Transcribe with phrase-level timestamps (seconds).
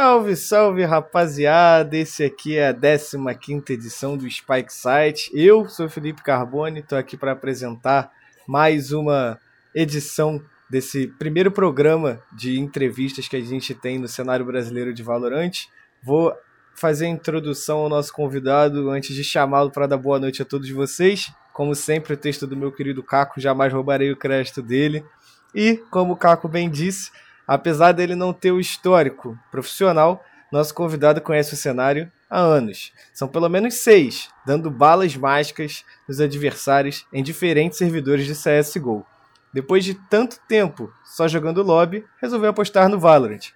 [0.00, 1.96] Salve, salve rapaziada!
[1.96, 5.28] Esse aqui é a 15 edição do Spike Site.
[5.34, 8.08] Eu sou Felipe Carbone, estou aqui para apresentar
[8.46, 9.40] mais uma
[9.74, 10.40] edição
[10.70, 15.66] desse primeiro programa de entrevistas que a gente tem no cenário brasileiro de Valorant.
[16.00, 16.32] Vou
[16.76, 20.70] fazer a introdução ao nosso convidado antes de chamá-lo para dar boa noite a todos
[20.70, 21.32] vocês.
[21.52, 25.04] Como sempre, o texto do meu querido Caco, jamais roubarei o crédito dele.
[25.52, 27.10] E, como o Caco bem disse,
[27.48, 32.92] apesar dele não ter o histórico profissional, nosso convidado conhece o cenário há anos.
[33.12, 39.04] São pelo menos seis, dando balas mágicas nos adversários em diferentes servidores de CSGO.
[39.52, 43.50] Depois de tanto tempo só jogando lobby, resolveu apostar no Valorant.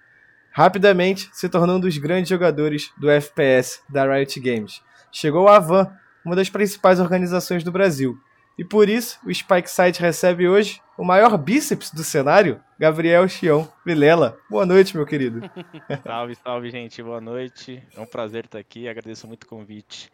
[0.51, 4.81] Rapidamente se tornou um dos grandes jogadores do FPS da Riot Games.
[5.11, 5.91] Chegou a Van,
[6.25, 8.17] uma das principais organizações do Brasil.
[8.57, 13.67] E por isso, o Spike Site recebe hoje o maior bíceps do cenário, Gabriel Chion
[13.83, 14.37] Vilela.
[14.47, 15.41] Boa noite, meu querido.
[16.05, 17.01] salve, salve, gente.
[17.01, 17.81] Boa noite.
[17.95, 18.87] É um prazer estar aqui.
[18.87, 20.11] Agradeço muito o convite.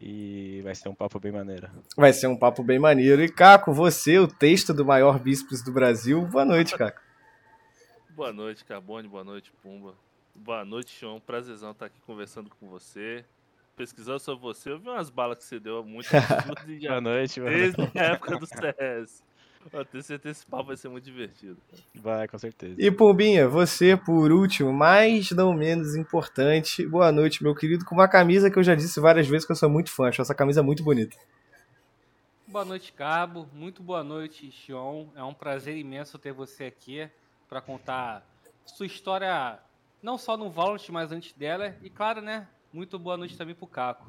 [0.00, 1.70] E vai ser um papo bem maneiro.
[1.96, 3.22] Vai ser um papo bem maneiro.
[3.22, 6.22] E Caco, você, o texto do maior bíceps do Brasil.
[6.22, 7.00] Boa noite, Caco.
[8.10, 9.06] Boa noite, Carbone.
[9.06, 9.94] Boa noite, Pumba.
[10.34, 11.20] Boa noite, Chion.
[11.20, 13.24] Prazerzão estar aqui conversando com você
[13.76, 16.08] pesquisando sobre você, eu vi umas balas que você deu muito
[16.88, 17.54] Boa noite, mano.
[17.54, 19.22] Desde a época do CS.
[19.72, 21.58] Eu tenho certeza que esse papo vai ser muito divertido.
[21.94, 22.76] Vai, com certeza.
[22.78, 28.08] E Pombinha, você, por último, mas não menos importante, boa noite, meu querido, com uma
[28.08, 30.62] camisa que eu já disse várias vezes que eu sou muito fã, acho essa camisa
[30.62, 31.16] muito bonita.
[32.46, 33.48] Boa noite, Cabo.
[33.52, 35.08] Muito boa noite, Xion.
[35.16, 37.10] É um prazer imenso ter você aqui
[37.48, 38.24] para contar
[38.64, 39.58] sua história,
[40.00, 41.76] não só no Valorant, mas antes dela.
[41.82, 42.46] E claro, né,
[42.76, 44.06] muito boa noite também pro Caco.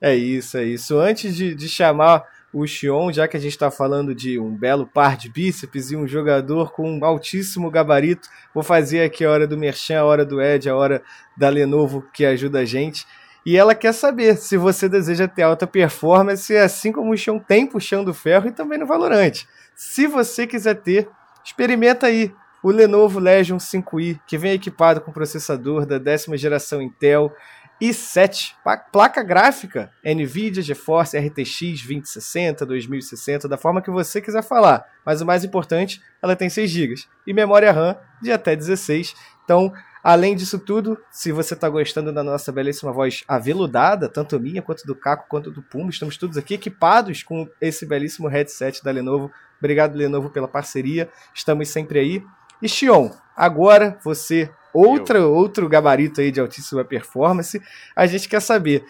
[0.00, 0.98] É isso, é isso.
[0.98, 4.88] Antes de, de chamar o Xion, já que a gente está falando de um belo
[4.88, 9.46] par de bíceps e um jogador com um altíssimo gabarito, vou fazer aqui a hora
[9.46, 11.00] do Merchan, a hora do Ed, a hora
[11.36, 13.06] da Lenovo que ajuda a gente.
[13.46, 17.68] E ela quer saber se você deseja ter alta performance, assim como o Xion tem
[17.68, 19.46] puxando ferro e também no Valorante.
[19.76, 21.08] Se você quiser ter,
[21.44, 27.32] experimenta aí o Lenovo Legion 5i, que vem equipado com processador da décima geração Intel
[27.80, 28.54] i7,
[28.92, 34.84] placa gráfica NVIDIA GeForce RTX 2060, 2060, da forma que você quiser falar.
[35.04, 36.94] Mas o mais importante, ela tem 6 GB
[37.26, 39.14] e memória RAM de até 16.
[39.44, 39.72] Então,
[40.02, 44.84] além disso tudo, se você está gostando da nossa belíssima voz aveludada, tanto minha quanto
[44.84, 49.30] do Caco quanto do Puma, estamos todos aqui equipados com esse belíssimo headset da Lenovo.
[49.58, 51.08] Obrigado, Lenovo, pela parceria.
[51.32, 52.22] Estamos sempre aí.
[52.60, 57.60] E Xion, agora você outra, outro gabarito aí de altíssima performance,
[57.94, 58.84] a gente quer saber,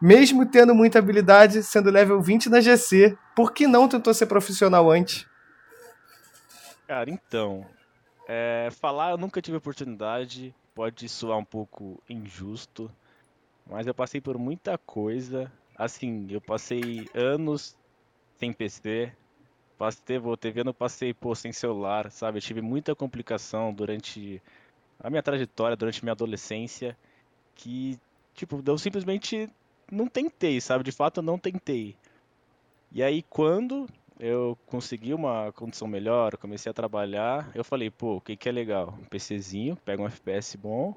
[0.00, 4.90] mesmo tendo muita habilidade, sendo level 20 na GC, por que não tentou ser profissional
[4.90, 5.26] antes?
[6.86, 7.66] Cara, então,
[8.28, 12.90] é, falar eu nunca tive oportunidade, pode soar um pouco injusto,
[13.66, 15.50] mas eu passei por muita coisa.
[15.76, 17.76] Assim, eu passei anos
[18.36, 19.12] sem PC,
[19.78, 22.38] passei, vou TV, não passei pô, sem celular, sabe?
[22.38, 24.42] Eu tive muita complicação durante
[24.98, 26.96] a minha trajetória durante minha adolescência
[27.54, 27.98] que,
[28.34, 29.48] tipo, eu simplesmente
[29.90, 30.84] não tentei, sabe?
[30.84, 31.96] De fato, eu não tentei.
[32.92, 33.88] E aí, quando
[34.18, 38.52] eu consegui uma condição melhor, comecei a trabalhar, eu falei, pô, o que, que é
[38.52, 38.96] legal?
[39.00, 40.94] Um PCzinho, pega um FPS bom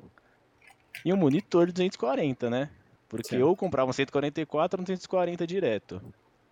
[1.04, 2.70] e um monitor de 240, né?
[3.10, 6.02] Porque eu comprava um 144 um 240 direto.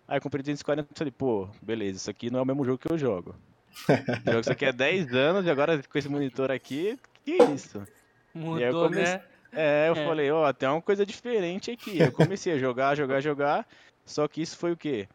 [0.08, 2.78] Aí eu comprei 240 e falei, pô, beleza, isso aqui não é o mesmo jogo
[2.78, 3.34] que eu jogo.
[4.24, 7.84] jogo isso aqui há 10 anos e agora com esse monitor aqui, que isso?
[8.32, 9.16] Mudou, comece...
[9.16, 9.22] né?
[9.52, 10.06] É, eu é.
[10.06, 11.98] falei, ó, oh, tem uma coisa diferente aqui.
[11.98, 13.66] Eu comecei a jogar, jogar, jogar.
[14.04, 15.08] Só que isso foi o quê?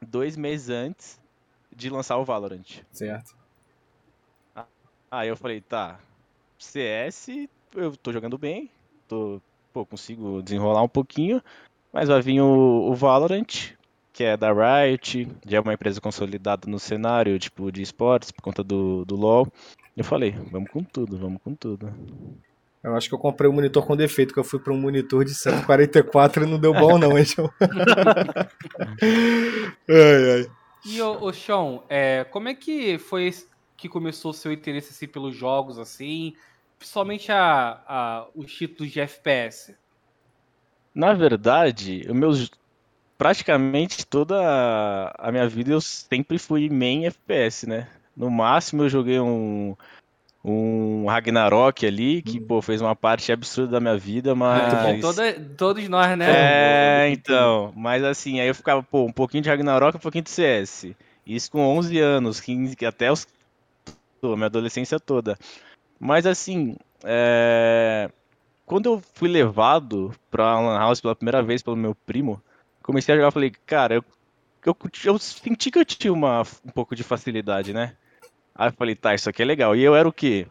[0.00, 1.20] Dois meses antes
[1.74, 2.82] de lançar o Valorant.
[2.92, 3.34] Certo.
[5.10, 5.98] Aí eu falei, tá,
[6.58, 7.28] CS,
[7.74, 8.70] eu tô jogando bem,
[9.08, 9.40] tô,
[9.72, 11.42] pô, consigo desenrolar um pouquinho,
[11.92, 13.72] mas vai vir o, o Valorant,
[14.12, 18.42] que é da Riot, já é uma empresa consolidada no cenário, tipo, de esportes, por
[18.42, 19.46] conta do, do LoL.
[19.96, 21.92] Eu falei, vamos com tudo, vamos com tudo.
[22.82, 25.24] Eu acho que eu comprei um monitor com defeito, que eu fui para um monitor
[25.24, 27.50] de 144 e não deu bom não, então.
[29.88, 30.50] ai, ai.
[30.84, 33.32] E o, o Sean, é, como é que foi
[33.76, 36.34] que começou o seu interesse assim, pelos jogos, assim,
[36.78, 39.74] principalmente a, a, os títulos de FPS?
[40.94, 42.50] Na verdade, os meus
[43.18, 44.36] praticamente toda
[45.18, 47.88] a minha vida eu sempre fui main FPS, né?
[48.16, 49.76] No máximo eu joguei um,
[50.48, 55.00] um Ragnarok ali, que pô, fez uma parte absurda da minha vida, mas.
[55.00, 56.26] Toda, todos nós, né?
[57.04, 57.72] É, então.
[57.76, 60.94] Mas assim, aí eu ficava, pô, um pouquinho de Ragnarok um pouquinho de CS.
[61.26, 63.26] Isso com 11 anos, 15, até os.
[64.20, 65.36] Pô, minha adolescência toda.
[65.98, 68.08] Mas assim, é...
[68.64, 72.40] quando eu fui levado pra Lan House pela primeira vez pelo meu primo,
[72.82, 74.04] comecei a jogar, falei, cara, eu,
[74.64, 77.96] eu, eu senti que eu tinha uma, um pouco de facilidade, né?
[78.56, 79.76] Aí eu falei, tá, isso aqui é legal.
[79.76, 80.46] E eu era o quê?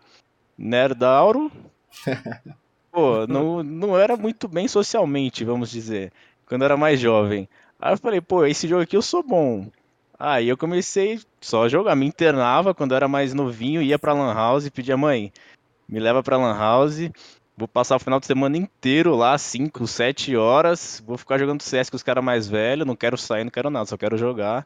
[0.57, 1.51] Nerdauro?
[2.91, 6.13] Pô, não, não era muito bem socialmente, vamos dizer,
[6.47, 7.45] quando eu era mais jovem.
[7.77, 9.67] Aí eu falei, pô, esse jogo aqui eu sou bom.
[10.17, 14.13] Aí eu comecei só a jogar, me internava quando eu era mais novinho, ia pra
[14.13, 15.29] Lan House e pedia, mãe,
[15.89, 17.11] me leva pra Lan House,
[17.57, 21.89] vou passar o final de semana inteiro lá, 5, 7 horas, vou ficar jogando CS
[21.89, 24.65] com os caras mais velhos, não quero sair, não quero nada, só quero jogar.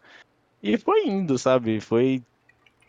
[0.61, 1.79] E foi indo, sabe?
[1.79, 2.21] Foi,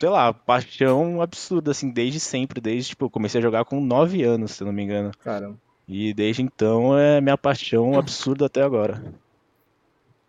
[0.01, 4.23] sei lá, paixão absurda, assim, desde sempre, desde, tipo, eu comecei a jogar com 9
[4.23, 5.11] anos, se eu não me engano.
[5.23, 5.59] Caramba.
[5.87, 8.99] E desde então é minha paixão absurda até agora.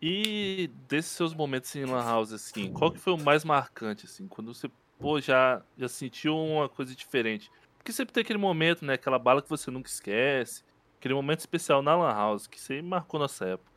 [0.01, 4.29] E desses seus momentos em Lan House, assim, qual que foi o mais marcante, assim?
[4.29, 4.71] Quando você,
[5.01, 7.51] pô, já, já sentiu uma coisa diferente?
[7.79, 8.93] Porque sempre tem aquele momento, né?
[8.95, 10.63] Aquela bala que você nunca esquece.
[10.99, 13.73] Aquele momento especial na Lan House, que você marcou nossa época.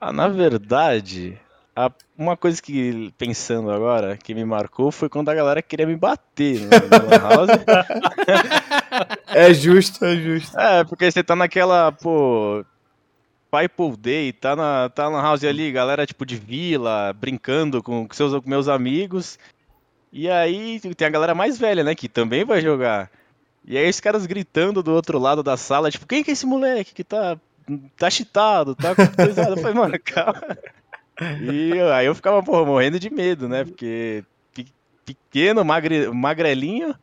[0.00, 1.38] Ah, na verdade,
[1.76, 5.94] a- uma coisa que, pensando agora, que me marcou foi quando a galera queria me
[5.96, 7.50] bater no, no Lan House.
[9.28, 10.58] É justo, é justo.
[10.58, 12.64] É, porque você tá naquela, pô.
[13.50, 18.14] Pipe Day, tá na, tá na house ali, galera tipo de vila, brincando com, com
[18.14, 19.38] seus com meus amigos.
[20.12, 23.10] E aí tem a galera mais velha, né, que também vai jogar.
[23.64, 26.46] E aí os caras gritando do outro lado da sala, tipo, quem que é esse
[26.46, 27.36] moleque que tá
[27.98, 30.58] tá cheatado, tá com coisa errada?" Eu falei, mano, calma.
[31.40, 33.64] E aí eu ficava, porra, morrendo de medo, né?
[33.64, 34.22] Porque
[34.54, 34.66] pe-
[35.04, 36.94] pequeno, magre, magrelinho.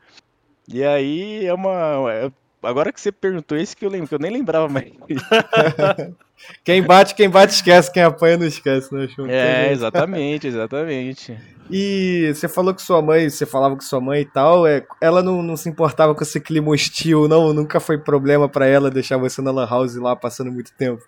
[0.67, 1.71] E aí é uma.
[2.11, 2.31] é-
[2.61, 4.85] Agora que você perguntou isso que eu lembro, que eu nem lembrava mais.
[6.63, 9.27] Quem bate, quem bate esquece, quem apanha não esquece, né, Chum?
[9.29, 11.37] É, exatamente, exatamente.
[11.69, 15.21] E você falou que sua mãe, você falava com sua mãe e tal, é, ela
[15.23, 17.53] não, não se importava com esse clima hostil, não?
[17.53, 21.01] Nunca foi problema pra ela deixar você na Lan House lá passando muito tempo.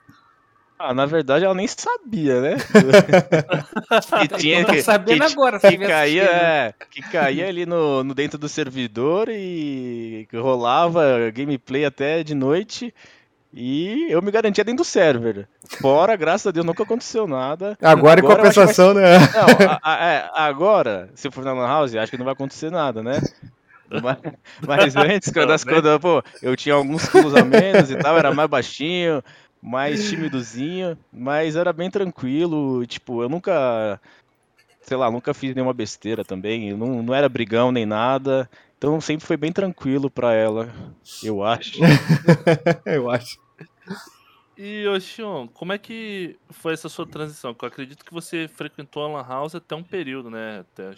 [0.77, 2.55] Ah, na verdade ela nem sabia, né?
[4.13, 6.29] que tinha Então tá que, sabendo que, agora, que caía, assistindo.
[6.29, 12.93] é, que caía ali no, no dentro do servidor e rolava gameplay até de noite
[13.53, 15.47] e eu me garantia dentro do server.
[15.81, 17.77] Fora, graças a Deus, nunca aconteceu nada.
[17.81, 19.19] Agora, em Agora que compensação, né?
[19.33, 22.33] Não, a- a- é, agora, se eu for na Lan House, acho que não vai
[22.33, 23.21] acontecer nada, né?
[23.89, 24.17] Mas,
[24.65, 25.73] mas antes, quando, as, né?
[25.73, 29.23] quando pô, eu tinha alguns quilos a menos e tal, era mais baixinho,
[29.65, 32.85] mais timidozinho, mas era bem tranquilo.
[32.85, 33.99] Tipo, eu nunca,
[34.81, 36.69] sei lá, nunca fiz nenhuma besteira também.
[36.69, 38.49] eu Não, não era brigão nem nada.
[38.77, 40.71] Então sempre foi bem tranquilo pra ela,
[41.23, 41.79] eu acho.
[42.85, 43.39] Eu acho.
[44.57, 47.53] E, ô Xion, como é que foi essa sua transição?
[47.53, 50.59] Que eu acredito que você frequentou a Lan House até um período, né?
[50.59, 50.93] Até,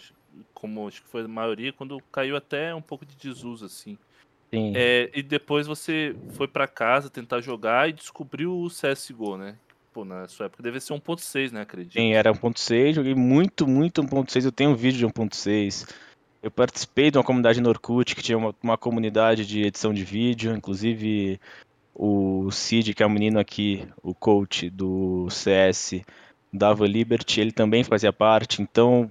[0.52, 3.96] como acho que foi a maioria, quando caiu até um pouco de desuso, assim.
[4.74, 9.56] É, e depois você foi pra casa tentar jogar e descobriu o CSGO, né?
[9.92, 11.62] Pô, na sua época devia ser 1.6, né?
[11.62, 11.94] Acredito.
[11.94, 15.92] Sim, era 1.6, joguei muito, muito 1.6, eu tenho um vídeo de 1.6.
[16.42, 20.04] Eu participei de uma comunidade no Orkut, que tinha uma, uma comunidade de edição de
[20.04, 21.40] vídeo, inclusive
[21.94, 26.00] o Cid, que é um menino aqui, o coach do CS,
[26.52, 29.10] dava Liberty, ele também fazia parte, então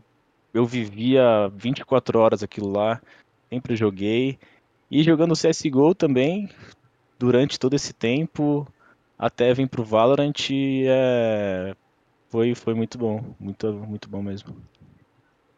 [0.53, 3.01] eu vivia 24 horas aquilo lá,
[3.49, 4.39] sempre joguei.
[4.89, 6.49] E jogando CSGO também,
[7.19, 8.67] durante todo esse tempo,
[9.17, 11.75] até vir pro Valorant, é,
[12.29, 14.55] foi, foi muito bom, muito, muito bom mesmo.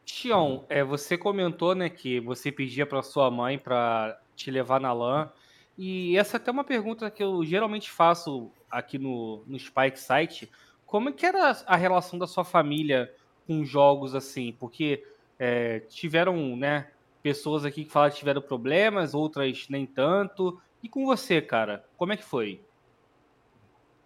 [0.05, 4.91] Xion, é, você comentou, né, que você pedia para sua mãe para te levar na
[4.91, 5.29] LAN.
[5.77, 10.49] E essa é até uma pergunta que eu geralmente faço aqui no, no Spike Site.
[10.85, 13.13] Como é que era a relação da sua família
[13.47, 14.55] com jogos assim?
[14.59, 15.03] Porque
[15.37, 16.87] é, tiveram, né,
[17.21, 20.59] pessoas aqui que falaram que tiveram problemas, outras nem tanto.
[20.83, 22.61] E com você, cara, como é que foi?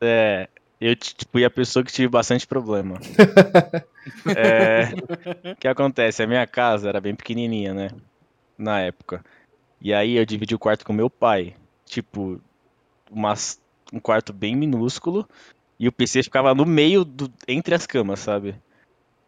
[0.01, 0.49] É,
[0.81, 2.95] eu tipo, fui a pessoa que tive bastante problema.
[4.35, 4.89] É,
[5.51, 6.21] o que acontece?
[6.21, 7.89] A minha casa era bem pequenininha, né?
[8.57, 9.23] Na época.
[9.79, 11.55] E aí eu dividi o quarto com meu pai.
[11.85, 12.41] Tipo,
[13.09, 13.61] umas-
[13.93, 15.27] um quarto bem minúsculo.
[15.79, 18.55] E o PC ficava no meio, do, entre as camas, sabe?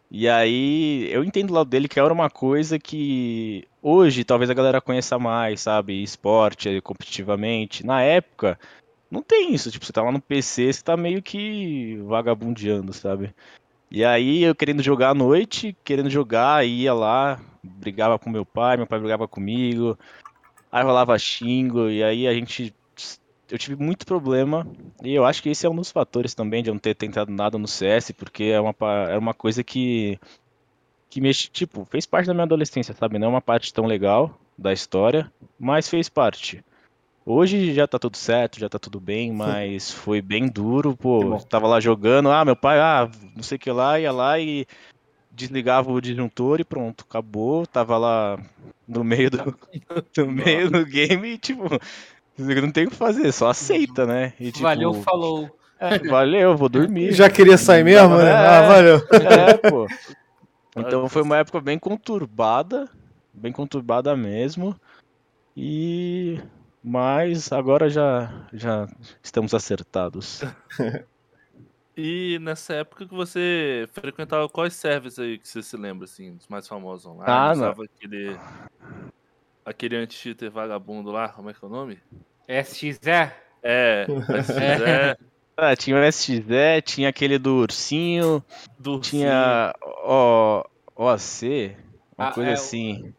[0.10, 4.54] E aí eu entendo o lado dele que era uma coisa que hoje talvez a
[4.54, 6.02] galera conheça mais, sabe?
[6.02, 7.86] Esporte, competitivamente.
[7.86, 8.60] Na época,
[9.10, 9.72] não tem isso.
[9.72, 13.34] Tipo, você tá lá no PC, você tá meio que vagabundeando, sabe?
[13.92, 18.78] E aí eu querendo jogar à noite, querendo jogar, ia lá, brigava com meu pai,
[18.78, 19.98] meu pai brigava comigo,
[20.72, 22.74] aí rolava xingo, e aí a gente.
[23.50, 24.68] Eu tive muito problema,
[25.04, 27.32] e eu acho que esse é um dos fatores também de eu não ter tentado
[27.32, 28.76] nada no CS, porque é uma,
[29.10, 30.20] é uma coisa que.
[31.10, 33.20] que mexe, tipo, fez parte da minha adolescência, sabe?
[33.20, 36.64] Não é uma parte tão legal da história, mas fez parte.
[37.24, 41.40] Hoje já tá tudo certo, já tá tudo bem, mas foi bem duro, pô.
[41.50, 44.68] Tava lá jogando, ah, meu pai, ah, não sei o que lá, ia lá e
[45.32, 47.66] desligava o disjuntor e pronto, acabou.
[47.66, 48.40] Tava lá
[48.88, 49.38] no meio do,
[50.18, 51.64] no meio do game e, tipo,
[52.38, 54.34] não tem o que fazer, só aceita, né?
[54.40, 55.50] E, tipo, Valeu, falou.
[55.80, 57.14] é, valeu, vou dormir.
[57.14, 58.30] Já queria sair mesmo, né?
[58.30, 58.34] É.
[58.34, 58.96] Ah, valeu.
[58.98, 59.88] É, pô.
[60.78, 62.90] Então foi uma época bem conturbada,
[63.34, 64.76] bem conturbada mesmo.
[65.56, 66.38] E
[66.84, 68.86] mas agora já já
[69.24, 70.44] estamos acertados.
[71.98, 76.48] E nessa época que você frequentava quais servers aí que você se lembra, assim, dos
[76.50, 77.32] mais famosos online?
[77.32, 77.54] Ah, não.
[77.54, 78.38] Usava aquele.
[79.66, 81.98] Aquele anti-cheater vagabundo lá, como é que é o nome?
[82.48, 83.00] SXE?
[83.12, 84.06] É, é,
[85.58, 86.42] Ah, tinha o SXE,
[86.84, 88.44] tinha aquele do ursinho,
[88.78, 90.64] do tinha o
[90.98, 91.76] OAC,
[92.18, 93.14] uma Ah, coisa é, assim.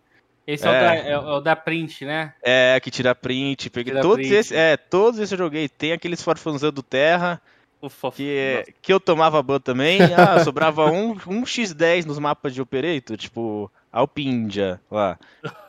[0.47, 0.81] Esse é, o É.
[0.81, 2.35] da, é o- é o da print, né?
[2.43, 4.35] É, que tira print, peguei Tira todos print.
[4.35, 5.67] esses, é, todos esses eu joguei.
[5.69, 7.41] Tem aqueles farfanzão do Terra,
[7.81, 8.17] o fof...
[8.17, 10.01] que, que eu tomava ban também.
[10.15, 15.19] Ah, sobrava um, um x10 nos mapas de Operator, tipo Alpindia lá.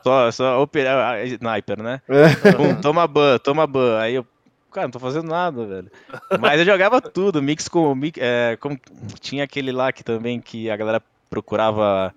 [0.02, 2.00] Só, só opera, ah, sniper, né?
[2.08, 2.74] É.
[2.82, 3.98] Toma ban, toma ban.
[4.00, 4.26] Aí eu,
[4.70, 5.90] cara, não tô fazendo nada, velho.
[6.38, 8.76] Mas eu jogava tudo, mix com, é, com-
[9.20, 12.14] tinha aquele lá que também que a galera procurava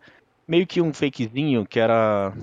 [0.47, 2.33] meio que um fakezinho que era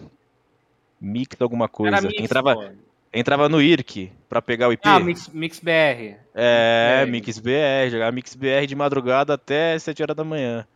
[1.01, 1.97] mix alguma coisa.
[1.97, 2.65] Era mix, entrava, pô.
[3.13, 4.83] entrava no IRC pra pegar o IP.
[4.87, 6.17] Ah, Mix, Mix BR.
[6.35, 10.67] É, Mix Mix BR, jogava Mix BR de madrugada até 7 horas da manhã.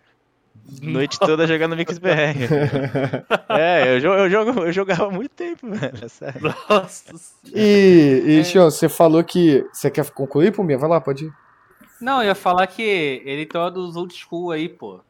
[0.81, 2.09] Noite toda jogando Mix BR.
[3.49, 6.41] É, eu, eu, jogo, eu jogava há muito tempo, velho, é sério.
[6.69, 7.15] Nossa
[7.55, 8.45] E, e É.
[8.45, 9.65] Xion, você falou que.
[9.73, 10.79] Você quer concluir, Puminha?
[10.79, 11.33] Vai lá, pode ir.
[12.01, 12.83] Não, eu ia falar que
[13.25, 15.01] ele tá dos old school aí, pô.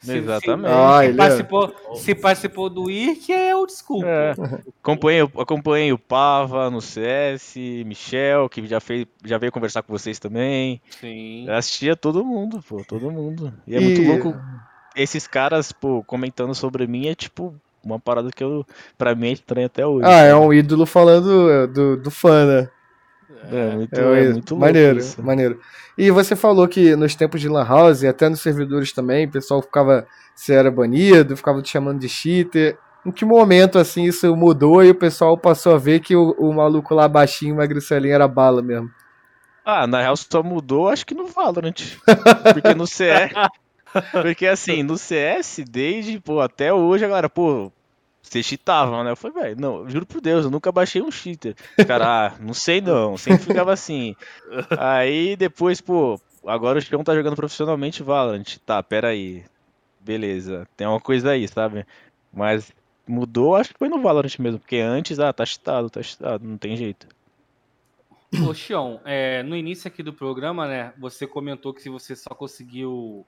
[0.00, 0.70] Se- se- Exatamente.
[0.72, 4.04] Ah, Se, ele é- participou, se participou do IRC, é old school.
[4.04, 4.32] É,
[4.80, 10.20] acompanhei, acompanhei o Pava no CS, Michel, que já, fez, já veio conversar com vocês
[10.20, 10.80] também.
[11.00, 11.46] Sim.
[11.48, 13.52] Eu assistia todo mundo, pô, todo mundo.
[13.66, 14.40] E é E- muito louco
[14.98, 18.66] esses caras, pô, comentando sobre mim, é tipo uma parada que eu,
[18.98, 20.06] pra mim é estranha até hoje.
[20.06, 22.68] Ah, é um ídolo falando é, do, do fã, né?
[23.50, 24.32] É muito, É, um é ídolo.
[24.34, 25.22] muito maneiro, isso.
[25.22, 25.60] maneiro.
[25.96, 29.30] E você falou que nos tempos de Lan House, e até nos servidores também, o
[29.30, 30.06] pessoal ficava.
[30.34, 32.78] Você era banido, ficava te chamando de cheater.
[33.06, 36.52] Em que momento, assim, isso mudou e o pessoal passou a ver que o, o
[36.52, 38.90] maluco lá baixinho, magricelinho, era bala mesmo?
[39.64, 41.74] Ah, na real só mudou, acho que no Valorant.
[42.54, 43.32] Porque no CS.
[44.22, 47.72] Porque assim, no CS, desde, pô, até hoje, a galera, pô,
[48.22, 49.10] vocês cheatavam, né?
[49.10, 51.54] Eu falei, velho, não, juro por Deus, eu nunca baixei um cheater.
[51.86, 54.14] Cara, ah, não sei não, sempre ficava assim.
[54.78, 58.58] Aí depois, pô, agora o Xion tá jogando profissionalmente Valorant.
[58.66, 59.44] Tá, pera aí.
[60.00, 61.86] Beleza, tem uma coisa aí, sabe?
[62.32, 62.72] Mas
[63.06, 66.58] mudou, acho que foi no Valorant mesmo, porque antes, ah, tá cheatado, tá cheatado, não
[66.58, 67.08] tem jeito.
[68.46, 72.34] Ô, Xion, é, no início aqui do programa, né, você comentou que se você só
[72.34, 73.26] conseguiu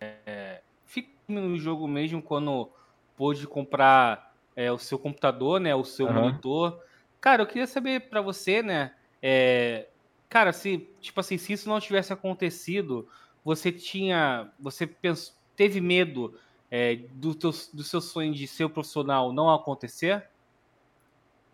[0.00, 2.70] é, ficar no jogo mesmo quando
[3.16, 6.22] pôde comprar é, o seu computador, né, o seu Aham.
[6.22, 6.80] monitor.
[7.20, 9.88] Cara, eu queria saber pra você, né, é,
[10.28, 13.08] cara, se, tipo assim, se isso não tivesse acontecido,
[13.44, 16.38] você tinha, você pensou, teve medo
[16.70, 20.24] é, do, teu, do seu sonho de ser profissional não acontecer?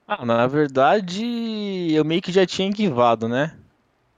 [0.06, 1.24] Ah, na verdade,
[1.92, 3.56] eu meio que já tinha enguivado, né?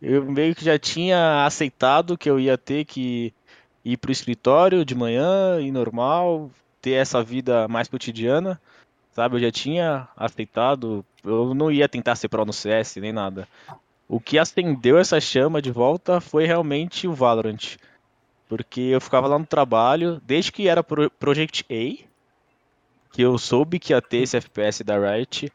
[0.00, 3.33] Eu meio que já tinha aceitado que eu ia ter que
[3.84, 6.50] ir pro escritório de manhã e normal,
[6.80, 8.60] ter essa vida mais cotidiana,
[9.12, 9.36] sabe?
[9.36, 13.46] Eu já tinha aceitado, eu não ia tentar ser pro no CS nem nada.
[14.08, 17.76] O que acendeu essa chama de volta foi realmente o Valorant.
[18.48, 22.04] Porque eu ficava lá no trabalho, desde que era pro Project A,
[23.12, 25.50] que eu soube que ia ter esse FPS da Riot,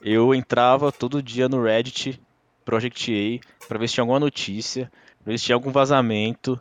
[0.00, 2.20] eu entrava todo dia no Reddit,
[2.64, 4.90] Project A, pra ver se tinha alguma notícia,
[5.22, 6.60] pra ver se tinha algum vazamento.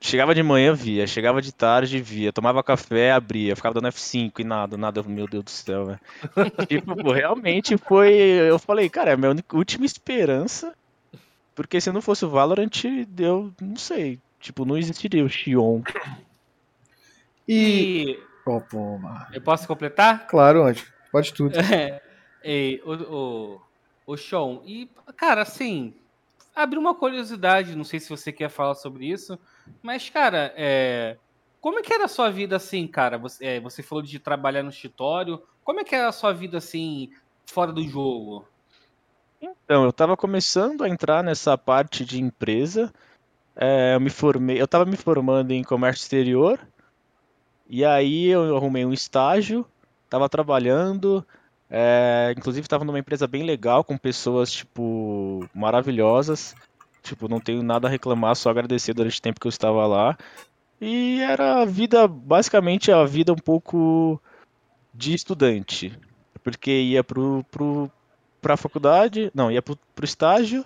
[0.00, 1.06] Chegava de manhã, via.
[1.06, 2.32] Chegava de tarde, via.
[2.32, 3.54] Tomava café, abria.
[3.54, 5.02] Ficava dando F5 e nada, nada.
[5.02, 6.00] Meu Deus do céu, velho.
[6.66, 8.14] tipo, pô, realmente foi.
[8.14, 10.74] Eu falei, cara, é a minha última esperança.
[11.54, 12.70] Porque se não fosse o Valorant,
[13.18, 14.18] eu não sei.
[14.40, 15.82] Tipo, não existiria o Xion.
[17.46, 18.18] E.
[18.46, 19.26] Ó, pô, mano.
[19.34, 20.26] eu posso completar?
[20.26, 20.82] Claro, onde?
[21.12, 21.54] Pode tudo.
[21.62, 22.00] É,
[22.42, 23.60] e, o, o,
[24.06, 25.92] o Sean, e, cara, assim,
[26.54, 29.38] abriu uma curiosidade, não sei se você quer falar sobre isso,
[29.82, 31.16] mas, cara, é,
[31.60, 33.18] como é que era a sua vida assim, cara?
[33.18, 36.58] Você, é, você falou de trabalhar no escritório, como é que era a sua vida
[36.58, 37.10] assim,
[37.46, 38.46] fora do jogo?
[39.40, 42.92] Então, eu tava começando a entrar nessa parte de empresa.
[43.56, 46.60] É, eu me formei, eu tava me formando em comércio exterior.
[47.68, 49.66] E aí eu arrumei um estágio,
[50.08, 51.24] tava trabalhando,
[51.72, 56.56] É, inclusive estava numa empresa bem legal, com pessoas, tipo, maravilhosas.
[57.02, 60.16] Tipo, não tenho nada a reclamar, só agradecer durante o tempo que eu estava lá.
[60.80, 64.20] E era a vida, basicamente a vida um pouco
[64.94, 65.98] de estudante.
[66.42, 67.90] Porque ia pro, pro,
[68.40, 70.64] pra faculdade, não, ia pro, pro estágio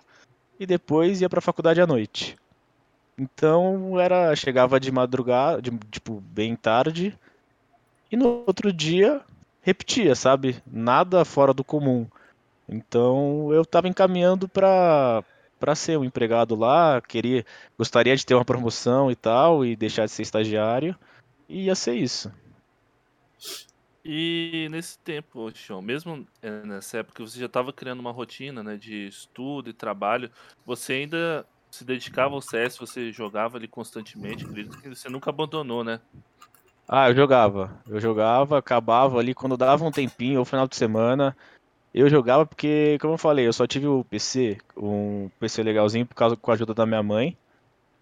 [0.59, 2.37] e depois ia pra faculdade à noite.
[3.19, 7.17] Então era, chegava de madrugada, de, tipo, bem tarde,
[8.11, 9.21] e no outro dia
[9.63, 10.57] repetia, sabe?
[10.67, 12.07] Nada fora do comum.
[12.69, 15.23] Então eu estava encaminhando para
[15.65, 17.43] para ser um empregado lá, queria,
[17.79, 20.95] gostaria de ter uma promoção e tal e deixar de ser estagiário,
[21.49, 22.31] e ia ser isso.
[24.05, 28.77] E nesse tempo, Chão, mesmo é, nessa época você já estava criando uma rotina, né,
[28.77, 30.31] de estudo e trabalho,
[30.67, 35.83] você ainda se dedicava ao CS, você jogava ali constantemente, acredito que você nunca abandonou,
[35.83, 35.99] né?
[36.87, 37.83] Ah, eu jogava.
[37.89, 41.35] Eu jogava, acabava ali quando dava um tempinho, ou final de semana.
[41.95, 46.17] Eu jogava porque, como eu falei, eu só tive o PC, um PC legalzinho por
[46.17, 47.37] causa com a ajuda da minha mãe.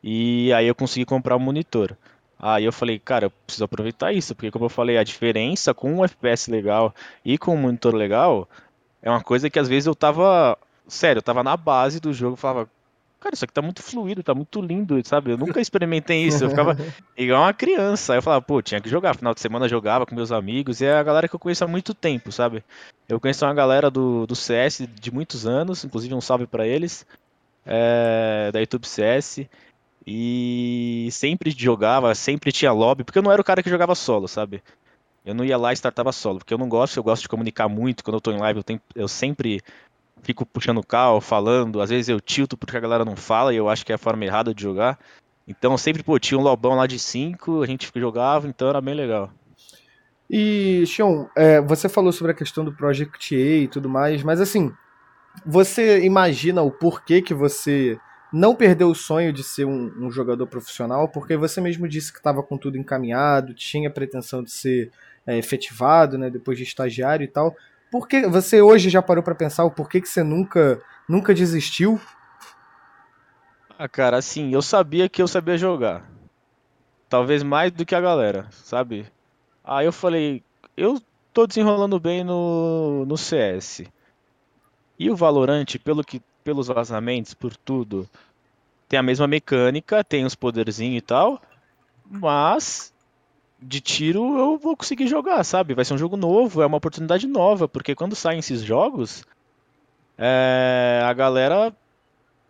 [0.03, 1.97] E aí eu consegui comprar um monitor.
[2.39, 5.93] Aí eu falei, cara, eu preciso aproveitar isso, porque como eu falei, a diferença com
[5.95, 6.95] um FPS legal
[7.25, 8.49] e com um monitor legal
[9.03, 10.59] é uma coisa que às vezes eu tava,
[10.89, 12.69] sério, eu tava na base do jogo, falava,
[13.23, 15.31] cara, isso aqui tá muito fluido, tá muito lindo, sabe?
[15.31, 16.77] Eu nunca experimentei isso, eu ficava
[17.17, 18.13] igual uma criança.
[18.13, 19.17] Aí eu falava, pô, tinha que jogar.
[19.17, 21.65] Final de semana eu jogava com meus amigos, e é a galera que eu conheço
[21.65, 22.65] há muito tempo, sabe?
[23.09, 27.07] Eu conheço uma galera do, do CS de muitos anos, inclusive um salve para eles,
[27.65, 29.47] é, da YouTube CS.
[30.07, 34.27] E sempre jogava, sempre tinha lobby, porque eu não era o cara que jogava solo,
[34.27, 34.63] sabe?
[35.25, 37.69] Eu não ia lá e startava solo, porque eu não gosto, eu gosto de comunicar
[37.69, 38.03] muito.
[38.03, 39.61] Quando eu tô em live, eu, tenho, eu sempre
[40.23, 41.81] fico puxando o carro, falando.
[41.81, 43.99] Às vezes eu tilto porque a galera não fala e eu acho que é a
[43.99, 44.99] forma errada de jogar.
[45.47, 48.95] Então sempre, pô, tinha um lobão lá de 5, a gente jogava, então era bem
[48.95, 49.31] legal.
[50.31, 54.41] E, Xion, é, você falou sobre a questão do Project A e tudo mais, mas
[54.41, 54.73] assim,
[55.45, 57.99] você imagina o porquê que você
[58.33, 61.09] não perdeu o sonho de ser um, um jogador profissional?
[61.09, 64.91] Porque você mesmo disse que estava com tudo encaminhado, tinha pretensão de ser
[65.27, 67.55] é, efetivado, né, depois de estagiário e tal.
[67.93, 72.01] Por que você hoje já parou para pensar o porquê que você nunca nunca desistiu?
[73.79, 76.11] Ah, cara, assim, eu sabia que eu sabia jogar.
[77.07, 79.07] Talvez mais do que a galera, sabe?
[79.63, 80.43] Aí eu falei,
[80.75, 81.03] eu
[81.35, 83.85] tô desenrolando bem no, no CS.
[84.99, 88.09] E o Valorant, pelo que, pelos vazamentos, por tudo,
[88.89, 91.43] tem a mesma mecânica, tem os poderzinhos e tal,
[92.11, 92.92] mas
[93.63, 95.75] de tiro eu vou conseguir jogar, sabe?
[95.75, 99.25] Vai ser um jogo novo, é uma oportunidade nova, porque quando saem esses jogos,
[100.19, 101.75] é, a galera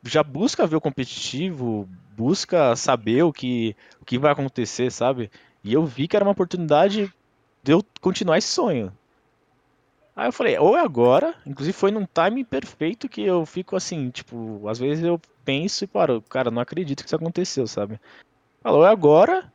[0.02, 5.30] já busca ver o competitivo, busca saber o que, o que vai acontecer, sabe?
[5.62, 7.12] E eu vi que era uma oportunidade
[7.62, 8.92] de eu continuar esse sonho.
[10.14, 14.10] Aí eu falei, ou é agora, inclusive foi num timing perfeito que eu fico assim,
[14.10, 17.98] tipo, às vezes eu penso e paro, cara, não acredito que isso aconteceu, sabe?
[18.60, 19.50] Falou, é agora,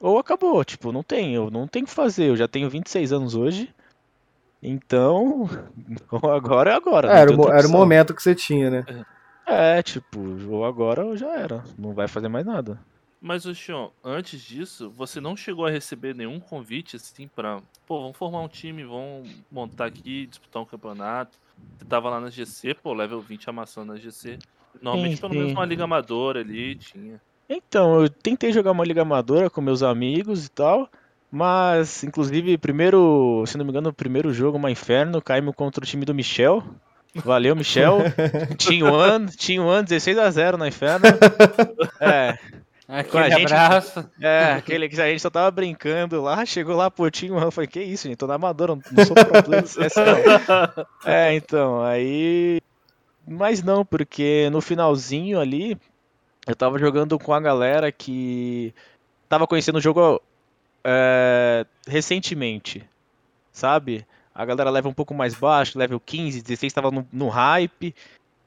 [0.00, 3.12] ou acabou, tipo, não tem, eu não tenho o que fazer, eu já tenho 26
[3.12, 3.72] anos hoje,
[4.62, 5.48] então,
[6.34, 7.08] agora é agora.
[7.12, 9.04] É, era, o, era o momento que você tinha, né?
[9.46, 12.78] É, tipo, ou agora ou já era, não vai fazer mais nada.
[13.20, 18.00] Mas, o Xion, antes disso, você não chegou a receber nenhum convite, assim, pra, pô,
[18.00, 21.38] vamos formar um time, vamos montar aqui, disputar um campeonato.
[21.76, 24.38] Você tava lá na GC, pô, level 20 amassando na GC.
[24.80, 27.20] Normalmente, sim, pelo menos uma liga amadora ali, tinha.
[27.52, 30.88] Então, eu tentei jogar uma liga amadora com meus amigos e tal,
[31.32, 35.86] mas, inclusive, primeiro, se não me engano, o primeiro jogo, uma inferno, caímos contra o
[35.86, 36.62] time do Michel.
[37.12, 37.98] Valeu, Michel.
[38.94, 41.06] ano, tinha um ano 16 a 0 na inferno.
[42.00, 42.38] É.
[42.88, 44.10] Aquele a gente, abraço.
[44.20, 47.68] É, aquele que a gente só tava brincando lá, chegou lá, tinha um ano, falei,
[47.68, 49.64] que isso, gente, tô na amadora, não sou pro player
[51.04, 52.60] É, então, aí...
[53.28, 55.78] Mas não, porque no finalzinho ali,
[56.50, 58.74] eu tava jogando com a galera que
[59.28, 60.20] tava conhecendo o jogo
[60.84, 62.84] é, recentemente,
[63.52, 64.04] sabe?
[64.34, 67.94] A galera leva um pouco mais baixo, level 15, 16 tava no, no hype.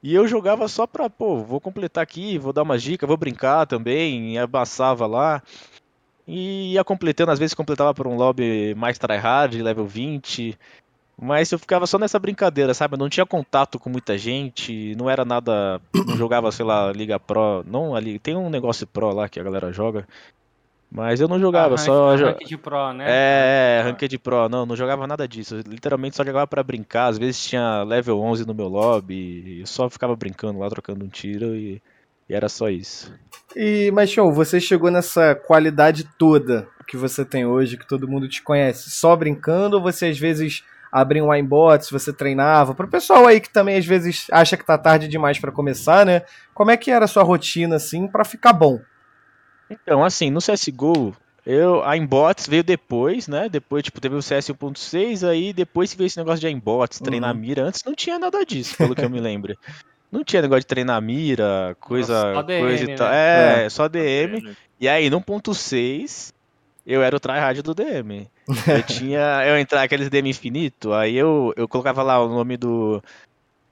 [0.01, 3.65] E eu jogava só pra, pô, vou completar aqui, vou dar uma dica, vou brincar
[3.65, 5.41] também, e abaçava lá.
[6.27, 10.57] E ia completando, às vezes completava por um lobby mais tryhard, level 20.
[11.23, 12.95] Mas eu ficava só nessa brincadeira, sabe?
[12.95, 15.79] Eu não tinha contato com muita gente, não era nada.
[15.95, 17.63] Não jogava, sei lá, Liga Pro.
[17.65, 18.19] Não ali.
[18.19, 20.05] Tem um negócio Pro lá que a galera joga.
[20.91, 22.13] Mas eu não jogava, ah, só.
[22.13, 23.05] Ranked Pro, né?
[23.07, 24.49] É, é, Ranked Pro.
[24.49, 25.55] Não, não jogava nada disso.
[25.55, 27.07] Eu, literalmente só jogava para brincar.
[27.07, 29.61] Às vezes tinha level 11 no meu lobby.
[29.61, 31.81] Eu só ficava brincando lá, trocando um tiro e,
[32.27, 33.13] e era só isso.
[33.55, 38.27] E, mas, show, você chegou nessa qualidade toda que você tem hoje, que todo mundo
[38.27, 42.75] te conhece, só brincando ou você às vezes abrir um aimbot, se você treinava.
[42.75, 46.21] Pro pessoal aí que também às vezes acha que tá tarde demais para começar, né?
[46.53, 48.79] Como é que era a sua rotina, assim, para ficar bom?
[49.67, 53.49] Então, assim, no CSGO, eu, a Inbots veio depois, né?
[53.49, 57.41] Depois, tipo, teve o CS 1.6, aí depois veio esse negócio de Inbots, treinar Uhum.
[57.41, 57.63] mira.
[57.63, 59.57] Antes não tinha nada disso, pelo que eu me lembro.
[60.11, 63.09] Não tinha negócio de treinar mira, coisa, só DM, coisa e tal.
[63.09, 63.65] né?
[63.65, 64.55] É, só DM.
[64.79, 66.32] E aí, no 1.6,
[66.85, 68.27] eu era o tryhard do DM.
[68.67, 69.43] Eu tinha.
[69.45, 73.01] Eu entrava aqueles DM infinito, aí eu, eu colocava lá o nome do.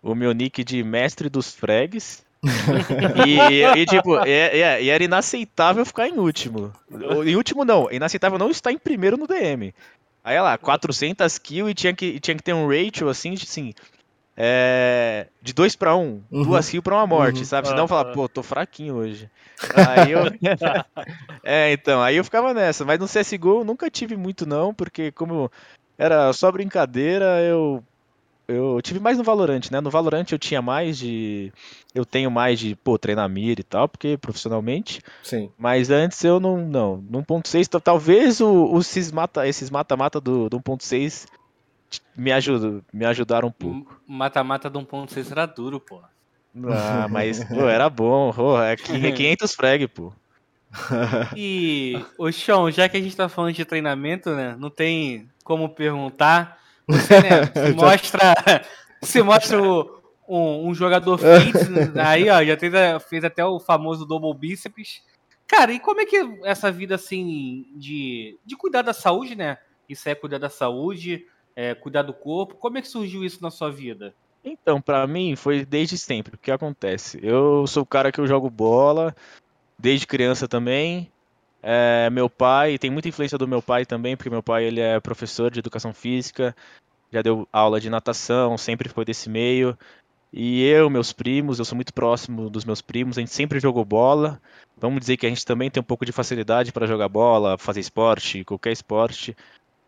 [0.01, 2.23] O meu nick de mestre dos frags.
[3.27, 6.73] e, e, tipo, e, e- era inaceitável ficar em último.
[7.23, 9.73] Em último não, inaceitável não estar em primeiro no DM.
[10.23, 13.73] Aí lá, 400 kills e tinha que, tinha que ter um ratio assim, assim
[14.35, 16.43] é, de 2 pra 1, um, Uhum.
[16.43, 17.45] duas kills pra uma morte, Uhum.
[17.45, 17.67] sabe?
[17.67, 18.13] Senão eu Ah, falava, ah.
[18.13, 19.29] pô, tô fraquinho hoje.
[19.73, 20.23] Aí eu...
[21.43, 25.11] é, então, aí eu ficava nessa, mas no CSGO eu nunca tive muito não, porque
[25.11, 25.51] como
[25.97, 27.83] era só brincadeira, eu
[28.47, 29.79] eu tive mais no Valorant, né?
[29.79, 31.53] No Valorant eu tinha mais de
[31.95, 35.49] eu tenho mais de, pô, treinar mira e tal, porque profissionalmente, Sim.
[35.57, 40.19] mas antes eu não não, no 1.6 tal- talvez o, os esses mata esses mata-mata
[40.19, 41.27] do, do 1.6
[42.15, 44.01] me ajudam, me ajudaram um pouco.
[44.07, 46.01] Mata-mata de 1.6 era duro, pô.
[46.67, 50.13] Ah, mas pô, era bom, pô, é 500 frag, pô.
[51.35, 54.55] E, ô Sean, já que a gente tá falando de treinamento, né?
[54.57, 56.57] Não tem como perguntar.
[56.87, 58.33] Você, né, se mostra,
[59.01, 62.73] se mostra o- um, um jogador fit, né, aí, ó, já fez,
[63.09, 65.01] fez até o famoso double bíceps.
[65.47, 69.57] Cara, e como é que é essa vida, assim, de, de cuidar da saúde, né?
[69.89, 71.25] Isso é cuidar da saúde,
[71.55, 72.55] é, cuidar do corpo.
[72.55, 74.13] Como é que surgiu isso na sua vida?
[74.43, 76.35] Então, pra mim foi desde sempre.
[76.35, 77.19] O que acontece?
[77.21, 79.15] Eu sou o cara que eu jogo bola
[79.77, 81.11] desde criança também.
[81.63, 84.99] É, meu pai, tem muita influência do meu pai também, porque meu pai ele é
[84.99, 86.55] professor de educação física,
[87.11, 89.77] já deu aula de natação, sempre foi desse meio.
[90.33, 93.83] E eu, meus primos, eu sou muito próximo dos meus primos, a gente sempre jogou
[93.83, 94.41] bola.
[94.77, 97.81] Vamos dizer que a gente também tem um pouco de facilidade para jogar bola, fazer
[97.81, 99.35] esporte, qualquer esporte.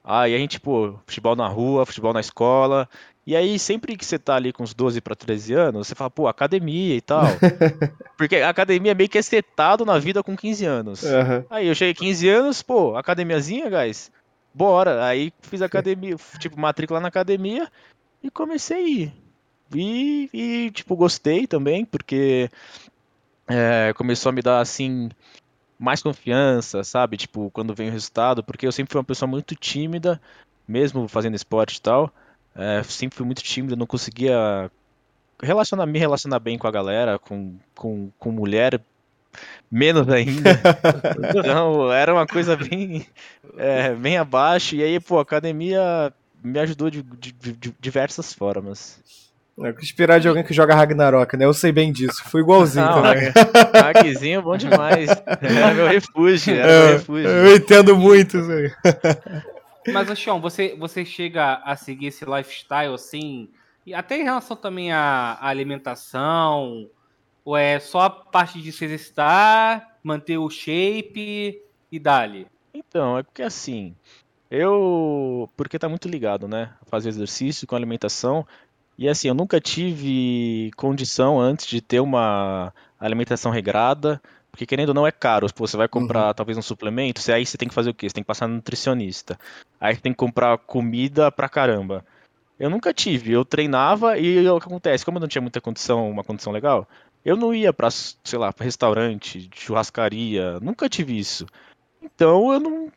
[0.05, 2.89] E a gente, pô, futebol na rua, futebol na escola.
[3.25, 6.09] E aí, sempre que você tá ali com uns 12 para 13 anos, você fala,
[6.09, 7.23] pô, academia e tal.
[8.17, 11.05] Porque a academia é meio que é setado na vida com 15 anos.
[11.05, 11.45] Aham.
[11.49, 14.11] Aí eu cheguei 15 anos, pô, academiazinha, guys?
[14.53, 15.05] Bora.
[15.05, 17.71] Aí fiz academia, tipo, matrícula na academia
[18.21, 19.13] e comecei a ir.
[19.73, 22.49] E, e, tipo, gostei também, porque
[23.47, 25.09] é, começou a me dar, assim,
[25.79, 27.17] mais confiança, sabe?
[27.17, 30.21] Tipo, quando vem o resultado, porque eu sempre fui uma pessoa muito tímida,
[30.67, 32.11] mesmo fazendo esporte e tal.
[32.55, 34.69] É, sempre fui muito tímido, não conseguia
[35.41, 38.79] relacionar, me relacionar bem com a galera, com, com, com mulher,
[39.71, 40.59] menos ainda.
[41.29, 43.05] Então, era uma coisa bem,
[43.57, 44.75] é, bem abaixo.
[44.75, 49.01] E aí, pô, a academia me ajudou de, de- de- de diversas formas.
[49.59, 51.45] É, inspirar de alguém que joga Ragnarok, né?
[51.45, 52.23] Eu sei bem disso.
[52.25, 53.31] Fui igualzinho Não, também.
[53.73, 55.09] Magzinho, bom demais.
[55.41, 57.29] Era meu refúgio, era meu É, refúgio.
[57.29, 58.71] eu entendo muito isso aí.
[59.93, 63.49] Mas, Sean, você, você chega a seguir esse lifestyle assim,
[63.85, 66.89] e até em relação também à, à alimentação,
[67.45, 71.61] ou é só a parte de se exercitar, manter o shape
[71.91, 72.47] e dali?
[72.73, 73.93] Então, é porque assim,
[74.49, 75.49] eu.
[75.57, 76.71] Porque tá muito ligado, né?
[76.87, 78.47] Fazer exercício com alimentação.
[78.97, 84.21] E assim, eu nunca tive condição antes de ter uma alimentação regrada.
[84.51, 85.51] Porque querendo ou não é caro.
[85.51, 88.07] Pô, você vai comprar talvez um suplemento, você, aí você tem que fazer o quê?
[88.07, 89.39] Você tem que passar no nutricionista.
[89.81, 92.05] Aí você tem que comprar comida pra caramba.
[92.59, 95.03] Eu nunca tive, eu treinava e o que acontece?
[95.03, 96.87] Como eu não tinha muita condição, uma condição legal,
[97.25, 101.47] eu não ia pra, sei lá, pra restaurante, churrascaria, nunca tive isso.
[101.99, 102.91] Então eu não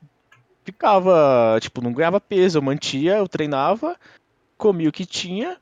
[0.62, 3.96] ficava, tipo, não ganhava peso, eu mantia, eu treinava,
[4.58, 5.56] comia o que tinha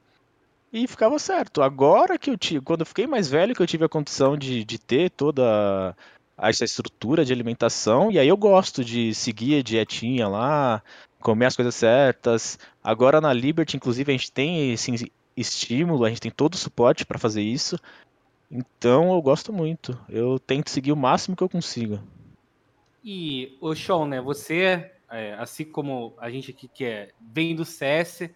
[0.75, 1.63] e ficava certo.
[1.63, 4.65] Agora que eu tive, quando eu fiquei mais velho, que eu tive a condição de,
[4.65, 5.97] de ter toda
[6.37, 10.83] essa estrutura de alimentação, e aí eu gosto de seguir a dietinha lá,
[11.21, 12.59] comer as coisas certas.
[12.83, 17.07] Agora na Liberty, inclusive, a gente tem esse estímulo, a gente tem todo o suporte
[17.07, 17.79] para fazer isso.
[18.51, 19.97] Então eu gosto muito.
[20.09, 22.01] Eu tento seguir o máximo que eu consigo.
[23.05, 27.65] E, ô Sean, né, você, é, assim como a gente aqui que é, vem do
[27.65, 28.29] CS,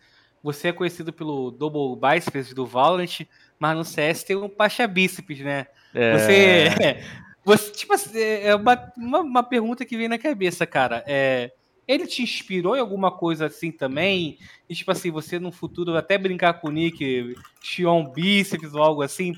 [0.42, 3.27] você é conhecido pelo Double Biceps do Valorant,
[3.59, 5.66] mas no CS tem um Pacha Bíceps, né?
[5.94, 6.68] É, Você,
[7.44, 11.03] você tipo assim, é uma, uma, uma pergunta que vem na cabeça, cara.
[11.07, 11.53] É,
[11.87, 14.38] ele te inspirou em alguma coisa assim também?
[14.68, 19.03] E, tipo assim, você no futuro até brincar com o Nick, Xion Bíceps ou algo
[19.03, 19.35] assim,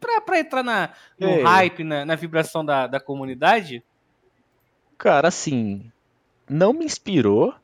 [0.00, 1.42] pra, pra entrar na, no Ei.
[1.42, 3.84] hype, na, na vibração da, da comunidade?
[4.96, 5.92] Cara, assim,
[6.48, 7.54] não me inspirou,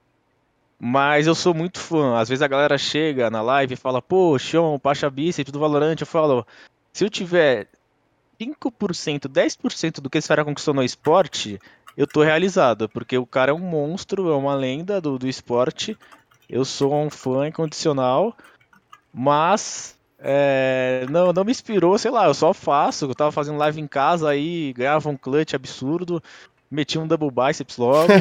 [0.78, 2.18] Mas eu sou muito fã.
[2.18, 5.96] Às vezes a galera chega na live e fala, pô, Sean, Pacha Bíceps do Valorant.
[5.98, 6.46] Eu falo,
[6.92, 7.68] se eu tiver
[8.40, 11.58] 5%, 10% do que esse cara conquistou no esporte,
[11.96, 12.88] eu tô realizado.
[12.88, 15.96] Porque o cara é um monstro, é uma lenda do, do esporte.
[16.48, 18.36] Eu sou um fã incondicional.
[19.12, 23.06] Mas é, não, não me inspirou, sei lá, eu só faço.
[23.06, 26.22] Eu tava fazendo live em casa aí, ganhava um clutch absurdo
[26.70, 28.12] meti um double biceps logo.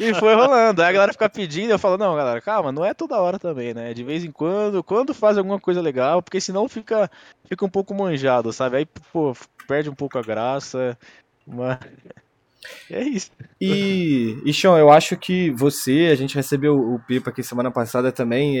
[0.00, 0.82] e, e, foi rolando.
[0.82, 3.74] Aí a galera fica pedindo, eu falo, não, galera, calma, não é toda hora também,
[3.74, 3.94] né?
[3.94, 7.10] De vez em quando, quando faz alguma coisa legal, porque senão fica,
[7.48, 8.76] fica um pouco manjado, sabe?
[8.78, 9.34] Aí, pô,
[9.66, 10.98] perde um pouco a graça.
[11.46, 11.78] Mas.
[12.90, 13.30] É isso.
[13.60, 18.10] E, e Sean, eu acho que você, a gente recebeu o Pipa aqui semana passada
[18.10, 18.56] também.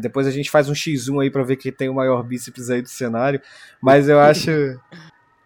[0.00, 2.82] depois a gente faz um X1 aí pra ver quem tem o maior bíceps aí
[2.82, 3.40] do cenário.
[3.80, 4.50] Mas eu acho.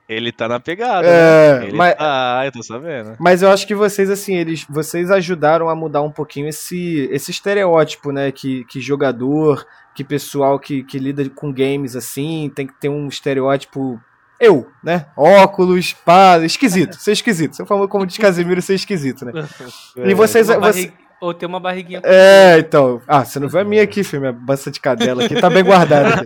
[0.09, 1.67] Ele tá na pegada, é, né?
[1.67, 3.17] Ele mas, tá, eu tô sabendo.
[3.19, 7.31] Mas eu acho que vocês, assim, eles, vocês ajudaram a mudar um pouquinho esse, esse
[7.31, 8.31] estereótipo, né?
[8.33, 13.09] Que, que jogador, que pessoal que, que lida com games, assim, tem que ter um
[13.09, 14.01] estereótipo
[14.43, 15.07] eu, né?
[15.17, 17.55] Óculos, pá, esquisito, ser esquisito.
[17.55, 19.33] Você falou como de Casemiro ser esquisito, né?
[20.05, 20.49] E vocês.
[20.49, 20.93] Você...
[21.23, 22.01] Ou ter uma barriguinha.
[22.05, 23.01] É, então.
[23.07, 25.63] Ah, você não viu a minha aqui, filho, minha bança de cadela aqui, tá bem
[25.63, 26.25] guardada.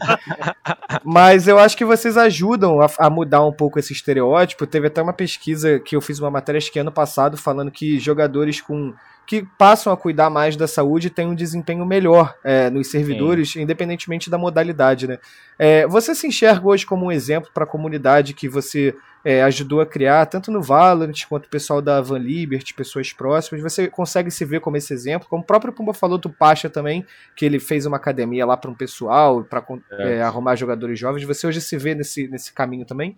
[1.05, 4.67] Mas eu acho que vocês ajudam a, a, mudar um pouco esse estereótipo.
[4.67, 7.99] Teve até uma pesquisa que eu fiz uma matéria acho que ano passado falando que
[7.99, 8.95] jogadores com
[9.27, 13.63] que passam a cuidar mais da saúde têm um desempenho melhor é, nos servidores, Sim.
[13.63, 15.19] independentemente da modalidade, né?
[15.59, 19.81] É, você se enxerga hoje como um exemplo para a comunidade que você é, ajudou
[19.81, 23.61] a criar, tanto no Valorant quanto o pessoal da Van Liberty, pessoas próximas.
[23.61, 27.05] Você consegue se ver como esse exemplo, como o próprio Pumba falou do Pacha também,
[27.35, 30.19] que ele fez uma academia lá para um pessoal, para é.
[30.19, 31.25] é, arrumar jogadores jovens.
[31.25, 33.17] Você hoje se vê nesse, nesse caminho também?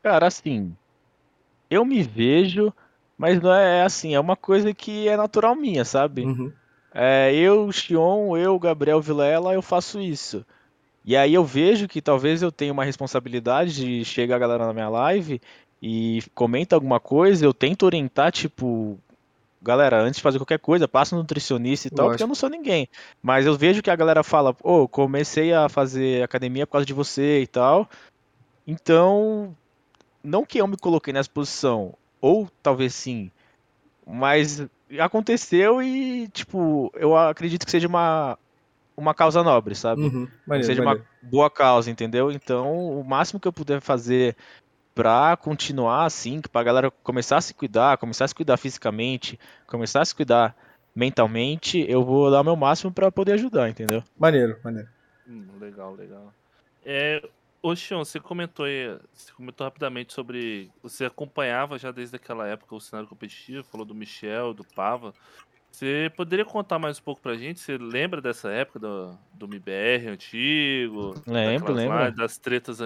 [0.00, 0.76] Cara, assim,
[1.68, 2.72] eu me vejo
[3.16, 6.24] mas não é, é assim, é uma coisa que é natural minha, sabe?
[6.24, 6.52] Uhum.
[6.92, 10.44] É, eu, Xion, eu, Gabriel Vilela, eu faço isso.
[11.04, 14.72] E aí eu vejo que talvez eu tenha uma responsabilidade de chegar a galera na
[14.72, 15.40] minha live
[15.82, 18.98] e comenta alguma coisa, eu tento orientar, tipo,
[19.60, 22.48] galera, antes de fazer qualquer coisa, passa no nutricionista e tal, porque eu não sou
[22.48, 22.88] ninguém.
[23.22, 26.86] Mas eu vejo que a galera fala, ô, oh, comecei a fazer academia por causa
[26.86, 27.88] de você e tal.
[28.66, 29.54] Então,
[30.22, 33.30] não que eu me coloquei nessa posição, ou talvez sim.
[34.06, 34.66] Mas
[34.98, 38.38] aconteceu e, tipo, eu acredito que seja uma,
[38.96, 40.02] uma causa nobre, sabe?
[40.02, 41.06] Uhum, maneiro, seja maneiro.
[41.22, 42.30] uma boa causa, entendeu?
[42.30, 44.34] Então, o máximo que eu puder fazer
[44.94, 50.00] pra continuar assim, pra galera começar a se cuidar, começar a se cuidar fisicamente, começar
[50.00, 50.56] a se cuidar
[50.96, 54.02] mentalmente, eu vou dar o meu máximo para poder ajudar, entendeu?
[54.18, 54.88] Maneiro, maneiro.
[55.28, 56.32] Hum, legal, legal.
[56.86, 57.20] É,
[57.64, 60.70] Ô, Xion, você comentou aí, você comentou rapidamente sobre.
[60.82, 65.14] Você acompanhava já desde aquela época o cenário competitivo, falou do Michel, do Pava.
[65.72, 67.60] Você poderia contar mais um pouco pra gente?
[67.60, 71.14] Você lembra dessa época do, do MBR antigo?
[71.26, 72.14] Lembro, lembro.
[72.14, 72.80] das tretas,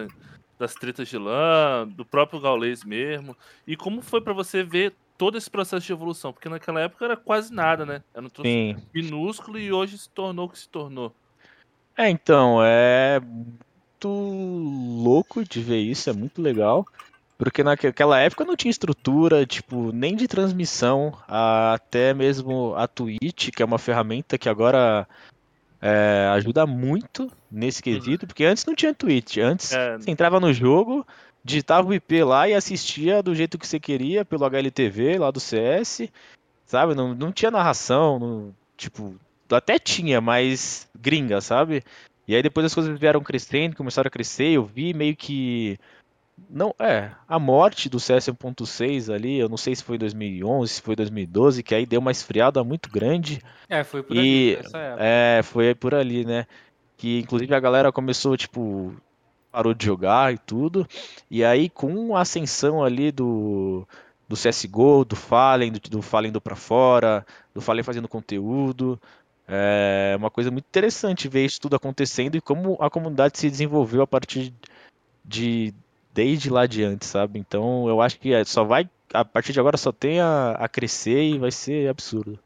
[0.56, 3.36] das tretas de lã, do próprio Gaulês mesmo.
[3.66, 6.32] E como foi para você ver todo esse processo de evolução?
[6.32, 8.00] Porque naquela época era quase nada, né?
[8.14, 8.48] Era um troço
[8.94, 11.12] minúsculo e hoje se tornou o que se tornou.
[11.96, 13.20] É, então, é
[13.98, 16.86] muito louco de ver isso, é muito legal.
[17.36, 23.62] Porque naquela época não tinha estrutura, tipo, nem de transmissão, até mesmo a Twitch, que
[23.62, 25.06] é uma ferramenta que agora
[25.80, 27.84] é, ajuda muito nesse uhum.
[27.84, 29.38] quesito, porque antes não tinha Twitch.
[29.38, 29.96] Antes é...
[29.96, 31.06] você entrava no jogo,
[31.44, 35.38] digitava o IP lá e assistia do jeito que você queria, pelo HLTV lá do
[35.38, 36.08] CS,
[36.66, 36.96] sabe?
[36.96, 39.14] Não, não tinha narração, não, tipo,
[39.48, 41.84] até tinha, mas gringa, sabe?
[42.28, 45.78] E aí depois as coisas vieram crescendo, começaram a crescer, eu vi meio que
[46.48, 50.82] não, é, a morte do CS 1.6 ali, eu não sei se foi 2011, se
[50.82, 53.40] foi 2012, que aí deu uma esfriada muito grande.
[53.68, 56.46] É, foi por e, ali, É, foi por ali, né?
[56.96, 58.94] Que inclusive a galera começou, tipo,
[59.50, 60.86] parou de jogar e tudo.
[61.30, 63.86] E aí com a ascensão ali do
[64.28, 69.00] do CSGO, do Fallen, do, do Fallen do pra fora, do Fallen fazendo conteúdo,
[69.48, 74.02] é uma coisa muito interessante ver isso tudo acontecendo e como a comunidade se desenvolveu
[74.02, 74.52] a partir
[75.24, 75.72] de
[76.12, 77.38] desde lá adiante, sabe?
[77.38, 80.68] Então eu acho que é, só vai a partir de agora só tem a, a
[80.68, 82.38] crescer e vai ser absurdo.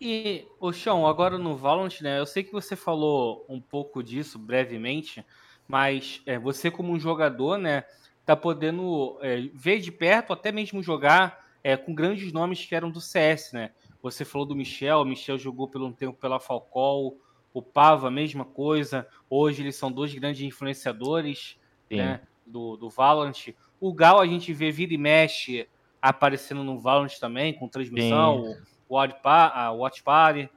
[0.00, 2.18] E, o Chão, agora no Valorant, né?
[2.18, 5.24] Eu sei que você falou um pouco disso brevemente,
[5.66, 7.84] mas é, você como um jogador, né,
[8.26, 12.90] tá podendo é, ver de perto, até mesmo jogar é, com grandes nomes que eram
[12.90, 13.70] do CS, né?
[14.04, 17.16] Você falou do Michel, o Michel jogou por um tempo pela Falcol,
[17.54, 19.08] o Pava, mesma coisa.
[19.30, 21.58] Hoje eles são dois grandes influenciadores
[21.96, 23.48] né, do, do Valorant.
[23.80, 25.66] O Gal a gente vê vira e mexe
[26.02, 28.42] aparecendo no Valorant também, com transmissão.
[28.88, 30.50] O, Watch Pa- a Watch Party,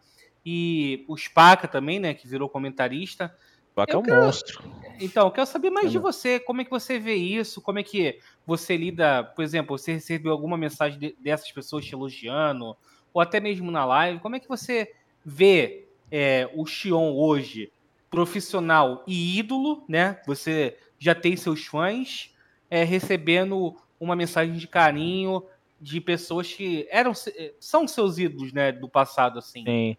[0.45, 3.33] e o Spaca também, né, que virou comentarista.
[3.71, 4.61] Spaca é um quero- monstro.
[4.99, 6.37] Então, eu quero saber mais Eu de você.
[6.39, 7.61] Como é que você vê isso?
[7.61, 11.93] Como é que você lida, por exemplo, você recebeu alguma mensagem de- dessas pessoas te
[11.95, 12.75] elogiando,
[13.13, 14.19] ou até mesmo na live?
[14.19, 14.91] Como é que você
[15.25, 17.71] vê é, o Xion hoje,
[18.09, 20.21] profissional e ídolo, né?
[20.25, 22.33] Você já tem seus fãs,
[22.69, 25.43] é, recebendo uma mensagem de carinho
[25.79, 29.63] de pessoas que eram, se- são seus ídolos, né, do passado, assim.
[29.63, 29.97] Sim.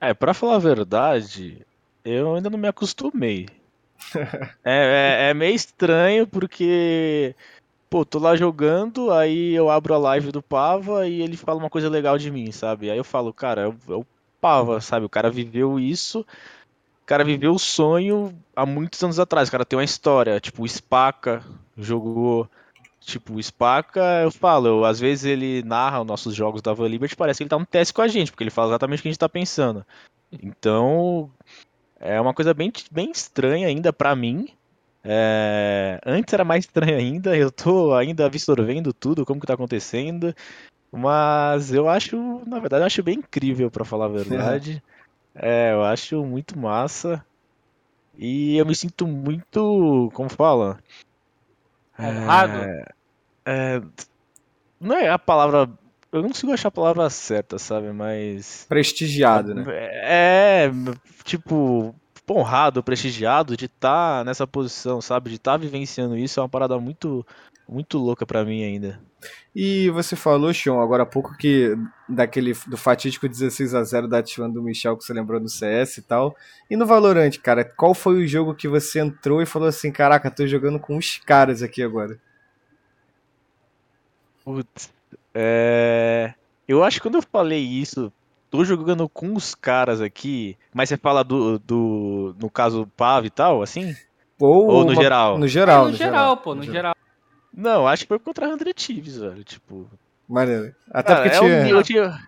[0.00, 1.66] É, pra falar a verdade,
[2.04, 3.46] eu ainda não me acostumei.
[4.64, 7.34] É, é, é meio estranho porque,
[7.92, 11.68] pô, tô lá jogando, aí eu abro a live do Pava e ele fala uma
[11.68, 12.90] coisa legal de mim, sabe?
[12.90, 14.06] Aí eu falo, cara, é o,
[14.40, 15.04] Pava, sabe?
[15.04, 19.66] O cara viveu isso, o cara viveu o sonho há muitos anos atrás, o cara
[19.66, 21.44] tem uma história, tipo, o Spaca
[21.76, 22.48] jogou.
[23.00, 26.88] Tipo, o Spaca, eu falo, eu- às vezes ele narra os nossos jogos da Van
[26.88, 29.02] Liberty, parece que ele tá no teste com a gente, porque ele fala exatamente o
[29.02, 29.84] que a gente tá pensando.
[30.32, 31.30] Então,
[32.00, 34.48] é uma coisa bem, bem estranha ainda pra mim.
[35.04, 40.34] É, Antes era mais estranho ainda, eu tô ainda absorvendo tudo, como que tá acontecendo.
[40.92, 44.82] Mas eu acho, na verdade, eu acho bem incrível, pra falar a verdade.
[45.34, 47.24] É, eu acho muito massa.
[48.14, 50.78] E eu me sinto muito, como fala?
[51.98, 52.58] Honrado?
[53.46, 53.80] É,
[54.78, 55.70] não é a palavra.
[56.12, 57.90] Eu não consigo achar a palavra certa, sabe?
[57.92, 58.66] Mas.
[58.68, 59.64] Prestigiado, né?
[59.66, 60.70] É,
[61.24, 61.94] tipo,
[62.30, 65.30] honrado, prestigiado de estar nessa posição, sabe?
[65.30, 67.26] De estar vivenciando isso é uma parada muito,
[67.68, 69.00] muito louca pra mim ainda.
[69.54, 71.76] E você falou, Xion, agora há pouco que
[72.08, 75.98] daquele do fatídico 16 a 0 da T1 do Michel que você lembrou no CS
[75.98, 76.34] e tal.
[76.70, 80.30] E no Valorant, cara, qual foi o jogo que você entrou e falou assim, caraca,
[80.30, 82.18] tô jogando com os caras aqui agora?
[84.44, 84.92] Putz,
[85.34, 86.34] é...
[86.66, 88.12] Eu acho que quando eu falei isso,
[88.52, 93.30] tô jogando com os caras aqui, mas você fala do, do no caso Pav e
[93.30, 93.96] tal, assim?
[94.38, 95.38] Ou, Ou no uma- geral?
[95.38, 96.94] No É, geral, no, geral, pô, no geral.
[97.52, 99.88] Não, acho que foi contra a 100 Thieves, velho, tipo...
[100.28, 100.74] Maneiro.
[100.90, 101.64] Até Ah, porque é tinha...
[101.66, 102.18] o, eu tinha...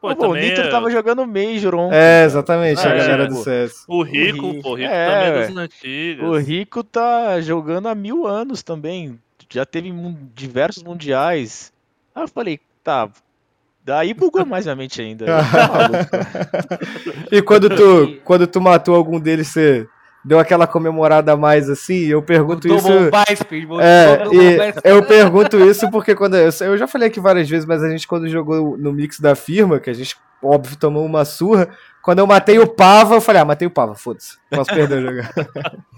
[0.00, 1.96] Pô, Pô, o Nitro é- tava jogando Major ontem.
[1.96, 3.34] É, exatamente, a É, galera pô.
[3.34, 3.84] do CS.
[3.88, 4.62] O Rico, Rico.
[4.62, 6.28] pô, o Rico É, também é das antigas.
[6.28, 9.18] O Rico tá jogando há mil anos também.
[9.50, 9.90] Já teve
[10.34, 11.72] diversos mundiais.
[12.14, 13.10] Aí eu falei, tá.
[13.88, 15.24] Daí bugou mais minha mente ainda.
[15.50, 17.28] Tô maluco.
[17.32, 19.86] E quando tu, quando tu matou algum deles, você
[20.22, 22.04] deu aquela comemorada a mais assim?
[22.04, 22.86] Eu pergunto isso.
[22.86, 27.64] Botou É, e eu pergunto isso porque quando eu, eu já falei aqui várias vezes,
[27.66, 31.24] mas a gente quando jogou no mix da firma, que a gente óbvio tomou uma
[31.24, 31.70] surra,
[32.02, 35.16] quando eu matei o Pava, eu falei, ah, matei o Pava, foda-se, posso perder o
[35.16, 35.28] jogo.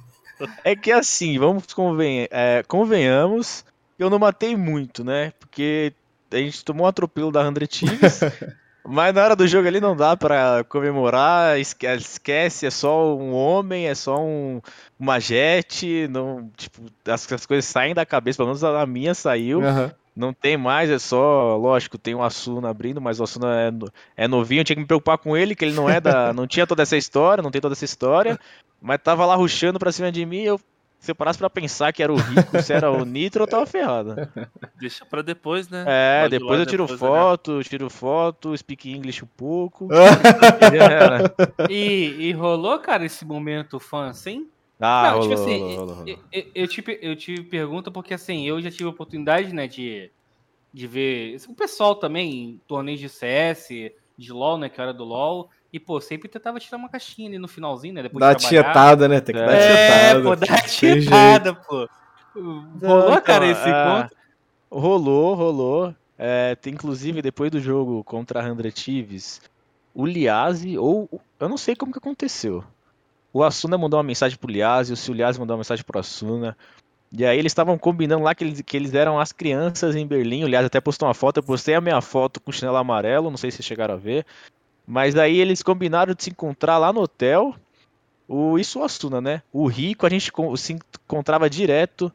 [0.64, 3.62] É que assim, vamos conven é, convenhamos,
[3.98, 5.34] eu não matei muito, né?
[5.38, 5.92] Porque
[6.30, 8.20] a gente tomou um atropelo da 100 Thieves.
[8.82, 13.32] Mas na hora do jogo ali não dá pra comemorar, esque- esquece, é só um
[13.34, 14.60] homem, é só um,
[14.98, 19.62] uma jet, não, tipo, as, as coisas saem da cabeça, pelo menos a minha saiu,
[19.62, 19.92] Aham.
[20.16, 23.92] não tem mais, é só, lógico, tem o Asuna abrindo, mas o Asuna é, no-
[24.16, 26.46] é novinho, eu tinha que me preocupar com ele, que ele não é da, não
[26.46, 28.38] tinha toda essa história, não tem toda essa história,
[28.80, 30.58] mas tava lá ruxando pra cima de mim, eu,
[31.00, 33.64] se eu parasse pra pensar que era o Rico, se era o Nitro, eu tava
[33.64, 34.14] ferrado.
[34.78, 35.84] Deixa pra depois, né?
[35.88, 37.08] É, Pode depois eu tiro depois, né?
[37.08, 39.88] foto, tiro foto, speak English um pouco.
[39.90, 41.34] e era.
[41.70, 44.46] E, e rolou, cara, esse momento fã assim?
[44.78, 48.46] Ah, Não, rolou, tipo assim, rolou, rolou, eu, eu te, eu te pergunto porque assim,
[48.46, 50.10] eu já tive a oportunidade, né, de,
[50.72, 53.68] de ver o pessoal também em torneios de CS,
[54.18, 57.38] de LoL, né, que era do LoL, e pô, sempre tentava tirar uma caixinha ali
[57.38, 59.20] no finalzinho, né, depois Dá de tietada, né?
[59.20, 60.22] Tem que dar É, tietada.
[60.22, 61.88] pô, dá tietada, pô.
[62.34, 64.20] Rolou, Não, cara, então, esse ah, ponto?
[64.70, 65.94] Rolou, rolou.
[66.18, 69.40] É, tem, inclusive, depois do jogo contra a 100 Thieves,
[69.94, 71.08] o Liazzi, ou.
[71.38, 72.62] Eu não sei como que aconteceu.
[73.32, 76.56] O Asuna mandou uma mensagem pro Liazzi, o Liazzi mandou uma mensagem pro Asuna.
[77.12, 80.44] E aí eles estavam combinando lá que eles, que eles eram as crianças em Berlim.
[80.44, 83.30] O Liazzi até postou uma foto, eu postei a minha foto com o chinelo amarelo,
[83.30, 84.26] não sei se vocês chegaram a ver.
[84.90, 87.54] Mas aí eles combinaram de se encontrar lá no hotel.
[88.26, 89.40] O, Asuna, né?
[89.52, 92.12] O Rico a gente se encontrava direto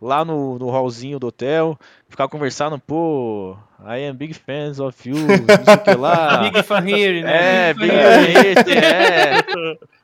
[0.00, 1.76] lá no, no hallzinho do hotel,
[2.08, 6.38] ficava conversando, pô, I am big fans of you, não sei o que lá.
[6.50, 7.70] Big fan here, né?
[7.70, 8.54] É, Big fan here.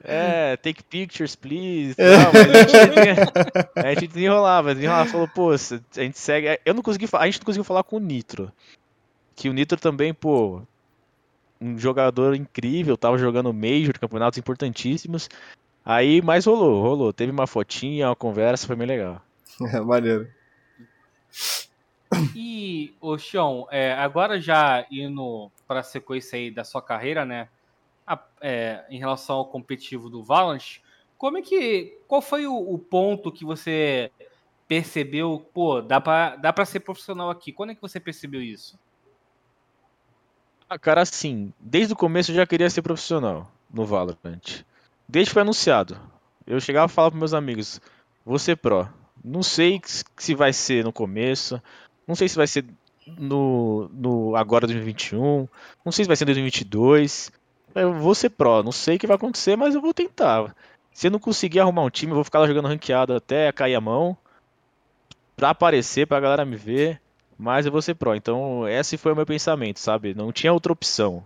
[0.05, 1.95] é, é, take pictures, please.
[1.99, 5.57] Mas a, gente, a gente desenrolava, desenrolava, falou, pô, a
[6.01, 6.61] gente segue.
[6.65, 8.53] Eu não consegui, a gente não conseguiu falar com o Nitro.
[9.37, 10.63] Que o Nitro também, pô,
[11.61, 15.29] um jogador incrível, tava jogando Major, campeonatos importantíssimos.
[15.85, 17.13] Aí, mas rolou, rolou.
[17.13, 19.23] Teve uma fotinha, uma conversa, foi bem legal.
[19.75, 20.29] É, maneiro.
[22.35, 27.49] E ô Xion, é, agora já indo para a sequência aí da sua carreira, né?
[28.07, 30.79] A, é, em relação ao competitivo do Valorant,
[31.19, 31.99] como é que.
[32.07, 34.13] Qual foi o, o ponto que você
[34.69, 37.53] percebeu, pô, dá pra, dá pra ser profissional aqui?
[37.53, 38.79] Quando é que você percebeu isso?
[40.71, 44.65] Ah, cara, assim, desde o começo eu já queria ser profissional no Valorant.
[45.09, 45.99] Desde que foi anunciado.
[46.47, 47.81] Eu chegava e falava pros meus amigos,
[48.25, 48.87] vou ser pro.
[49.25, 49.81] Não sei
[50.19, 51.61] se vai ser no começo,
[52.07, 52.67] não sei se vai ser
[53.19, 55.49] no, no agora 2021,
[55.85, 57.33] não sei se vai ser em 2022.
[57.75, 60.55] Eu vou ser pro, não sei o que vai acontecer, mas eu vou tentar.
[60.93, 63.75] Se eu não conseguir arrumar um time, eu vou ficar lá jogando ranqueado até cair
[63.75, 64.17] a mão.
[65.37, 67.01] Pra aparecer, pra galera me ver.
[67.39, 68.17] Mas eu vou ser pro.
[68.17, 70.13] Então, esse foi o meu pensamento, sabe?
[70.13, 71.25] Não tinha outra opção.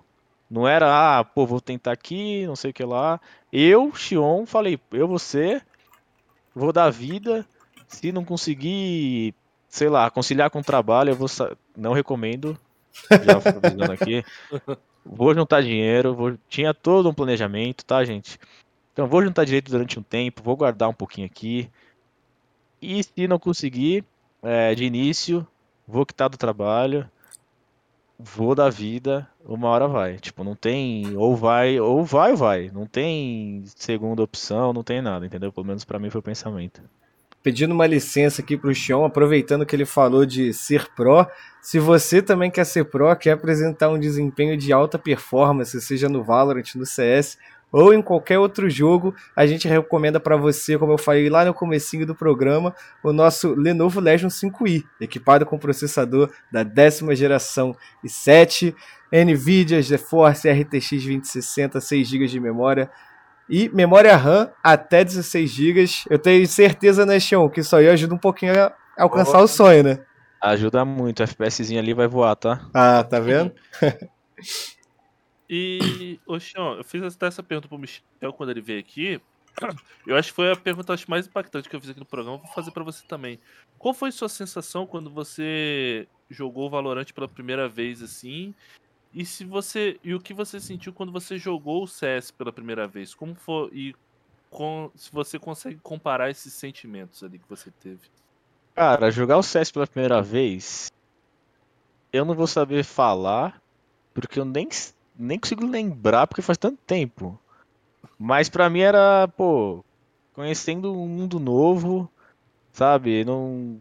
[0.51, 3.19] Não era, ah, pô, vou tentar aqui, não sei o que lá.
[3.51, 5.65] Eu, Xion, falei, eu vou ser,
[6.55, 7.47] vou dar vida.
[7.89, 9.35] Se não conseguir,
[9.69, 11.29] sei lá, conciliar com o trabalho, eu vou.
[11.75, 12.59] Não recomendo.
[13.11, 14.23] Já avisando aqui.
[15.05, 16.39] Vou juntar dinheiro, vou...
[16.49, 18.39] tinha todo um planejamento, tá, gente?
[18.93, 21.69] Então vou juntar direito durante um tempo, vou guardar um pouquinho aqui.
[22.81, 24.05] E se não conseguir,
[24.43, 25.45] é, de início,
[25.87, 27.09] vou quitar do trabalho,
[28.19, 30.17] vou da vida, uma hora vai.
[30.17, 32.71] Tipo, não tem ou vai, ou vai ou vai.
[32.73, 35.53] Não tem segunda opção, não tem nada, entendeu?
[35.53, 36.83] Pelo menos para mim foi o pensamento.
[37.43, 41.27] Pedindo uma licença aqui pro Xion, aproveitando que ele falou de ser pró,
[41.61, 46.23] se você também quer ser pró, quer apresentar um desempenho de alta performance, seja no
[46.23, 47.37] Valorant, no CS
[47.73, 51.55] ou em qualquer outro jogo, a gente recomenda para você, como eu falei lá no
[51.55, 58.75] comecinho do programa, o nosso Lenovo Legion 5i, equipado com processador da décima geração i7,
[59.11, 62.91] NVIDIA GeForce RTX 2060, 6 GB de memória
[63.49, 65.85] e memória RAM até 16 GB.
[66.11, 69.49] Eu tenho certeza, né, Xion, que isso aí ajuda um pouquinho a alcançar oh, o
[69.49, 69.99] sonho, né?
[70.43, 72.69] Ajuda muito, o FPSzinho ali vai voar, tá?
[72.75, 73.53] Ah, tá vendo?
[75.55, 79.21] E, Xion, eu fiz até essa pergunta pro Michel quando ele veio aqui.
[80.07, 82.39] Eu acho que foi a pergunta acho, mais impactante que eu fiz aqui no programa.
[82.39, 83.39] Vou fazer para você também.
[83.79, 88.55] Qual foi sua sensação quando você jogou o Valorant pela primeira vez assim?
[89.13, 92.89] E se você e o que você sentiu quando você jogou o CS pela primeira
[92.89, 93.15] vez?
[93.15, 93.95] Como foi e
[94.49, 98.01] com, se você consegue comparar esses sentimentos ali que você teve?
[98.75, 100.91] Cara, jogar o CS pela primeira vez,
[102.11, 103.61] eu não vou saber falar,
[104.15, 104.67] porque eu nem
[105.17, 107.39] nem consigo lembrar porque faz tanto tempo.
[108.19, 109.85] Mas pra mim era, pô,
[110.35, 112.11] conhecendo um mundo novo,
[112.73, 113.25] sabe?
[113.25, 113.81] Não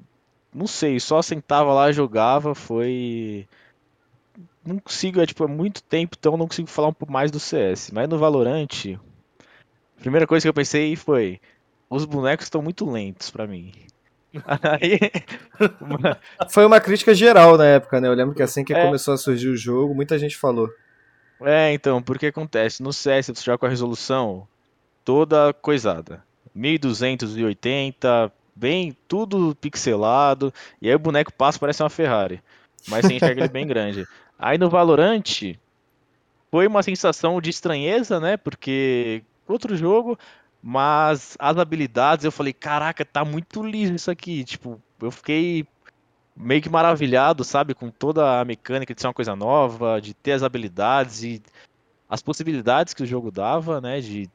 [0.53, 3.47] não sei, só sentava lá, jogava, foi
[4.65, 7.39] não consigo, é tipo, é muito tempo, então não consigo falar um pouco mais do
[7.39, 7.91] CS.
[7.91, 8.67] Mas no Valorant,
[9.97, 11.39] a primeira coisa que eu pensei foi,
[11.89, 13.71] os bonecos estão muito lentos para mim.
[14.81, 14.99] Aí...
[16.49, 18.07] Foi uma crítica geral na época, né?
[18.07, 18.85] Eu lembro que assim que é...
[18.85, 20.69] começou a surgir o jogo, muita gente falou.
[21.43, 22.83] É, então, porque acontece?
[22.83, 24.47] No CS você joga com a resolução
[25.03, 26.23] toda coisada.
[26.53, 32.41] 1280, bem tudo pixelado, e aí o boneco passa parece uma Ferrari.
[32.87, 34.05] Mas você enxerga ele bem grande.
[34.37, 35.55] Aí no Valorant
[36.49, 38.37] foi uma sensação de estranheza, né?
[38.37, 40.17] Porque outro jogo,
[40.61, 44.43] mas as habilidades eu falei, caraca, tá muito liso isso aqui.
[44.43, 45.65] Tipo, eu fiquei
[46.35, 50.33] meio que maravilhado, sabe, com toda a mecânica de ser uma coisa nova, de ter
[50.33, 51.41] as habilidades e
[52.09, 54.29] as possibilidades que o jogo dava, né, de,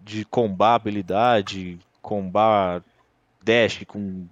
[0.00, 2.82] de combar habilidade, combar
[3.42, 4.26] dash com,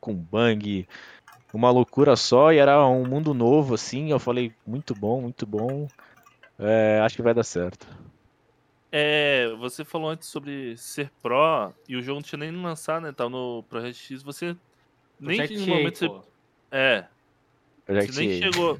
[0.00, 0.86] com bang,
[1.52, 5.88] uma loucura só, e era um mundo novo, assim, eu falei, muito bom, muito bom,
[6.58, 7.86] é, acho que vai dar certo.
[8.92, 13.12] É, você falou antes sobre ser pro, e o jogo não tinha nem lançado, né,
[13.12, 14.56] tá no Project X, você
[15.18, 16.35] nem no momento você
[16.76, 17.06] é.
[17.86, 18.78] Você nem chegou.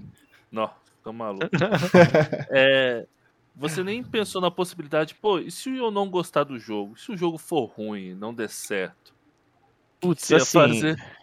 [0.50, 0.70] Não,
[1.02, 1.48] tô maluco.
[2.50, 3.06] é,
[3.54, 6.98] você nem pensou na possibilidade, pô, e se eu não gostar do jogo?
[6.98, 9.14] Se o jogo for ruim, não der certo?
[10.00, 10.58] Putz, assim.
[10.58, 11.16] Fazer...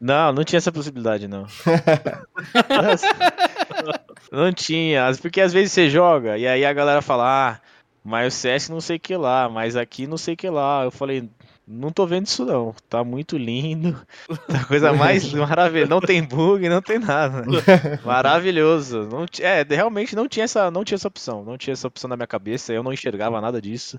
[0.00, 1.46] Não, não tinha essa possibilidade, não.
[4.32, 7.60] não tinha, porque às vezes você joga e aí a galera fala, ah,
[8.02, 10.84] mas o CS não sei o que lá, mas aqui não sei o que lá.
[10.84, 11.28] Eu falei,
[11.70, 12.74] não tô vendo isso não.
[12.88, 14.00] Tá muito lindo.
[14.50, 15.88] Tá coisa mais maravilhosa.
[15.88, 17.44] Não tem bug, não tem nada.
[18.04, 19.08] Maravilhoso.
[19.08, 21.44] Não, é, realmente não tinha essa, não tinha essa opção.
[21.44, 22.72] Não tinha essa opção na minha cabeça.
[22.72, 23.96] Eu não enxergava nada disso.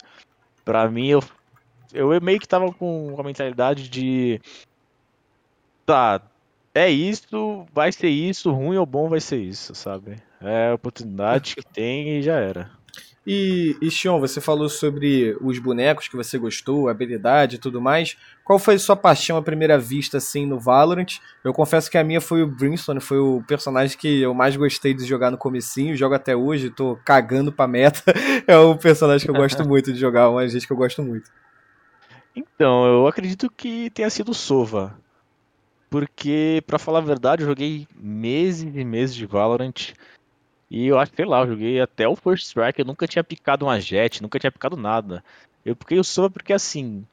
[0.65, 1.23] Pra mim, eu,
[1.93, 4.41] eu meio que tava com a mentalidade de.
[5.85, 6.21] Tá,
[6.73, 10.17] é isso, vai ser isso, ruim ou bom vai ser isso, sabe?
[10.39, 12.71] É a oportunidade que tem e já era.
[13.25, 18.17] E, e Xion, você falou sobre os bonecos que você gostou, habilidade e tudo mais.
[18.43, 21.19] Qual foi sua paixão à primeira vista, assim, no Valorant?
[21.43, 24.93] Eu confesso que a minha foi o Brimstone, foi o personagem que eu mais gostei
[24.93, 28.01] de jogar no comecinho, jogo até hoje, tô cagando pra meta.
[28.47, 31.29] é o personagem que eu gosto muito de jogar, uma gente que eu gosto muito.
[32.35, 34.97] Então, eu acredito que tenha sido Sova.
[35.91, 39.93] Porque, para falar a verdade, eu joguei meses e meses de Valorant.
[40.71, 43.65] E eu acho, sei lá, eu joguei até o First Strike, eu nunca tinha picado
[43.65, 45.21] uma jet, nunca tinha picado nada.
[45.65, 47.05] Eu piquei o Sova porque assim,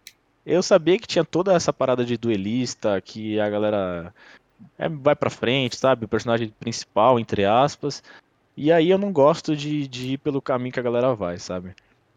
[0.46, 4.14] eu sabia que tinha toda essa parada de duelista, que a galera
[4.78, 6.04] é, vai pra frente, sabe?
[6.04, 8.00] O personagem principal, entre aspas.
[8.56, 11.74] E aí eu não gosto de, de ir pelo caminho que a galera vai, sabe?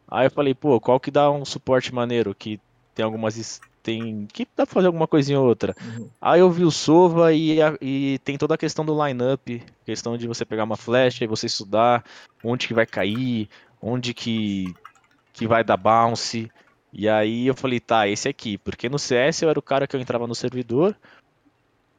[0.08, 2.36] Aí eu falei, pô, qual que dá um suporte maneiro?
[2.36, 2.60] Que
[2.94, 3.36] tem algumas
[3.82, 5.76] tem que dá pra fazer alguma coisinha ou outra.
[5.82, 6.10] Uhum.
[6.22, 10.28] Aí eu vi o Sova e, e tem toda a questão do line-up, questão de
[10.28, 12.04] você pegar uma flecha e você estudar
[12.44, 13.50] onde que vai cair,
[13.82, 14.74] onde que,
[15.34, 16.52] que vai dar bounce.
[16.94, 19.96] E aí eu falei, tá, esse aqui, porque no CS eu era o cara que
[19.96, 20.96] eu entrava no servidor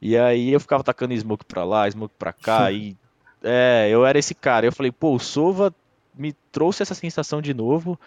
[0.01, 2.97] e aí eu ficava tacando smoke pra lá, smoke pra cá e
[3.41, 4.65] é, eu era esse cara.
[4.65, 5.73] Eu falei, pô, o Sova
[6.13, 7.99] me trouxe essa sensação de novo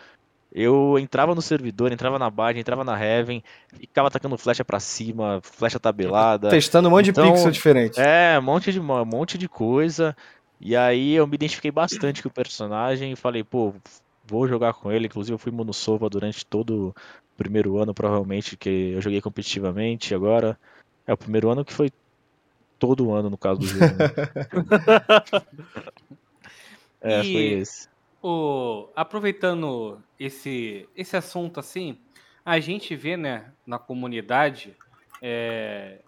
[0.59, 3.45] eu entrava no servidor, entrava na base, entrava na Heaven,
[3.79, 6.49] ficava atacando flecha para cima, flecha tabelada.
[6.49, 8.01] Testando um monte então, de pixel diferente.
[8.01, 10.17] É, um monte de, um monte de coisa.
[10.59, 13.75] E aí eu me identifiquei bastante com o personagem e falei, pô,
[14.25, 15.09] vou jogar com ele.
[15.09, 16.95] Inclusive eu fui Monosova durante todo o
[17.37, 20.15] primeiro ano, provavelmente, que eu joguei competitivamente.
[20.15, 20.59] Agora
[21.07, 21.91] é o primeiro ano que foi
[22.79, 23.85] todo ano, no caso do jogo.
[23.85, 24.09] Né?
[27.03, 27.33] é, e...
[27.35, 27.96] foi esse.
[28.29, 31.97] O, aproveitando esse, esse assunto assim,
[32.45, 34.75] a gente vê né, na comunidade
[35.23, 36.01] é,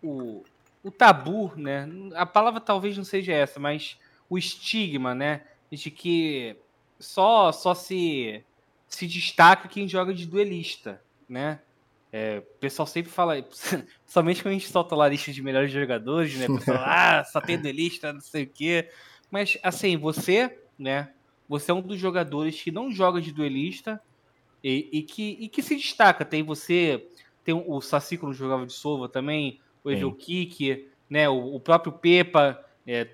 [0.00, 0.44] o,
[0.80, 1.88] o tabu, né?
[2.14, 3.98] A palavra talvez não seja essa, mas
[4.28, 5.42] o estigma, né?
[5.72, 6.56] De que
[7.00, 8.44] só só se
[8.86, 11.58] se destaca quem joga de duelista, né?
[12.12, 13.44] É, o pessoal sempre fala,
[14.06, 16.46] somente quando a gente solta lá a lista de melhores jogadores, né?
[16.46, 18.88] O pessoal, ah, só tem duelista, não sei o quê.
[19.28, 21.12] Mas, assim, você, né?
[21.50, 24.00] Você é um dos jogadores que não joga de duelista
[24.62, 26.24] e, e que, e que se destaca.
[26.24, 27.08] Tem você,
[27.42, 31.58] tem o Saci que não jogava de Sova também, o Evil Kick, né, o, o,
[31.58, 33.08] próprio Pepa, é,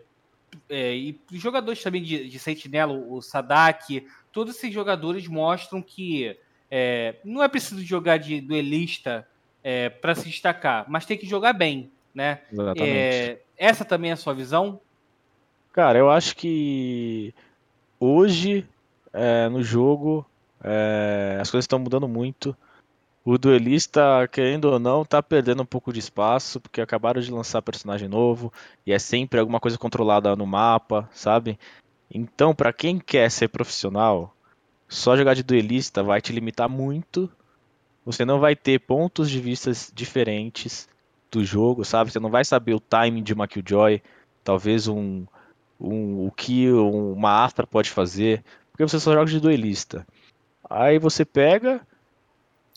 [0.69, 6.39] é, e jogadores também de, de Sentinela, o Sadak, todos esses jogadores mostram que
[6.71, 9.27] é, não é preciso jogar de duelista
[9.65, 12.43] é, para se destacar, mas tem que jogar bem, né?
[12.53, 12.83] Exatamente.
[12.83, 14.79] É, essa também é a sua visão?
[15.73, 17.35] Cara, eu acho que
[18.01, 18.67] hoje
[19.13, 20.27] é, no jogo
[20.63, 22.57] é, as coisas estão mudando muito.
[23.25, 27.61] O duelista, querendo ou não, tá perdendo um pouco de espaço, porque acabaram de lançar
[27.61, 28.53] personagem novo
[28.87, 31.59] e é sempre alguma coisa controlada no mapa, sabe?
[32.09, 34.33] Então, para quem quer ser profissional,
[34.89, 37.29] só jogar de duelista vai te limitar muito.
[38.05, 40.89] Você não vai ter pontos de vista diferentes
[41.31, 42.13] do jogo, sabe?
[42.13, 44.01] Você não vai saber o timing de uma Killjoy,
[44.45, 45.27] talvez um,
[45.81, 50.07] um, o que uma Astra pode fazer, porque você só joga de duelista.
[50.69, 51.81] Aí você pega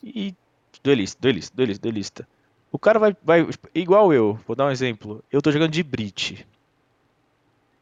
[0.03, 0.33] e.
[0.81, 2.27] Duelista, duelista, duelista, duelista.
[2.71, 3.47] O cara vai, vai.
[3.75, 5.23] Igual eu, vou dar um exemplo.
[5.31, 6.47] Eu tô jogando de Brit.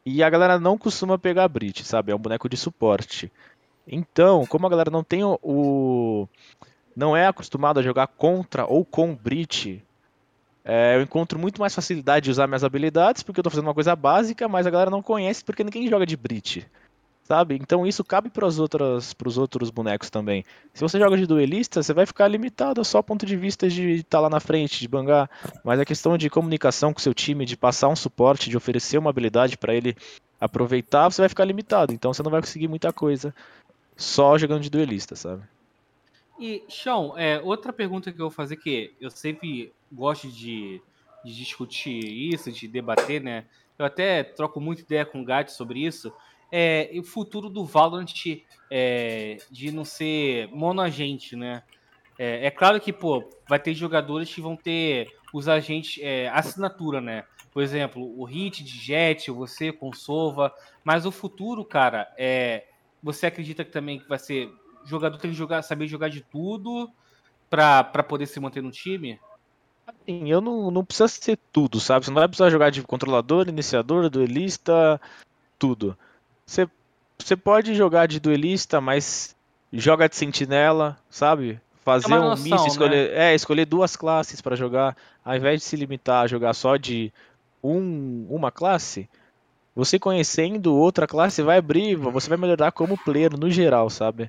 [0.05, 2.11] E a galera não costuma pegar Brit, sabe?
[2.11, 3.31] É um boneco de suporte.
[3.85, 6.27] Então, como a galera não tem o.
[6.95, 9.83] não é acostumado a jogar contra ou com Brit,
[10.69, 13.73] é, eu encontro muito mais facilidade de usar minhas habilidades porque eu tô fazendo uma
[13.73, 16.67] coisa básica, mas a galera não conhece porque ninguém joga de Brit.
[17.23, 17.55] Sabe?
[17.55, 20.43] Então isso cabe para os outros, bonecos também.
[20.73, 23.95] Se você joga de duelista, você vai ficar limitado só ao ponto de vista de
[23.95, 25.29] estar tá lá na frente, de bangar.
[25.63, 29.09] Mas a questão de comunicação com seu time, de passar um suporte, de oferecer uma
[29.09, 29.95] habilidade para ele
[30.39, 31.93] aproveitar, você vai ficar limitado.
[31.93, 33.33] Então você não vai conseguir muita coisa
[33.95, 35.43] só jogando de duelista, sabe?
[36.39, 40.81] E, Sean, é, outra pergunta que eu vou fazer, que eu sempre gosto de,
[41.23, 43.45] de discutir isso, de debater, né?
[43.77, 46.11] Eu até troco muita ideia com o Gat sobre isso.
[46.51, 48.13] É o futuro do Valorant
[48.71, 51.63] é, de não ser monoagente, né?
[52.17, 56.99] É, é, claro que, pô, vai ter jogadores que vão ter os agentes é, assinatura,
[56.99, 57.23] né?
[57.51, 60.53] Por exemplo, o Hit de Jet, você com Sova.
[60.83, 62.65] Mas o futuro, cara, é.
[63.03, 64.51] Você acredita que também vai ser
[64.89, 66.89] jogador tem que jogar, saber jogar de tudo
[67.49, 69.19] para poder se manter no time?
[69.85, 72.05] Assim, eu não, não precisa ser tudo, sabe?
[72.05, 74.99] Você não vai precisar jogar de controlador, iniciador, duelista,
[75.57, 75.97] tudo.
[76.45, 76.67] Você,
[77.17, 79.35] você pode jogar de duelista, mas
[79.71, 81.59] joga de sentinela, sabe?
[81.83, 83.31] Fazer é um misto, escolher, né?
[83.31, 87.13] é, escolher duas classes para jogar, ao invés de se limitar a jogar só de
[87.63, 89.09] um, uma classe,
[89.73, 94.27] você conhecendo outra classe vai abrir, você vai melhorar como player no geral, sabe?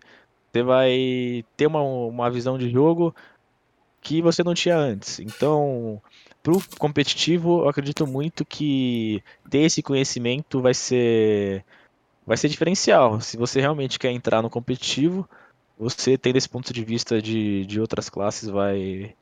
[0.53, 3.15] Você vai ter uma, uma visão de jogo
[4.01, 5.21] que você não tinha antes.
[5.21, 6.01] Então,
[6.43, 11.65] pro competitivo, eu acredito muito que ter esse conhecimento vai ser
[12.27, 13.21] vai ser diferencial.
[13.21, 15.29] Se você realmente quer entrar no competitivo,
[15.79, 19.15] você tendo esse ponto de vista de, de outras classes vai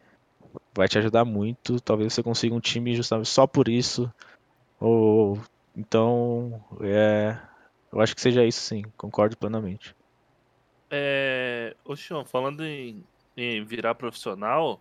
[0.75, 1.81] vai te ajudar muito.
[1.81, 4.13] Talvez você consiga um time justamente só por isso.
[4.81, 5.39] Ou
[5.77, 7.39] então, é,
[7.93, 9.95] eu acho que seja isso sim, concordo plenamente.
[10.91, 13.03] É, Xion, falando em,
[13.37, 14.81] em, virar profissional,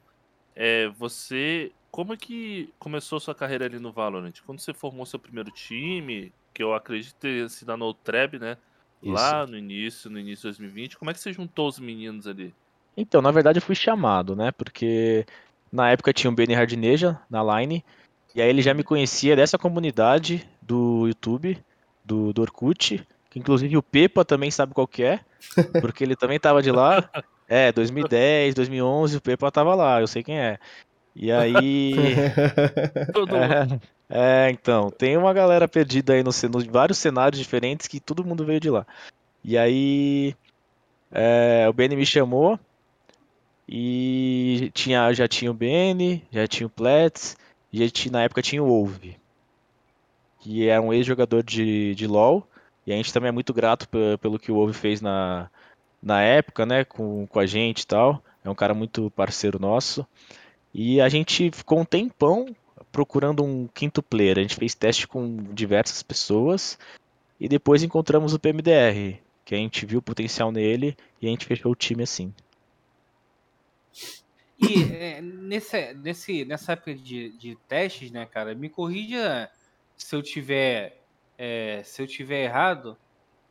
[0.55, 4.33] é, você como é que começou sua carreira ali no Valorant?
[4.45, 8.57] Quando você formou seu primeiro time, que eu acredito ter sido na Notreb, né?
[9.01, 9.13] Isso.
[9.13, 12.53] Lá no início, no início de 2020, como é que você juntou os meninos ali?
[12.97, 14.51] Então, na verdade eu fui chamado, né?
[14.51, 15.25] Porque
[15.71, 17.81] na época tinha o Benny Hardneja na line,
[18.33, 21.57] e aí ele já me conhecia dessa comunidade do YouTube,
[22.03, 25.19] do, do Orkut, que inclusive o Pepa também sabe qual que é,
[25.81, 27.09] porque ele também tava de lá.
[27.49, 30.57] É, 2010, 2011, o Pepa tava lá, eu sei quem é.
[31.13, 31.95] E aí.
[34.07, 34.07] é,
[34.47, 38.45] é, então, tem uma galera perdida aí no, no vários cenários diferentes que todo mundo
[38.45, 38.87] veio de lá.
[39.43, 40.33] E aí.
[41.11, 42.57] É, o Benny me chamou
[43.67, 47.37] e tinha, já tinha o Benny, já tinha o Plets,
[47.71, 49.17] e tinha, na época tinha o Wolve,
[50.39, 52.47] que era um ex-jogador de, de LoL,
[52.85, 53.87] e a gente também é muito grato
[54.19, 55.49] pelo que o Wolve fez na,
[56.01, 58.23] na época, né, com, com a gente e tal.
[58.43, 60.05] É um cara muito parceiro nosso.
[60.71, 62.55] E a gente ficou um tempão
[62.91, 64.37] procurando um quinto player.
[64.37, 66.77] A gente fez teste com diversas pessoas
[67.39, 71.45] e depois encontramos o PMDR, que a gente viu o potencial nele e a gente
[71.45, 72.33] fechou o time assim.
[74.59, 79.49] E é, nesse, nesse, nessa época de, de testes, né, cara, me corrija
[79.97, 81.04] se eu tiver
[81.37, 82.97] é, se eu tiver errado,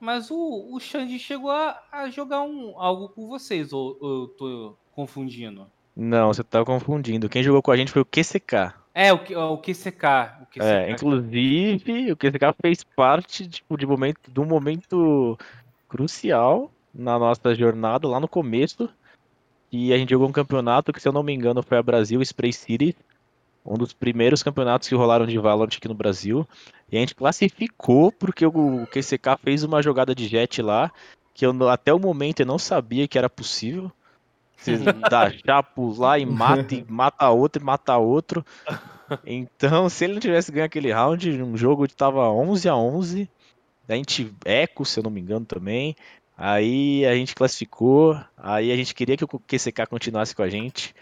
[0.00, 4.28] mas o, o Xande chegou a, a jogar um, algo com vocês, ou, ou eu
[4.28, 5.66] tô confundindo?
[5.96, 7.28] Não, você tá confundindo.
[7.28, 8.74] Quem jogou com a gente foi o QCK.
[8.92, 10.04] É, o, o QCK.
[10.42, 10.60] O QCK.
[10.60, 15.38] É, inclusive, o QCK fez parte tipo, de, momento, de um momento
[15.88, 18.88] crucial na nossa jornada, lá no começo.
[19.70, 22.20] E a gente jogou um campeonato que, se eu não me engano, foi a Brasil
[22.22, 22.96] Spray City.
[23.64, 26.46] Um dos primeiros campeonatos que rolaram de Valorant aqui no Brasil.
[26.90, 30.92] E a gente classificou porque o QCK fez uma jogada de jet lá.
[31.32, 33.90] Que eu, até o momento eu não sabia que era possível.
[34.56, 34.76] Você
[35.10, 38.44] dá chapos lá e mata, e mata outro e mata outro.
[39.26, 43.28] Então, se ele não tivesse ganho aquele round, um jogo tava 11 a 11
[43.88, 45.94] a gente eco, se eu não me engano também.
[46.36, 50.94] Aí a gente classificou, aí a gente queria que o QCK continuasse com a gente.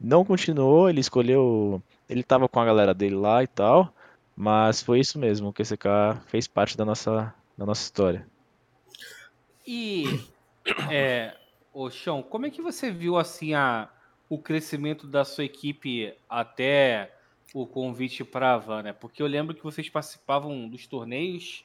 [0.00, 3.94] Não continuou, ele escolheu, ele tava com a galera dele lá e tal,
[4.36, 8.26] mas foi isso mesmo, o QCK fez parte da nossa da nossa história.
[9.66, 10.04] E
[10.90, 11.36] é,
[11.92, 13.88] Chão, como é que você viu assim a,
[14.28, 17.14] o crescimento da sua equipe até
[17.54, 18.82] o convite para a Havana?
[18.82, 18.92] Né?
[18.92, 21.64] Porque eu lembro que vocês participavam dos torneios,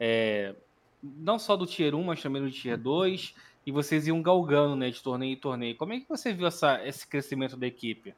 [0.00, 0.54] é,
[1.02, 3.34] não só do Tier 1, mas também do Tier 2,
[3.66, 5.76] e vocês iam galgando né, de torneio em torneio.
[5.76, 8.14] Como é que você viu essa, esse crescimento da equipe?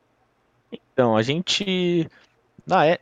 [0.73, 2.09] Então, a gente.
[2.67, 2.99] Na, é,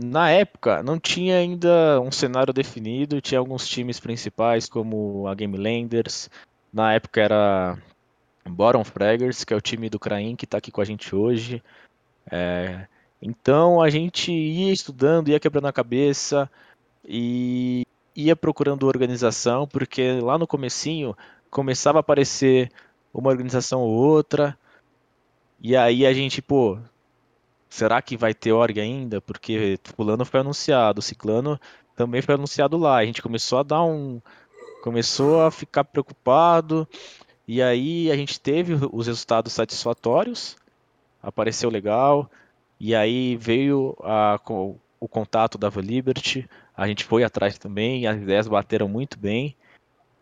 [0.00, 5.56] na época, não tinha ainda um cenário definido, tinha alguns times principais, como a Game
[5.56, 6.28] Landers,
[6.72, 7.78] na época era
[8.46, 11.62] Bottom Fraggers, que é o time do Krain que está aqui com a gente hoje.
[12.30, 12.86] É,
[13.22, 16.50] então a gente ia estudando, ia quebrando a cabeça
[17.02, 21.16] e ia procurando organização, porque lá no comecinho
[21.50, 22.70] começava a aparecer
[23.14, 24.58] uma organização ou outra,
[25.60, 26.78] e aí a gente, pô,
[27.68, 29.20] será que vai ter org ainda?
[29.20, 31.58] Porque fulano foi anunciado, ciclano
[31.96, 32.96] também foi anunciado lá.
[32.98, 34.20] A gente começou a dar um,
[34.82, 36.86] começou a ficar preocupado.
[37.48, 40.56] E aí a gente teve os resultados satisfatórios,
[41.22, 42.30] apareceu legal.
[42.78, 44.38] E aí veio a,
[45.00, 49.56] o contato da Liberty, a gente foi atrás também, as ideias bateram muito bem.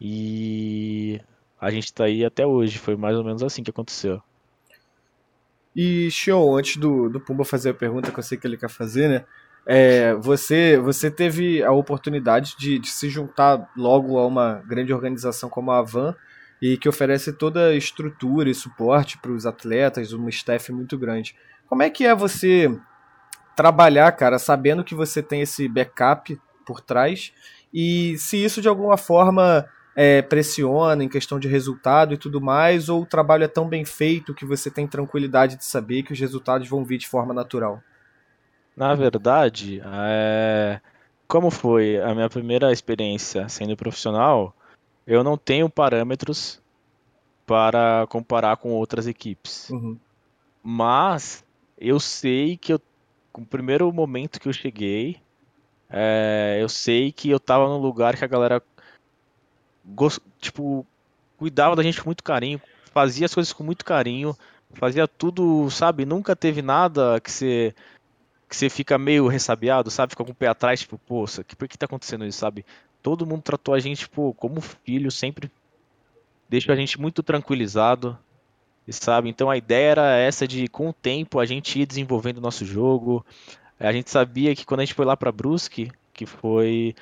[0.00, 1.20] E
[1.60, 4.22] a gente está aí até hoje, foi mais ou menos assim que aconteceu.
[5.74, 8.68] E, Xion, antes do, do Pumba fazer a pergunta que eu sei que ele quer
[8.68, 9.24] fazer, né?
[9.66, 15.48] É, você, você teve a oportunidade de, de, se juntar logo a uma grande organização
[15.48, 16.14] como a Avan
[16.60, 21.34] e que oferece toda a estrutura e suporte para os atletas, uma staff muito grande.
[21.66, 22.70] Como é que é você
[23.56, 27.32] trabalhar, cara, sabendo que você tem esse backup por trás
[27.72, 29.66] e se isso de alguma forma
[29.96, 33.84] é, pressiona em questão de resultado e tudo mais, ou o trabalho é tão bem
[33.84, 37.80] feito que você tem tranquilidade de saber que os resultados vão vir de forma natural?
[38.76, 40.80] Na verdade, é...
[41.28, 44.54] como foi a minha primeira experiência sendo profissional,
[45.06, 46.60] eu não tenho parâmetros
[47.46, 49.70] para comparar com outras equipes.
[49.70, 49.96] Uhum.
[50.62, 51.44] Mas
[51.78, 52.80] eu sei que eu,
[53.30, 55.20] com o primeiro momento que eu cheguei,
[55.90, 58.62] é, eu sei que eu tava num lugar que a galera
[59.84, 60.86] gost, tipo,
[61.36, 62.60] cuidava da gente com muito carinho,
[62.92, 64.36] fazia as coisas com muito carinho,
[64.72, 66.04] fazia tudo, sabe?
[66.04, 67.74] Nunca teve nada que você
[68.48, 70.10] que você fica meio ressabiado, sabe?
[70.10, 72.64] Fica com o pé atrás, tipo, poxa, que, por que tá acontecendo isso, sabe?
[73.02, 75.50] Todo mundo tratou a gente, pô, como filho, sempre
[76.48, 78.16] deixou a gente muito tranquilizado,
[78.88, 79.28] sabe?
[79.28, 82.64] Então a ideia era essa de, com o tempo, a gente ir desenvolvendo o nosso
[82.64, 83.24] jogo.
[83.78, 86.94] A gente sabia que quando a gente foi lá para Brusque, que foi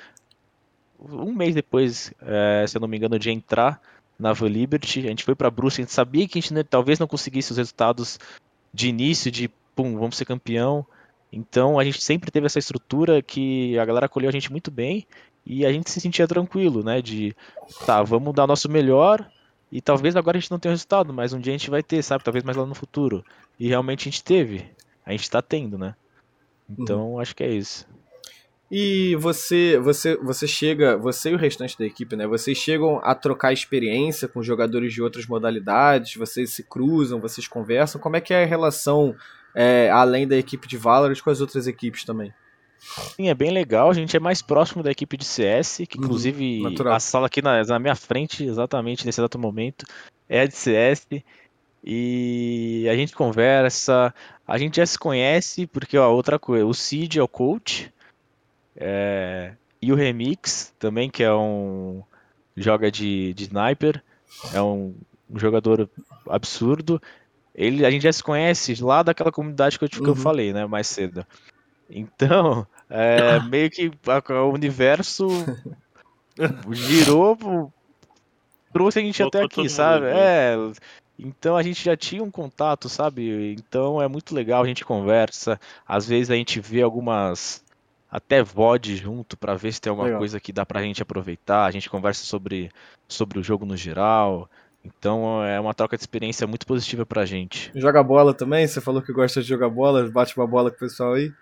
[1.03, 3.81] um mês depois, é, se eu não me engano, de entrar
[4.17, 6.99] na Ava Liberty, a gente foi para Brusque, a gente sabia que a gente talvez
[6.99, 8.19] não conseguisse os resultados
[8.73, 10.85] de início, de pum, vamos ser campeão.
[11.31, 15.05] Então a gente sempre teve essa estrutura que a galera acolheu a gente muito bem
[15.45, 17.01] e a gente se sentia tranquilo, né?
[17.01, 17.35] De
[17.85, 19.27] tá, vamos dar nosso melhor
[19.71, 22.03] e talvez agora a gente não tenha resultado, mas um dia a gente vai ter,
[22.03, 22.23] sabe?
[22.23, 23.25] Talvez mais lá no futuro.
[23.59, 24.69] E realmente a gente teve.
[25.05, 25.95] A gente tá tendo, né?
[26.69, 27.19] Então uhum.
[27.19, 27.87] acho que é isso.
[28.75, 32.25] E você, você, você chega, você e o restante da equipe, né?
[32.25, 38.01] Vocês chegam a trocar experiência com jogadores de outras modalidades, vocês se cruzam, vocês conversam.
[38.01, 39.15] Como é que é a relação
[39.53, 42.33] é, além da equipe de Valorant com as outras equipes também?
[42.79, 43.91] Sim, é bem legal.
[43.91, 47.27] A gente é mais próximo da equipe de CS, que uhum, inclusive uhum, a sala
[47.27, 49.85] aqui na, na, minha frente, exatamente nesse exato momento,
[50.27, 51.05] é a de CS.
[51.83, 54.11] E a gente conversa,
[54.47, 57.92] a gente já se conhece, porque ó, outra coisa, o Cid é o coach,
[58.75, 62.01] é, e o Remix também, que é um
[62.55, 64.01] joga de, de sniper,
[64.53, 64.95] é um,
[65.29, 65.89] um jogador
[66.27, 67.01] absurdo.
[67.53, 70.15] Ele, a gente já se conhece lá daquela comunidade que eu, que eu uhum.
[70.15, 71.25] falei, né, mais cedo.
[71.89, 73.91] Então, é, meio que
[74.29, 75.27] o universo
[76.71, 77.71] girou,
[78.71, 80.07] trouxe a gente até aqui, sabe?
[80.07, 80.55] É,
[81.17, 83.53] então a gente já tinha um contato, sabe?
[83.53, 85.59] Então é muito legal, a gente conversa.
[85.87, 87.62] Às vezes a gente vê algumas
[88.13, 90.19] até VOD junto para ver se tem alguma legal.
[90.19, 91.65] coisa que dá pra gente aproveitar.
[91.65, 92.69] A gente conversa sobre,
[93.07, 94.47] sobre o jogo no geral.
[94.85, 97.71] Então é uma troca de experiência muito positiva pra gente.
[97.73, 98.67] Joga bola também?
[98.67, 101.33] Você falou que gosta de jogar bola, bate uma bola com o pessoal aí?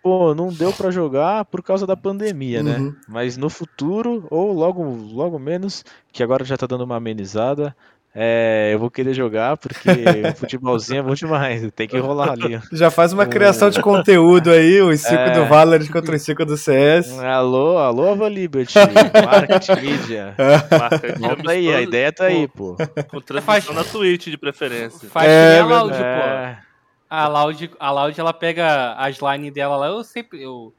[0.00, 2.76] Pô, não deu para jogar por causa da pandemia, né?
[2.76, 2.86] uhum.
[2.86, 2.96] né?
[3.08, 7.74] Mas no futuro, ou logo, logo menos, que agora já tá dando uma amenizada,
[8.14, 12.60] é, eu vou querer jogar porque o futebolzinho é bom demais, tem que rolar ali.
[12.70, 15.30] Já faz uma criação de conteúdo aí, os 5 é...
[15.30, 17.18] do Valorant contra os 5 do CS.
[17.18, 20.36] Alô, alô, Ava Liberty, Market Media.
[21.18, 22.76] Volta aí, a ideia tá aí, pô.
[23.08, 25.08] Com transmissão na Twitch de preferência.
[25.08, 26.54] Faz é, a Loud, é...
[26.54, 26.62] pô.
[27.08, 30.42] A Loud, a Loud, ela pega as lines dela lá, eu sempre...
[30.42, 30.74] Eu,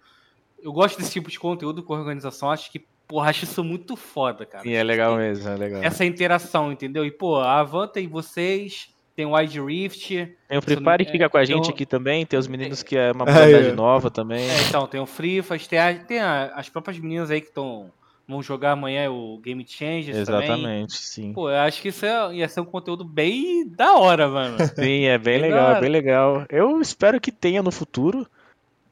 [0.62, 4.46] eu gosto desse tipo de conteúdo com organização, acho que Porra, acho isso muito foda,
[4.46, 4.68] cara.
[4.68, 5.84] E é legal mesmo, é legal.
[5.84, 7.06] Essa interação, entendeu?
[7.06, 10.10] E, pô, a Avan tem vocês, tem o Wide Rift.
[10.48, 12.98] Tem o Free Fire que fica com a gente aqui também, tem os meninos que
[12.98, 13.74] é uma modalidade é.
[13.74, 14.50] nova também.
[14.50, 17.48] É, então, tem o Free Fire, tem, a, tem a, as próprias meninas aí que
[17.48, 17.92] estão
[18.28, 20.90] vão jogar amanhã o Game Changers Exatamente, também.
[20.90, 21.34] sim.
[21.34, 24.58] Pô, eu acho que isso é, ia ser um conteúdo bem da hora, mano.
[24.76, 26.46] Sim, é bem, bem legal, é bem legal.
[26.50, 28.26] Eu espero que tenha no futuro.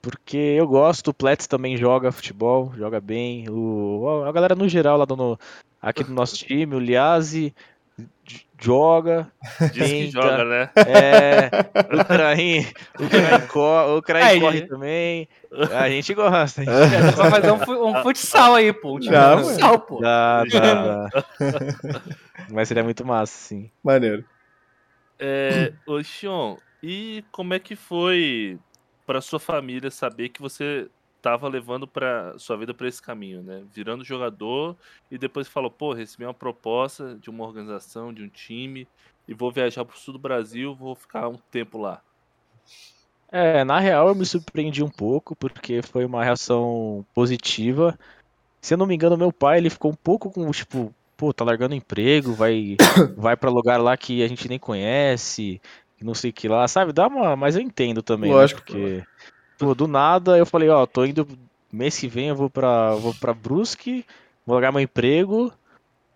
[0.02, 3.48] Porque eu gosto, o Plets também joga futebol, joga bem.
[3.50, 5.40] O, a galera no geral lá do,
[5.80, 7.54] aqui do nosso time, o Liazzi
[8.60, 9.32] joga.
[9.74, 10.70] Diz que joga, né?
[10.76, 11.50] É,
[11.96, 12.68] o Krain,
[13.00, 15.28] o Krain, co o Krain corre também.
[15.72, 16.62] A gente gosta.
[16.62, 16.96] A gente...
[16.96, 18.96] É, vai fazer um, um, futsal aí, pô.
[18.96, 20.00] Um time dá, futsal, pô.
[20.00, 21.24] Dá, dá, dá.
[22.50, 23.72] Mas seria muito massa, sim.
[23.84, 24.24] Maneiro.
[25.20, 28.58] É, ô, Xion, e como é que foi
[29.12, 33.62] para sua família saber que você estava levando para sua vida para esse caminho, né?
[33.74, 34.74] Virando jogador
[35.12, 38.88] e depois falou, pô, recebi uma proposta de uma organização, de um time
[39.28, 42.02] e vou viajar para o sul do Brasil, vou ficar um tempo lá.
[43.30, 48.00] É, na real eu me surpreendi um pouco porque foi uma reação positiva.
[48.62, 51.44] Se eu não me engano, meu pai ele ficou um pouco com tipo, pô, tá
[51.44, 52.78] largando emprego, vai
[53.18, 55.62] vai para lugar lá que a gente nem conhece,
[56.04, 56.92] não sei o que lá, sabe?
[56.92, 57.36] Dá uma.
[57.36, 58.30] Mas eu entendo também.
[58.30, 58.36] Né?
[58.36, 58.60] Lógico.
[58.60, 58.66] Né?
[58.66, 59.04] Porque,
[59.58, 61.28] pô, do nada eu falei, ó, tô indo.
[61.72, 64.06] Mês que vem eu vou pra, vou pra Brusque,
[64.46, 65.54] vou largar meu emprego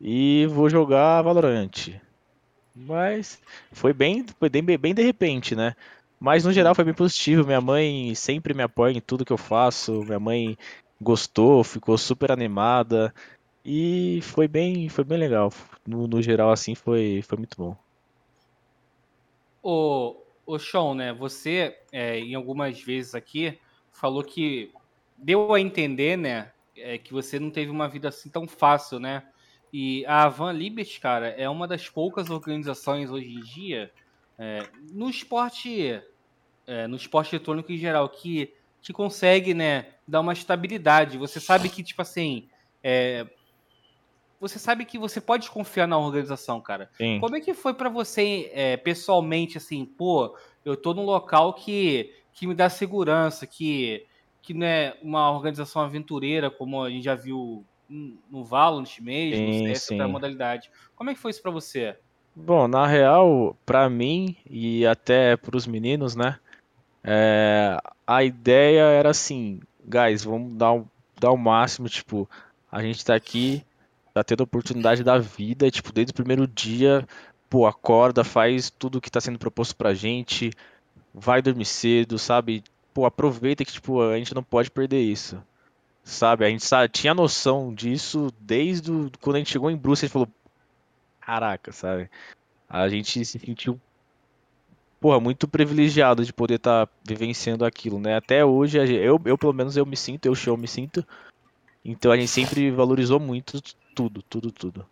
[0.01, 1.93] e vou jogar Valorant.
[2.75, 3.39] Mas
[3.71, 5.73] foi bem, foi bem, bem de repente, né?
[6.19, 7.45] Mas no geral foi bem positivo.
[7.45, 10.03] Minha mãe sempre me apoia em tudo que eu faço.
[10.03, 10.57] Minha mãe
[10.99, 13.13] gostou, ficou super animada.
[13.63, 15.51] E foi bem, foi bem legal.
[15.87, 17.77] No, no geral, assim, foi, foi muito bom.
[19.67, 21.11] O, o Sean, né?
[21.13, 23.57] Você, é, em algumas vezes aqui,
[23.91, 24.71] falou que
[25.17, 29.23] deu a entender, né, é, que você não teve uma vida assim tão fácil, né?
[29.73, 33.91] E a Van Liberty, cara, é uma das poucas organizações hoje em dia
[34.37, 35.99] é, no esporte,
[36.67, 38.53] é, no esporte eletrônico em geral, que,
[38.83, 41.17] que consegue, né, dar uma estabilidade.
[41.17, 42.47] Você sabe que, tipo assim,
[42.83, 43.25] é,
[44.47, 46.89] você sabe que você pode confiar na organização, cara.
[46.97, 47.19] Sim.
[47.19, 52.13] Como é que foi para você, é, pessoalmente, assim, pô, eu tô num local que,
[52.33, 54.05] que me dá segurança, que,
[54.41, 59.67] que não é uma organização aventureira, como a gente já viu no Valorant mesmo, Sim,
[59.67, 60.07] outra sim.
[60.07, 60.71] modalidade.
[60.95, 61.95] Como é que foi isso para você?
[62.35, 66.39] Bom, na real, pra mim e até pros meninos, né?
[67.05, 67.77] é,
[68.07, 70.87] a ideia era assim, guys, vamos dar o,
[71.19, 72.27] dar o máximo, tipo,
[72.71, 73.63] a gente tá aqui,
[74.15, 77.05] tá tendo a oportunidade da vida, tipo, desde o primeiro dia,
[77.49, 80.51] pô, acorda, faz tudo que tá sendo proposto pra gente,
[81.13, 82.63] vai dormir cedo, sabe?
[82.93, 85.43] Pô, aproveita que, tipo, a gente não pode perder isso.
[86.03, 90.05] Sabe, a gente sa- tinha noção disso desde o- quando a gente chegou em Bruxa,
[90.05, 90.29] a gente falou,
[91.21, 92.09] caraca, sabe?
[92.69, 93.79] A gente se sentiu,
[94.99, 98.15] porra, muito privilegiado de poder estar vivenciando aquilo, né?
[98.15, 101.05] Até hoje, eu, eu pelo menos eu me sinto, eu show me sinto.
[101.85, 103.61] Então a gente sempre valorizou muito
[103.93, 104.85] tudo, tudo, tudo.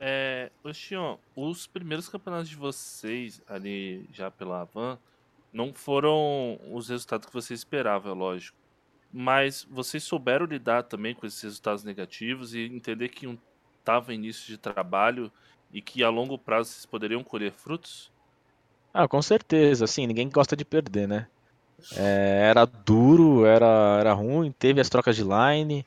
[0.00, 4.98] É, ô Xion, os primeiros campeonatos de vocês ali já pela Havan
[5.52, 8.56] não foram os resultados que você esperava, é lógico.
[9.12, 13.38] Mas vocês souberam lidar também com esses resultados negativos e entender que um
[13.78, 15.30] estava em início de trabalho
[15.70, 18.10] e que a longo prazo vocês poderiam colher frutos?
[18.92, 21.28] Ah, com certeza, assim, ninguém gosta de perder, né?
[21.96, 25.84] É, era duro, era, era ruim, teve as trocas de line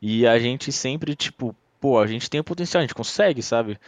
[0.00, 3.78] e a gente sempre, tipo, pô, a gente tem o potencial, a gente consegue, sabe?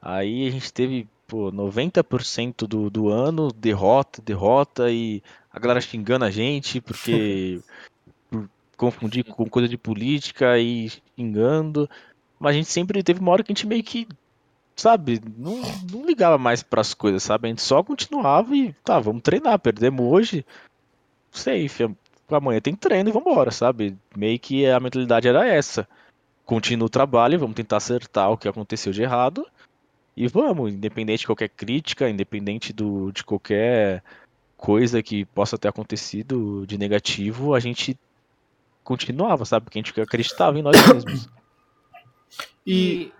[0.00, 6.24] Aí a gente teve, pô, 90% do, do ano derrota, derrota e a galera xingando
[6.24, 7.60] a gente porque
[8.30, 11.88] por confundir com coisa de política e xingando.
[12.38, 14.06] Mas a gente sempre teve uma hora que a gente meio que,
[14.76, 17.46] sabe, não, não ligava mais pras coisas, sabe?
[17.46, 20.44] A gente só continuava e, tá, vamos treinar, perdemos hoje,
[21.36, 21.94] safe,
[22.30, 23.96] amanhã tem treino e vambora, sabe?
[24.16, 25.88] Meio que a mentalidade era essa.
[26.44, 29.46] Continua o trabalho, vamos tentar acertar o que aconteceu de errado
[30.16, 34.02] e vamos, independente de qualquer crítica, independente do, de qualquer
[34.56, 37.98] coisa que possa ter acontecido de negativo, a gente
[38.82, 39.64] continuava, sabe?
[39.64, 41.28] Porque a gente acreditava em nós mesmos.
[42.66, 43.12] E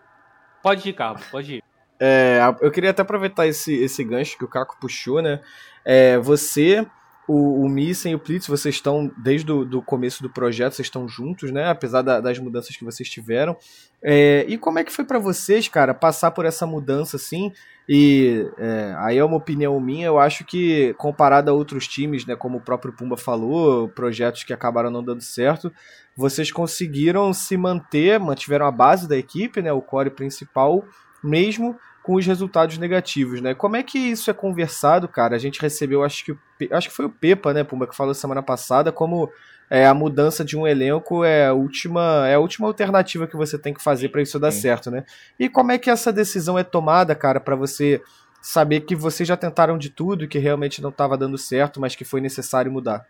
[0.63, 1.65] pode ir, Carlos, pode ir.
[2.01, 5.43] é, eu queria até aproveitar esse, esse gancho que o Caco puxou, né?
[5.85, 6.87] É, você,
[7.29, 11.09] o, o Missen e o Plitz, vocês estão, desde o começo do projeto, vocês estão
[11.09, 11.69] juntos, né?
[11.69, 13.57] Apesar da- das mudanças que vocês tiveram.
[14.03, 17.53] É, e como é que foi pra vocês, cara, passar por essa mudança assim?
[17.89, 22.35] E é, aí é uma opinião minha, eu acho que comparado a outros times, né,
[22.35, 25.73] como o próprio Pumba falou, projetos que acabaram não dando certo,
[26.17, 30.85] vocês conseguiram se manter, mantiveram a base da equipe, né, o core principal,
[31.23, 31.77] mesmo
[32.07, 33.53] com os resultados negativos, né?
[33.53, 35.35] Como é que isso é conversado, cara?
[35.35, 36.37] A gente recebeu, acho que,
[36.71, 39.29] acho que foi o Pepa, né, Pumba, que falou semana passada, como
[39.69, 43.59] é, a mudança de um elenco é a última, é a última alternativa que você
[43.59, 44.61] tem que fazer para isso dar Sim.
[44.61, 45.05] certo, né?
[45.37, 48.01] E como é que essa decisão é tomada, cara, para você
[48.41, 51.97] saber que vocês já tentaram de tudo e que realmente não estava dando certo, mas
[51.97, 53.05] que foi necessário mudar?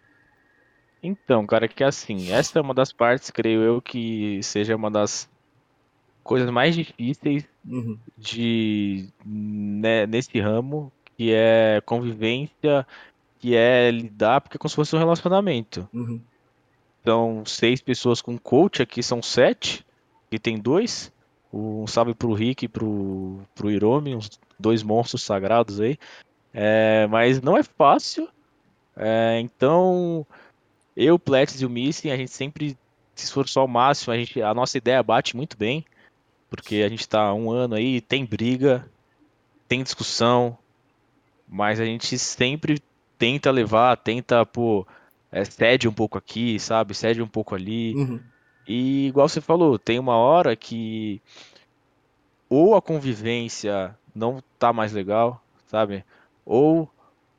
[1.03, 5.29] Então, cara, que assim, essa é uma das partes, creio eu, que seja uma das
[6.25, 7.99] coisas mais difíceis Uhum.
[8.17, 12.87] de né, nesse ramo, que é convivência,
[13.39, 15.89] que é lidar, porque é como se fosse um relacionamento.
[15.93, 16.21] Uhum.
[17.01, 19.85] Então, seis pessoas com coach, aqui são sete,
[20.31, 21.13] que tem dois.
[21.53, 25.99] Um salve pro Rick e pro, pro Hiromi, uns dois monstros sagrados aí.
[26.53, 28.29] É, mas não é fácil.
[28.97, 30.27] É, então,
[30.97, 32.77] eu, o Pletis e o Missing, a gente sempre
[33.15, 34.13] se esforçou ao máximo.
[34.13, 35.85] A, gente, a nossa ideia bate muito bem,
[36.49, 38.89] porque a gente tá há um ano aí, tem briga,
[39.69, 40.57] tem discussão,
[41.49, 42.81] mas a gente sempre
[43.19, 44.87] tenta levar, tenta, pô,
[45.31, 46.95] é, cede um pouco aqui, sabe?
[46.95, 47.95] Cede um pouco ali.
[47.95, 48.21] Uhum.
[48.67, 51.21] E igual você falou, tem uma hora que
[52.49, 56.05] ou a convivência não tá mais legal, sabe?
[56.45, 56.89] Ou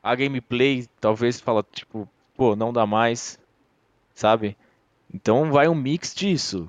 [0.02, 3.38] a gameplay talvez fala, tipo, pô, não dá mais,
[4.14, 4.56] sabe?
[5.12, 6.68] Então vai um mix disso.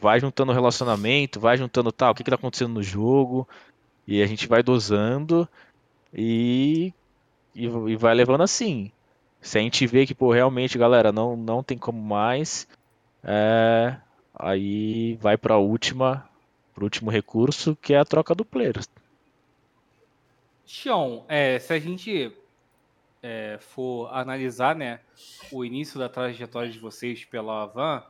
[0.00, 3.48] Vai juntando relacionamento, vai juntando tal, o que que tá acontecendo no jogo,
[4.06, 5.48] e a gente vai dosando
[6.14, 6.92] e,
[7.54, 8.92] e, e vai levando assim.
[9.40, 12.66] Se a gente vê que, pô, realmente, galera, não, não tem como mais,
[13.22, 13.96] é,
[14.34, 16.28] aí vai pra última,
[16.74, 18.80] pro último recurso, que é a troca do player.
[20.66, 22.32] Xion, é, se a gente
[23.22, 25.00] é, for analisar né,
[25.50, 28.02] o início da trajetória de vocês pela Avan,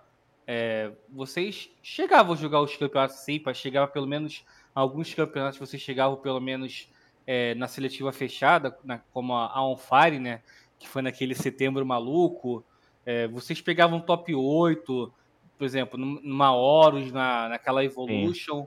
[0.50, 6.16] é, vocês chegavam a jogar os campeonatos sim, chegava pelo menos alguns campeonatos vocês chegavam
[6.16, 6.88] pelo menos
[7.26, 10.40] é, na seletiva fechada, na, como a, a On Fire, né?
[10.78, 12.64] Que foi naquele setembro maluco.
[13.04, 15.12] É, vocês pegavam top 8,
[15.58, 18.62] por exemplo, numa Horus, na, naquela Evolution.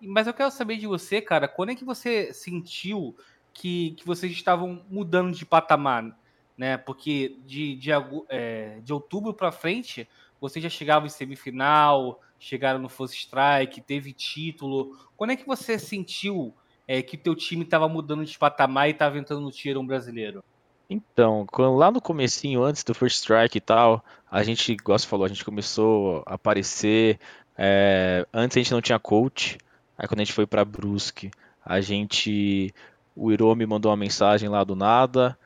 [0.00, 0.06] Sim.
[0.06, 3.16] Mas eu quero saber de você, cara, quando é que você sentiu
[3.52, 6.16] que, que vocês estavam mudando de patamar?
[6.56, 6.76] Né?
[6.76, 7.90] Porque de, de,
[8.28, 10.08] é, de outubro para frente,
[10.44, 14.94] vocês já chegavam em semifinal, chegaram no Force Strike, teve título.
[15.16, 16.54] Quando é que você sentiu
[16.86, 20.44] é, que teu time estava mudando de patamar e estava entrando no Tier 1 brasileiro?
[20.90, 25.06] Então, quando, lá no comecinho, antes do First Strike e tal, a gente, igual você
[25.06, 27.18] falou, a gente começou a aparecer.
[27.56, 29.56] É, antes a gente não tinha coach,
[29.96, 31.30] aí quando a gente foi pra Brusque,
[31.64, 32.70] a gente.
[33.16, 35.38] O Hiro me mandou uma mensagem lá do nada.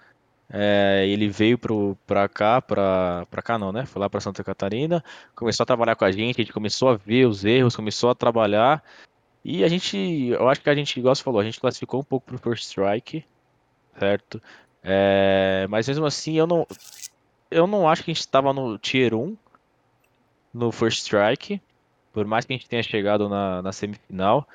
[0.51, 3.84] É, ele veio pro, pra cá, pra cá não, né?
[3.84, 6.96] Foi lá pra Santa Catarina, começou a trabalhar com a gente, a gente começou a
[6.96, 8.82] ver os erros, começou a trabalhar.
[9.44, 12.05] E a gente, eu acho que a gente, igual você falou, a gente classificou um
[12.05, 13.24] pouco pro First Strike,
[13.99, 14.42] certo?
[14.82, 16.66] É, mas mesmo assim, eu não,
[17.51, 19.36] eu não acho que a gente estava no Tier 1
[20.55, 21.61] no First Strike,
[22.12, 24.49] por mais que a gente tenha chegado na, na semifinal,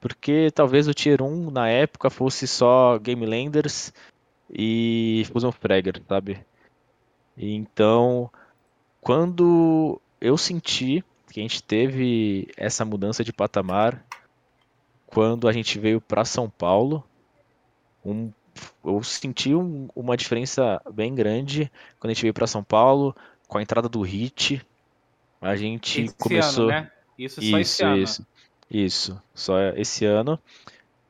[0.00, 3.92] porque talvez o Tier 1 na época fosse só Game Landers
[4.50, 6.44] e Fusion Fragger, sabe?
[7.36, 8.30] Então,
[9.00, 14.04] quando eu senti que a gente teve essa mudança de patamar,
[15.06, 17.04] quando a gente veio para São Paulo,
[18.04, 18.32] um,
[18.84, 23.14] eu senti um, uma diferença bem grande quando a gente veio para São Paulo,
[23.46, 24.64] com a entrada do Hit.
[25.40, 26.64] A gente esse começou.
[26.64, 26.90] Ano, né?
[27.18, 28.02] Isso só isso, esse ano.
[28.02, 28.26] Isso,
[28.70, 30.38] isso, só esse ano.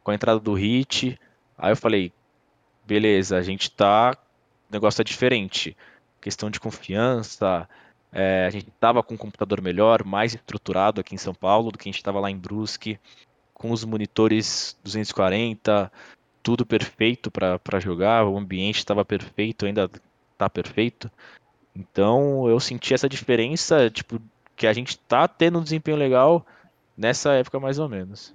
[0.03, 1.19] Com a entrada do Hit.
[1.57, 2.13] Aí eu falei,
[2.89, 4.17] beleza, a gente tá.
[4.71, 5.77] O negócio é diferente.
[6.21, 7.69] Questão de confiança.
[8.11, 11.77] É, a gente tava com um computador melhor, mais estruturado aqui em São Paulo do
[11.77, 12.99] que a gente estava lá em Brusque
[13.53, 15.93] com os monitores 240,
[16.43, 19.91] tudo perfeito para jogar, o ambiente estava perfeito, ainda
[20.33, 21.11] está perfeito.
[21.75, 24.23] Então eu senti essa diferença, tipo,
[24.57, 26.47] que a gente tá tendo um desempenho legal
[26.97, 28.35] nessa época mais ou menos.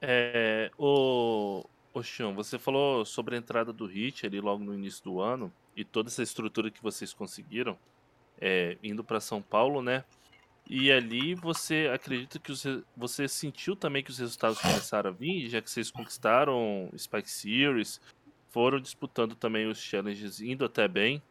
[0.00, 1.64] É, o,
[1.98, 5.52] o Xion, você falou sobre a entrada do Hit ali logo no início do ano
[5.74, 7.78] e toda essa estrutura que vocês conseguiram
[8.40, 10.04] é, indo para São Paulo, né?
[10.68, 12.52] E ali você acredita que
[12.96, 18.00] você sentiu também que os resultados começaram a vir, já que vocês conquistaram Spike Series,
[18.50, 21.22] foram disputando também os challenges, indo até bem?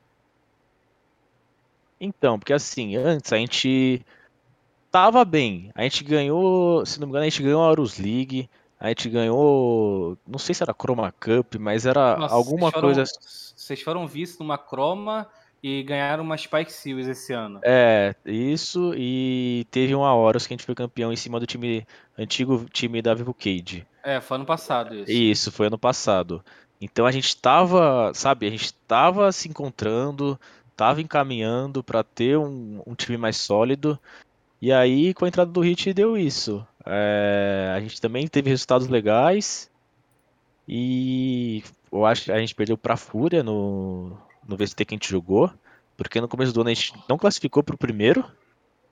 [2.00, 4.06] Então, porque assim, antes a gente
[4.90, 5.70] tava bem.
[5.76, 8.50] A gente ganhou, se não me engano, a gente ganhou a Horus League,
[8.80, 12.88] a gente ganhou, não sei se era Chroma Cup, mas era Nossa, alguma vocês foram,
[12.88, 13.04] coisa.
[13.56, 15.28] Vocês foram vistos numa Chroma
[15.64, 17.60] e ganharam uma Spike Seals esse ano.
[17.64, 21.88] É, isso, e teve uma Horus que a gente foi campeão em cima do time,
[22.18, 23.86] antigo time da Vivo Cage.
[24.04, 25.12] É, foi ano passado isso.
[25.12, 26.44] Isso, foi ano passado.
[26.80, 30.40] Então a gente tava, sabe, a gente tava se encontrando,
[30.76, 33.98] tava encaminhando para ter um, um, time mais sólido.
[34.66, 36.66] E aí, com a entrada do Hit, deu isso.
[36.84, 39.70] É, a gente também teve resultados legais.
[40.68, 45.08] E eu acho que a gente perdeu pra Fúria no, no VCT que a gente
[45.08, 45.54] jogou,
[45.96, 48.26] porque no começo do ano a gente não classificou para o primeiro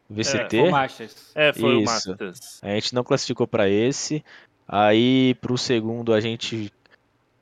[0.08, 0.58] VCT.
[0.58, 1.32] É, foi o Masters.
[1.34, 1.82] É, foi Isso.
[1.82, 2.60] o Masters.
[2.62, 4.24] A gente não classificou para esse.
[4.68, 6.72] Aí para o segundo a gente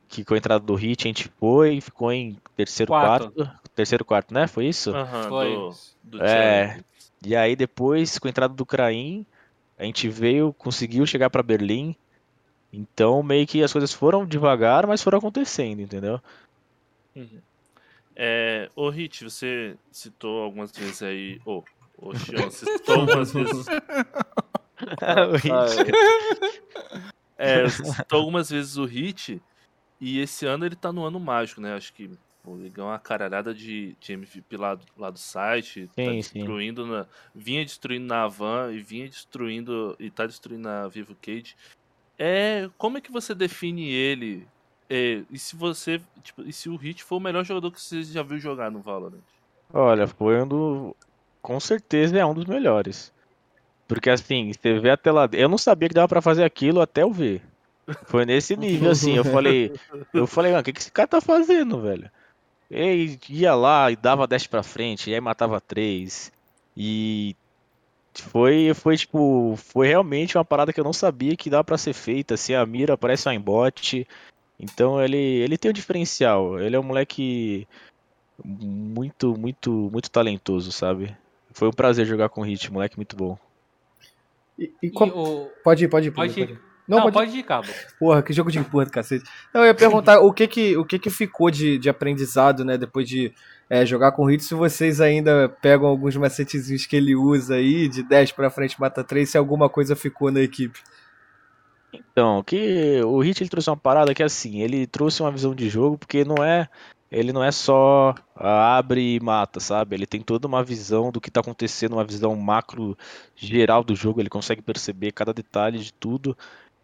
[0.08, 4.06] que com a entrada do Hit a gente foi, ficou em terceiro quarto, quarto terceiro
[4.06, 4.48] quarto, né?
[4.48, 4.92] Foi isso?
[4.92, 5.50] Uhum, foi.
[6.04, 6.80] Do, do é.
[7.24, 9.26] E aí depois com a entrada do Krain,
[9.78, 11.96] a gente veio, conseguiu chegar para Berlim.
[12.74, 16.20] Então meio que as coisas foram devagar, mas foram acontecendo, entendeu?
[17.16, 17.42] Uhum.
[18.16, 21.40] É, ô Hit, você citou algumas vezes aí.
[21.46, 21.64] Ô,
[21.98, 23.66] oh, ô Xion, você citou algumas vezes.
[25.30, 25.92] o Hit.
[27.38, 29.42] É, você citou algumas vezes o Hit.
[30.00, 31.76] E esse ano ele tá no ano mágico, né?
[31.76, 32.10] Acho que
[32.44, 35.88] o Ligão uma caralhada de, de MVP lá, lá do site.
[35.88, 36.92] Tá sim, tá destruindo sim.
[36.92, 37.06] na.
[37.34, 39.96] Vinha destruindo na Van e vinha destruindo.
[40.00, 41.56] E tá destruindo na Vivo Cage.
[42.18, 44.48] É, como é que você define ele
[44.94, 46.02] é, e se você.
[46.22, 48.82] Tipo, e se o Hit foi o melhor jogador que você já viu jogar no
[48.82, 49.22] Valorant?
[49.74, 50.96] Olha, foi um do.
[51.42, 53.14] Com certeza é um dos melhores.
[53.88, 55.30] Porque assim, você vê a tela.
[55.32, 57.42] Eu não sabia que dava para fazer aquilo até eu ver.
[58.04, 59.16] Foi nesse nível, assim.
[59.16, 59.74] Eu falei.
[60.14, 62.12] Eu falei, mano, o que, que esse cara tá fazendo, velho?
[62.72, 66.32] Ele ia lá e dava dash pra frente, e aí matava três.
[66.76, 67.36] E
[68.16, 71.92] foi, foi tipo, foi realmente uma parada que eu não sabia que dava para ser
[71.92, 74.08] feita, assim, a mira parece um aimbot,
[74.58, 76.60] Então ele, ele tem um diferencial.
[76.60, 77.68] Ele é um moleque
[78.44, 81.16] muito, muito, muito talentoso, sabe?
[81.52, 83.38] Foi um prazer jogar com o Hit, moleque muito bom.
[84.58, 85.08] E, e com...
[85.10, 85.50] o...
[85.64, 86.12] Pode ir, pode ir.
[86.12, 86.71] Pode, pode ir.
[86.88, 87.14] Não, Não, pode...
[87.14, 87.68] pode ir, Cabo.
[88.00, 89.24] Porra, que jogo de empurra do cacete.
[89.54, 92.78] Não, eu ia perguntar o que que, o que, que ficou de, de aprendizado, né,
[92.78, 93.34] depois de
[93.70, 97.88] é, jogar com o Hit, se vocês ainda pegam alguns macetezinhos que ele usa aí,
[97.88, 100.80] de 10 pra frente mata 3, se alguma coisa ficou na equipe.
[101.94, 105.70] Então, que o Hit ele trouxe uma parada que assim, ele trouxe uma visão de
[105.70, 106.68] jogo, porque não é
[107.12, 109.96] ele não é só ah, abre e mata, sabe?
[109.96, 112.98] Ele tem toda uma visão do que está acontecendo, uma visão macro
[113.36, 116.38] geral do jogo, ele consegue perceber cada detalhe de tudo.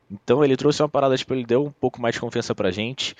[0.09, 3.15] Então ele trouxe uma parada, tipo, ele deu um pouco mais de confiança pra gente.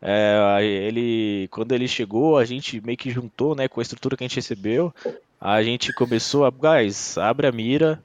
[0.00, 4.24] É, ele, quando ele chegou, a gente meio que juntou, né, com a estrutura que
[4.24, 4.94] a gente recebeu.
[5.40, 8.02] A gente começou a, guys, abre a mira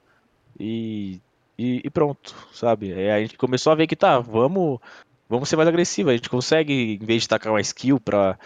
[0.58, 1.20] e,
[1.58, 2.92] e, e pronto, sabe?
[2.92, 4.80] É, a gente começou a ver que tá, vamos
[5.28, 6.12] vamos ser mais agressivos.
[6.12, 8.38] A gente consegue, em vez de tacar uma skill pra,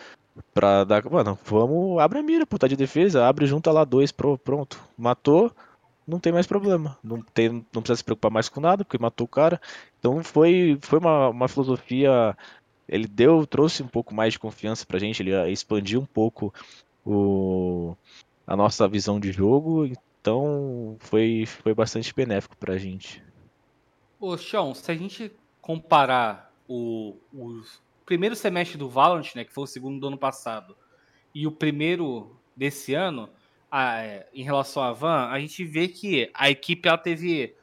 [0.54, 1.04] pra dar.
[1.10, 2.00] Mano, vamos.
[2.00, 4.80] Abre a mira, pô, tá de defesa, abre junta lá dois, pronto.
[4.96, 5.52] Matou,
[6.08, 6.98] não tem mais problema.
[7.04, 9.60] Não, tem, não precisa se preocupar mais com nada, porque matou o cara.
[9.98, 12.34] Então foi, foi uma, uma filosofia.
[12.88, 16.52] Ele deu, trouxe um pouco mais de confiança pra gente, ele expandiu um pouco
[17.04, 17.94] o,
[18.46, 19.84] a nossa visão de jogo.
[19.84, 23.22] Então foi, foi bastante benéfico pra gente.
[24.18, 25.30] Ô, Sean, se a gente
[25.60, 27.62] comparar o, o
[28.06, 30.74] primeiro semestre do Valorant, né, que foi o segundo do ano passado,
[31.34, 33.28] e o primeiro desse ano,
[33.70, 37.54] a, é, em relação à Van, a gente vê que a equipe ela teve.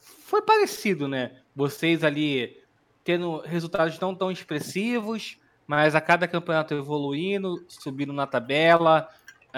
[0.00, 1.38] Foi parecido, né?
[1.54, 2.58] Vocês ali
[3.04, 9.08] tendo resultados não tão expressivos, mas a cada campeonato evoluindo, subindo na tabela,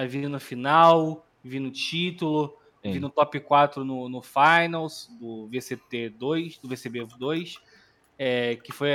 [0.08, 2.92] vindo no final, vindo título, Sim.
[2.92, 7.60] vindo top 4 no, no Finals do VCT 2, do VCB 2
[8.18, 8.88] é, que foi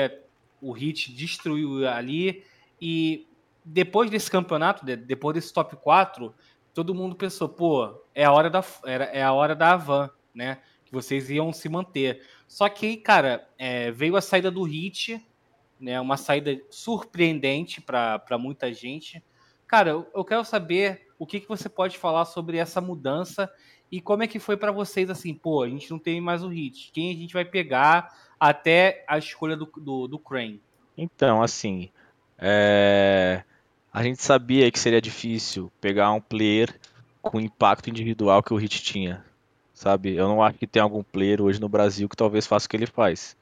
[0.61, 2.43] o Hit destruiu ali.
[2.81, 3.27] E
[3.63, 6.33] depois desse campeonato, depois desse top 4,
[6.73, 10.59] todo mundo pensou, pô, é a hora da, é a hora da Avan, né?
[10.85, 12.21] Que vocês iam se manter.
[12.47, 15.25] Só que, cara, é, veio a saída do Hit,
[15.79, 15.99] né?
[15.99, 19.23] Uma saída surpreendente para muita gente.
[19.67, 23.51] Cara, eu, eu quero saber o que, que você pode falar sobre essa mudança
[23.91, 26.47] e como é que foi para vocês assim, pô, a gente não tem mais o
[26.47, 28.13] Hit, quem a gente vai pegar?
[28.39, 30.61] até a escolha do, do, do Crane?
[30.97, 31.89] Então, assim,
[32.37, 33.43] é...
[33.91, 36.79] a gente sabia que seria difícil pegar um player
[37.21, 39.23] com impacto individual que o Hit tinha,
[39.73, 40.15] sabe?
[40.15, 42.77] Eu não acho que tem algum player hoje no Brasil que talvez faça o que
[42.77, 43.35] ele faz.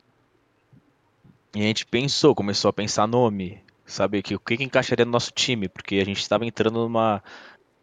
[1.56, 4.22] E a gente pensou, começou a pensar nome, sabe?
[4.22, 7.24] Que, o que, que encaixaria no nosso time, porque a gente estava entrando numa,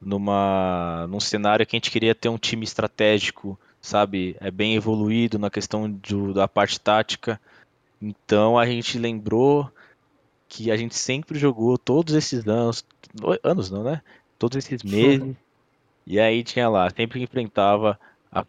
[0.00, 5.38] numa, num cenário que a gente queria ter um time estratégico, sabe, é bem evoluído
[5.38, 7.40] na questão do, da parte tática.
[8.00, 9.70] Então a gente lembrou
[10.48, 12.84] que a gente sempre jogou todos esses anos,
[13.42, 14.02] anos não, né?
[14.38, 15.34] Todos esses meses.
[16.06, 17.98] e aí tinha lá, sempre enfrentava
[18.30, 18.44] a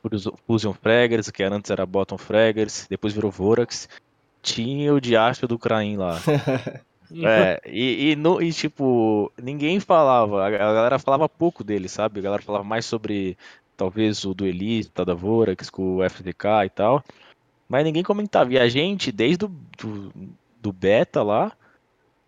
[0.47, 3.87] Fusion Fraggers, que antes era Bottom Fraggers, depois virou Vorax.
[4.41, 6.19] Tinha o diastro do Krain lá.
[7.23, 12.19] é, e, e, no, e, tipo, ninguém falava, a galera falava pouco dele, sabe?
[12.19, 13.37] A galera falava mais sobre
[13.77, 17.03] talvez o duelista da Vorax com o FDK e tal.
[17.67, 18.53] Mas ninguém comentava.
[18.53, 20.11] E a gente, desde o do,
[20.61, 21.51] do beta lá,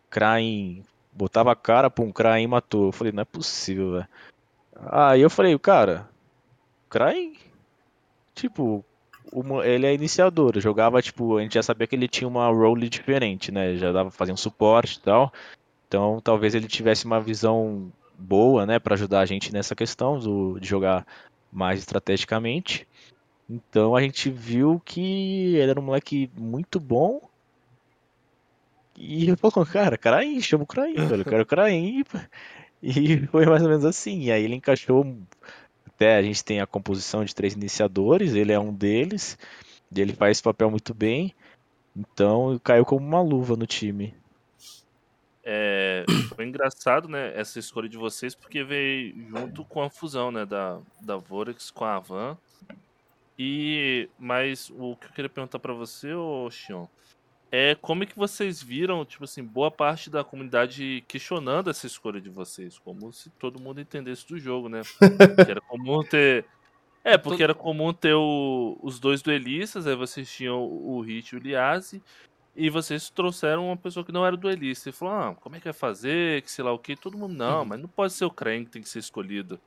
[0.09, 2.87] Krain botava a cara, pum, Krain matou.
[2.87, 4.07] Eu falei, não é possível, velho.
[4.75, 6.07] Aí eu falei, cara,
[6.89, 7.35] Krain,
[8.35, 8.85] tipo,
[9.31, 10.59] uma, ele é iniciador.
[10.59, 13.75] Jogava, tipo, a gente já sabia que ele tinha uma role diferente, né?
[13.75, 15.33] Já dava fazendo suporte e tal.
[15.87, 20.59] Então talvez ele tivesse uma visão boa, né, para ajudar a gente nessa questão do,
[20.59, 21.05] de jogar
[21.51, 22.87] mais estrategicamente.
[23.49, 27.21] Então a gente viu que ele era um moleque muito bom.
[28.97, 32.03] E ele falou, cara, Craim, chama o Craim, velho, eu quero o Craim.
[32.79, 34.21] E foi mais ou menos assim.
[34.21, 35.17] E aí ele encaixou.
[35.87, 39.35] Até a gente tem a composição de três iniciadores, ele é um deles.
[39.91, 41.33] E ele faz esse papel muito bem.
[41.95, 44.13] Então caiu como uma luva no time.
[45.43, 46.05] É,
[46.35, 50.79] foi engraçado, né, essa escolha de vocês, porque veio junto com a fusão, né, da,
[51.01, 52.37] da Vorex com a Avan.
[53.39, 56.85] E, mas o que eu queria perguntar para você, ô Xion,
[57.51, 62.19] é como é que vocês viram, tipo assim, boa parte da comunidade questionando essa escolha
[62.19, 64.81] de vocês, como se todo mundo entendesse do jogo, né?
[65.45, 66.45] Que era comum ter
[67.03, 71.37] é, porque era comum ter o, os dois duelistas, aí vocês tinham o Hit e
[71.37, 72.03] o Liase,
[72.53, 74.89] e vocês trouxeram uma pessoa que não era duelista.
[74.89, 76.95] E falou, ah, como é que vai fazer, que sei lá o que.
[76.95, 77.65] Todo mundo, não, uhum.
[77.65, 79.59] mas não pode ser o Krang que tem que ser escolhido.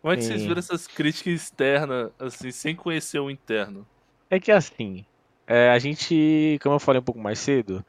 [0.00, 0.28] Como é que Sim.
[0.28, 3.86] vocês viram essas críticas externas, assim, sem conhecer o interno?
[4.30, 5.04] É que assim,
[5.48, 7.82] é, a gente, como eu falei um pouco mais cedo,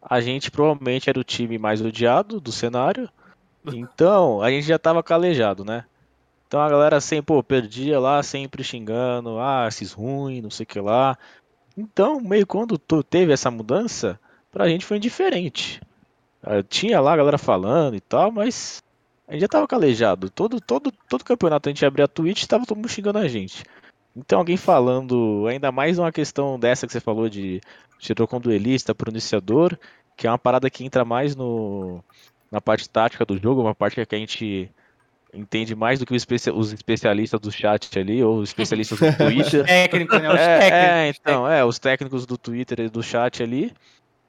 [0.00, 3.08] a gente provavelmente era o time mais odiado do cenário.
[3.68, 5.84] Então, a gente já tava calejado, né?
[6.46, 10.66] Então a galera sempre, pô, perdia lá, sempre xingando, ah, esses ruins, não sei o
[10.68, 11.18] que lá.
[11.76, 14.20] Então, meio quando teve essa mudança,
[14.52, 15.80] pra gente foi indiferente.
[16.40, 18.80] Ah, tinha lá a galera falando e tal, mas
[19.26, 20.30] a gente já tava calejado.
[20.30, 23.26] Todo, todo, todo campeonato a gente abria a Twitch e tava todo mundo xingando a
[23.26, 23.64] gente.
[24.16, 27.60] Então alguém falando, ainda mais uma questão dessa que você falou de
[27.98, 29.78] tirou com duelista pro iniciador,
[30.16, 32.02] que é uma parada que entra mais no,
[32.50, 34.70] na parte tática do jogo, uma parte que a gente
[35.34, 39.64] entende mais do que os especialistas do chat ali, ou os especialistas do Twitter.
[39.64, 40.32] Técnico, né?
[40.32, 40.88] Os é, técnicos.
[40.88, 43.72] é, então, é, os técnicos do Twitter e do chat ali.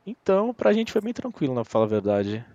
[0.06, 2.46] Então, pra gente foi bem tranquilo, na falar a verdade.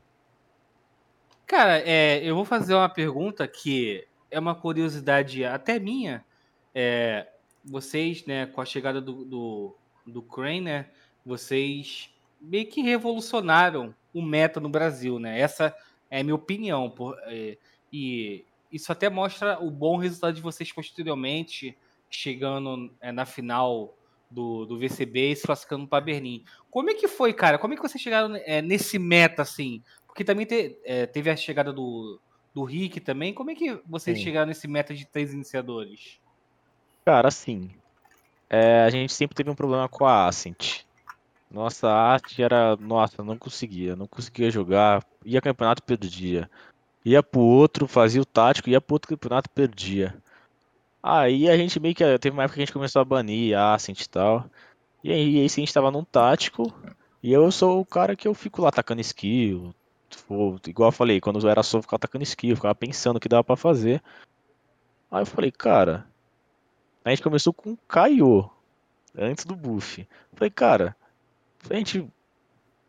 [1.47, 6.25] Cara, é, eu vou fazer uma pergunta que é uma curiosidade até minha.
[6.75, 7.29] É,
[7.65, 9.77] vocês, né, com a chegada do, do,
[10.07, 10.91] do Crane, né,
[11.25, 15.39] vocês meio que revolucionaram o meta no Brasil, né?
[15.39, 15.75] Essa
[16.11, 16.91] é a minha opinião.
[16.91, 17.57] Por, é,
[17.93, 21.77] e isso até mostra o bom resultado de vocês posteriormente,
[22.11, 23.97] chegando é, na final
[24.31, 26.45] do, do VCB e se classificando para Berlim.
[26.71, 27.59] Como é que foi, cara?
[27.59, 29.83] Como é que vocês chegaram é, nesse meta, assim?
[30.07, 32.21] Porque também te, é, teve a chegada do,
[32.53, 33.33] do Rick também.
[33.33, 34.25] Como é que vocês Sim.
[34.25, 36.19] chegaram nesse meta de três iniciadores?
[37.05, 37.71] Cara, assim,
[38.49, 40.85] é, a gente sempre teve um problema com a Ascent.
[41.51, 42.77] Nossa arte era.
[42.77, 43.97] Nossa, não conseguia.
[43.97, 45.05] Não conseguia jogar.
[45.25, 46.51] Ia campeonato, perdia.
[47.05, 50.15] Ia pro outro, fazia o tático, ia pro outro campeonato, perdia.
[51.03, 52.19] Aí a gente meio que.
[52.19, 54.49] Teve uma época que a gente começou a banir a Ascent e tal.
[55.03, 56.65] E aí, aí a gente tava num tático.
[57.23, 59.75] E eu sou o cara que eu fico lá atacando skill.
[60.67, 63.29] igual eu falei, quando eu era só, eu ficava atacando skill, ficava pensando o que
[63.29, 64.03] dava pra fazer.
[65.11, 66.12] Aí eu falei, cara.
[67.05, 68.51] A gente começou com Kaio.
[69.17, 70.07] Antes do buff.
[70.35, 70.97] falei, cara
[71.71, 72.09] a gente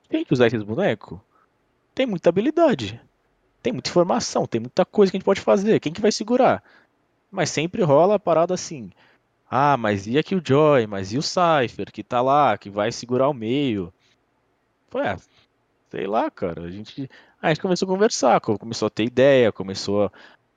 [0.09, 1.19] tem que usar esses bonecos?
[1.93, 2.99] Tem muita habilidade.
[3.61, 5.79] Tem muita informação, tem muita coisa que a gente pode fazer.
[5.79, 6.63] Quem que vai segurar?
[7.31, 8.91] Mas sempre rola a parada assim.
[9.49, 10.87] Ah, mas e aqui o Joy?
[10.87, 13.93] Mas e o Cypher que tá lá, que vai segurar o meio?
[14.93, 15.17] Ué,
[15.89, 16.63] sei lá, cara.
[16.63, 17.09] A gente,
[17.41, 20.11] a gente começou a conversar, começou a ter ideia, começou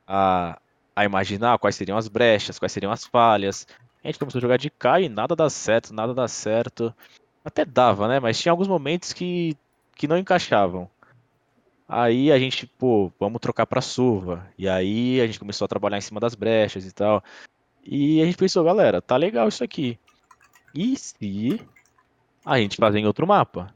[0.07, 0.59] a,
[0.97, 3.67] a imaginar quais seriam as brechas, quais seriam as falhas.
[4.03, 6.95] A gente começou a jogar de cá e nada dá certo, nada dá certo.
[7.45, 8.19] Até dava, né?
[8.19, 9.55] Mas tinha alguns momentos que,
[9.95, 10.89] que não encaixavam.
[11.87, 14.49] Aí a gente, pô, vamos trocar pra Suva.
[14.59, 17.23] E aí a gente começou a trabalhar em cima das brechas e tal.
[17.85, 19.99] E a gente pensou, galera, tá legal isso aqui.
[20.75, 21.61] E se
[22.45, 23.73] a gente fazer em outro mapa?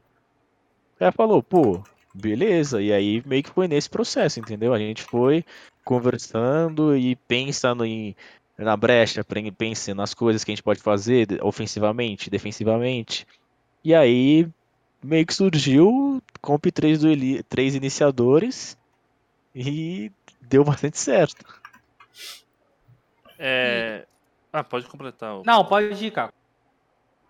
[0.99, 2.81] O falou, pô, beleza.
[2.81, 4.73] E aí meio que foi nesse processo, entendeu?
[4.73, 5.43] A gente foi
[5.83, 8.15] conversando e pensando em
[8.57, 9.23] na brecha,
[9.57, 13.25] pensando nas coisas que a gente pode fazer ofensivamente, defensivamente.
[13.83, 14.47] E aí
[15.03, 18.77] meio que surgiu Comp 3 do Eli 3 iniciadores
[19.55, 20.11] e
[20.41, 21.45] deu bastante certo.
[23.39, 24.05] É.
[24.53, 25.41] Ah, pode completar.
[25.45, 26.33] Não, pode ir, cara.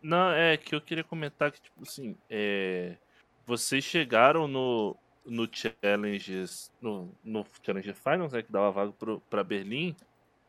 [0.02, 2.98] Não, é que eu queria comentar que, tipo assim, é...
[3.46, 4.96] vocês chegaram no,
[5.26, 8.94] no Challenges, no, no Challenger Finals, né, que dava vaga
[9.30, 9.96] para Berlim,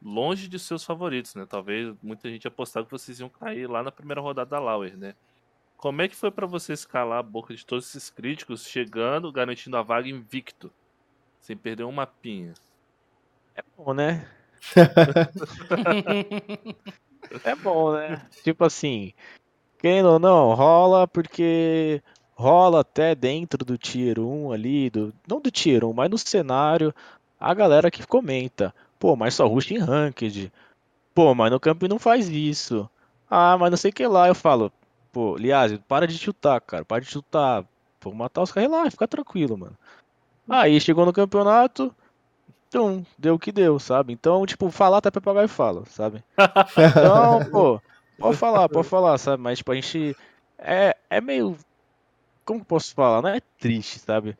[0.03, 1.47] longe de seus favoritos, né?
[1.49, 5.15] Talvez muita gente apostava que vocês iam cair lá na primeira rodada da Lauer, né?
[5.77, 9.77] Como é que foi para você escalar a boca de todos esses críticos, chegando, garantindo
[9.77, 10.73] a vaga invicto,
[11.41, 12.55] sem perder um mapinha?
[13.55, 14.29] É bom, né?
[17.45, 18.25] é bom, né?
[18.45, 19.13] Tipo assim,
[19.79, 22.01] quem ou não, rola porque
[22.43, 26.95] rola até dentro do Tier 1 ali, do, não do Tier 1, mas no cenário,
[27.39, 30.53] a galera que comenta, pô, mas só rush em Ranked,
[31.15, 32.89] pô, mas no campo não faz isso,
[33.31, 34.73] ah, mas não sei o que lá, eu falo,
[35.13, 36.85] Pô, aliás, para de chutar, cara.
[36.85, 37.65] Para de chutar.
[38.01, 38.71] Vou matar os caras.
[38.71, 39.77] Relaxa, fica tranquilo, mano.
[40.49, 41.95] Aí chegou no campeonato.
[42.69, 44.15] Então, deu o que deu, sabe?
[44.15, 46.25] Então, tipo, falar até papagaio fala, sabe?
[46.75, 47.81] Então, pô,
[48.19, 49.43] pode falar, pode falar, sabe?
[49.43, 50.17] Mas, tipo, a gente.
[50.59, 51.55] É, é meio.
[52.45, 53.23] Como posso falar?
[53.23, 54.37] Não é triste, sabe?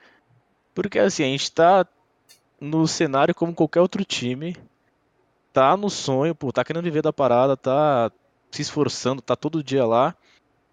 [0.75, 1.87] Porque, assim, a gente tá
[2.61, 4.57] no cenário como qualquer outro time.
[5.53, 8.11] Tá no sonho, pô, tá querendo viver da parada, tá
[8.51, 10.17] se esforçando, tá todo dia lá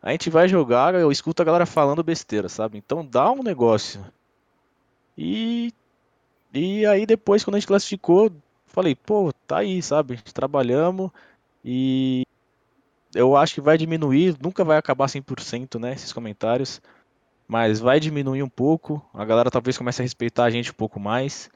[0.01, 2.77] a gente vai jogar, eu escuto a galera falando besteira, sabe?
[2.77, 4.05] Então dá um negócio.
[5.17, 5.73] E
[6.53, 8.31] e aí depois quando a gente classificou,
[8.67, 10.21] falei, pô, tá aí, sabe?
[10.33, 11.11] Trabalhamos
[11.63, 12.23] e
[13.13, 16.81] eu acho que vai diminuir, nunca vai acabar 100%, né, esses comentários,
[17.49, 20.99] mas vai diminuir um pouco, a galera talvez comece a respeitar a gente um pouco
[20.99, 21.49] mais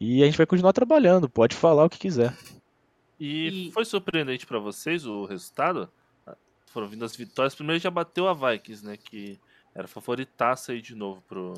[0.00, 2.34] e a gente vai continuar trabalhando, pode falar o que quiser.
[3.20, 3.72] E, e...
[3.72, 5.90] foi surpreendente para vocês o resultado?
[6.74, 7.54] foram vindo as vitórias.
[7.54, 8.96] Primeiro já bateu a Vikings, né?
[8.96, 9.38] Que
[9.72, 11.54] Era favoritaça aí de novo pro,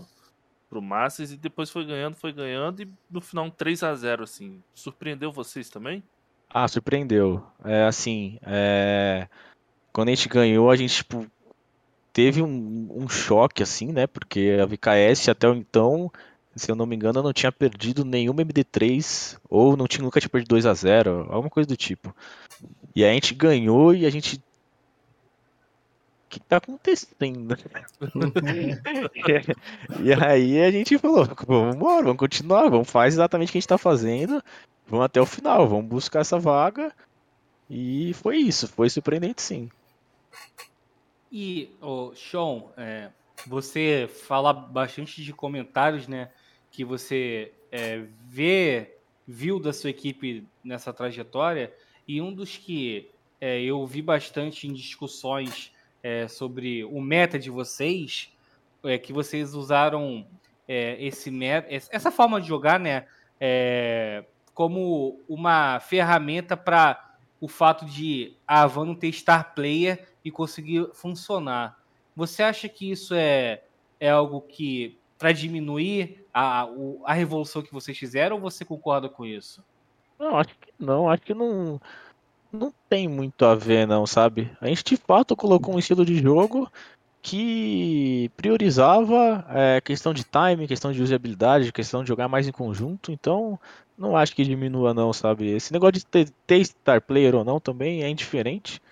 [0.68, 4.24] pro Masters e depois foi ganhando, foi ganhando e no final um 3 a 0
[4.24, 4.62] assim.
[4.74, 6.02] Surpreendeu vocês também?
[6.50, 7.42] Ah, surpreendeu.
[7.64, 9.26] É assim, é...
[9.92, 11.26] quando a gente ganhou, a gente tipo,
[12.16, 14.06] teve um, um choque assim, né?
[14.06, 16.10] Porque a VKS até então,
[16.55, 20.30] se eu não me engano, não tinha perdido nenhuma MD3 ou não tinha nunca tinha
[20.30, 22.16] perdido 2 a 0, alguma coisa do tipo.
[22.94, 24.40] E a gente ganhou e a gente o
[26.30, 27.55] que tá acontecendo?
[30.02, 33.60] e aí a gente falou, vamos embora, vamos continuar, vamos fazer exatamente o que a
[33.60, 34.43] gente tá fazendo,
[34.88, 36.90] vamos até o final, vamos buscar essa vaga.
[37.68, 39.68] E foi isso, foi surpreendente sim.
[41.31, 43.11] E, oh, Sean, é,
[43.47, 46.31] você fala bastante de comentários, né?
[46.70, 48.97] Que você é, vê,
[49.27, 51.73] viu da sua equipe nessa trajetória,
[52.07, 55.73] e um dos que é, eu vi bastante em discussões
[56.03, 58.32] é, sobre o meta de vocês,
[58.85, 60.27] é que vocês usaram
[60.69, 63.07] é, esse meta, essa forma de jogar, né,
[63.40, 64.24] é,
[64.55, 70.89] como uma ferramenta para o fato de a Avan não ter star player e conseguir
[70.93, 71.78] funcionar.
[72.16, 73.62] Você acha que isso é,
[74.01, 76.69] é algo que para diminuir a,
[77.05, 79.62] a revolução que vocês fizeram ou você concorda com isso?
[80.19, 81.81] Não, acho que não, acho que não
[82.53, 84.51] não tem muito a ver, não, sabe?
[84.61, 86.69] A gente de fato colocou um estilo de jogo
[87.23, 93.12] que priorizava é, questão de time, questão de usabilidade, questão de jogar mais em conjunto,
[93.12, 93.61] então
[93.97, 95.47] não acho que diminua não, sabe?
[95.53, 98.82] Esse negócio de ter, ter star player ou não também é indiferente.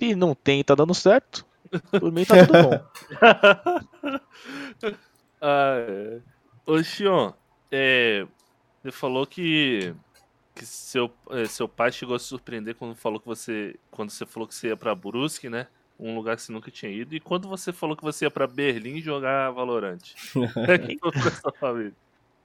[0.00, 1.46] Se não tem e tá dando certo,
[1.90, 2.84] por mim tá tudo bom.
[5.40, 6.20] ah, é.
[6.66, 7.32] Ô Xion,
[7.70, 8.26] é,
[8.82, 9.94] você falou que
[10.54, 13.76] que seu, é, seu pai chegou a se surpreender quando falou que você.
[13.90, 15.66] Quando você falou que você ia pra Brusque, né?
[15.98, 17.14] Um lugar que você nunca tinha ido.
[17.14, 20.00] E quando você falou que você ia pra Berlim jogar Valorant.
[20.86, 20.98] Quem
[21.40, 21.94] sua família?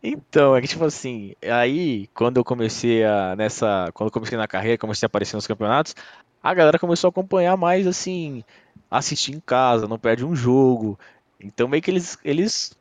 [0.03, 3.35] Então, é que tipo assim, aí quando eu comecei a.
[3.35, 3.89] nessa.
[3.93, 5.95] Quando eu comecei na carreira, comecei a aparecer nos campeonatos,
[6.45, 8.43] a galera começou a acompanhar mais assim,
[8.89, 10.97] assistir em casa, não perde um jogo.
[11.41, 12.77] Então meio que eles, eles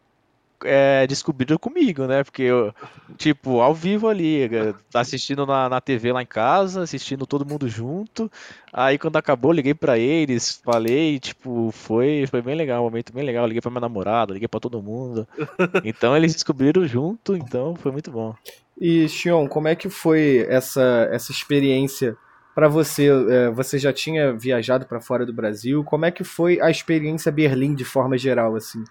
[0.63, 2.23] é, descobriram comigo, né?
[2.23, 2.75] Porque eu,
[3.17, 7.67] tipo, ao vivo ali, é, assistindo na, na TV lá em casa, assistindo todo mundo
[7.67, 8.31] junto.
[8.71, 13.25] Aí quando acabou, liguei para eles, falei, tipo, foi, foi bem legal, um momento bem
[13.25, 13.47] legal.
[13.47, 15.27] Liguei pra minha namorada, liguei para todo mundo.
[15.83, 18.35] Então eles descobriram junto, então foi muito bom.
[18.79, 22.17] E, Xion, como é que foi essa, essa experiência
[22.55, 23.09] para você?
[23.09, 25.83] É, você já tinha viajado para fora do Brasil?
[25.85, 28.85] Como é que foi a experiência Berlim de forma geral, assim?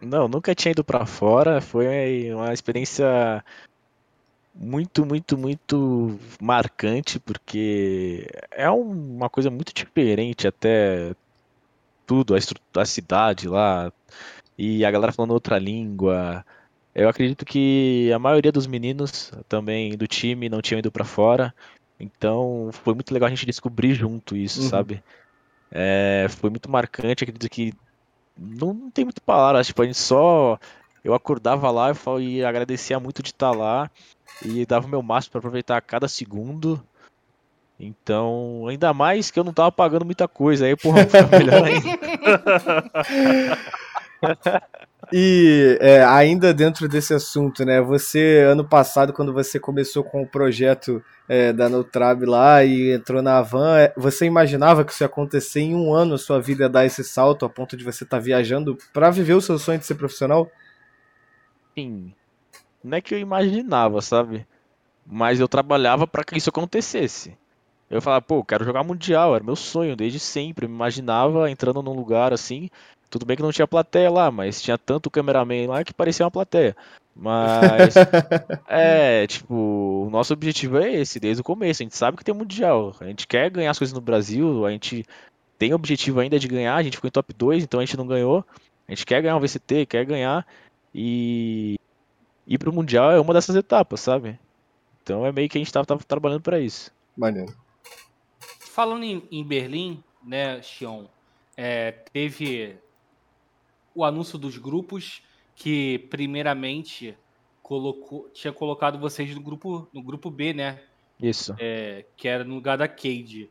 [0.00, 1.60] Não, nunca tinha ido para fora.
[1.60, 1.86] Foi
[2.32, 3.42] uma experiência
[4.54, 11.14] muito, muito, muito marcante, porque é uma coisa muito diferente até
[12.06, 13.92] tudo, a, a cidade lá,
[14.58, 16.44] e a galera falando outra língua.
[16.94, 21.54] Eu acredito que a maioria dos meninos também do time não tinham ido para fora,
[22.02, 24.68] então foi muito legal a gente descobrir junto isso, uhum.
[24.68, 25.02] sabe?
[25.70, 27.72] É, foi muito marcante, acredito que
[28.36, 30.58] não, não tem muito palavras, tipo, a gente só.
[31.04, 33.90] Eu acordava lá e agradecia muito de estar lá
[34.44, 36.82] e dava o meu máximo para aproveitar cada segundo.
[37.78, 41.88] Então, ainda mais que eu não tava pagando muita coisa, aí, porra, foi melhor ainda.
[45.14, 47.82] E é, ainda dentro desse assunto, né?
[47.82, 53.20] Você, ano passado, quando você começou com o projeto é, da Nutrab lá e entrou
[53.20, 56.66] na Avan, é, você imaginava que isso ia acontecer em um ano, a sua vida
[56.66, 59.78] dar esse salto a ponto de você estar tá viajando para viver o seu sonho
[59.78, 60.50] de ser profissional?
[61.76, 62.14] Sim.
[62.82, 64.46] Não é que eu imaginava, sabe?
[65.06, 67.36] Mas eu trabalhava para que isso acontecesse.
[67.90, 70.64] Eu falava, pô, quero jogar mundial, era meu sonho desde sempre.
[70.64, 72.70] Eu me imaginava entrando num lugar assim,
[73.12, 76.30] tudo bem que não tinha plateia lá, mas tinha tanto cameraman lá que parecia uma
[76.30, 76.74] plateia.
[77.14, 77.94] Mas
[78.66, 79.54] é, tipo,
[80.06, 81.82] o nosso objetivo é esse desde o começo.
[81.82, 82.96] A gente sabe que tem mundial.
[83.00, 85.04] A gente quer ganhar as coisas no Brasil, a gente
[85.58, 88.06] tem objetivo ainda de ganhar, a gente ficou em top 2, então a gente não
[88.06, 88.42] ganhou.
[88.88, 90.46] A gente quer ganhar um VCT, quer ganhar
[90.94, 91.78] e
[92.46, 94.38] ir pro mundial é uma dessas etapas, sabe?
[95.02, 96.90] Então é meio que a gente tava, tava trabalhando para isso.
[97.14, 97.54] Maneiro.
[98.58, 101.04] Falando em, em Berlim, né, Xion,
[101.58, 102.78] é, teve
[103.94, 105.22] o anúncio dos grupos,
[105.54, 107.16] que primeiramente
[107.62, 110.82] colocou, tinha colocado vocês no grupo, no grupo B, né?
[111.20, 111.54] Isso.
[111.58, 113.50] É, que era no lugar da Cade.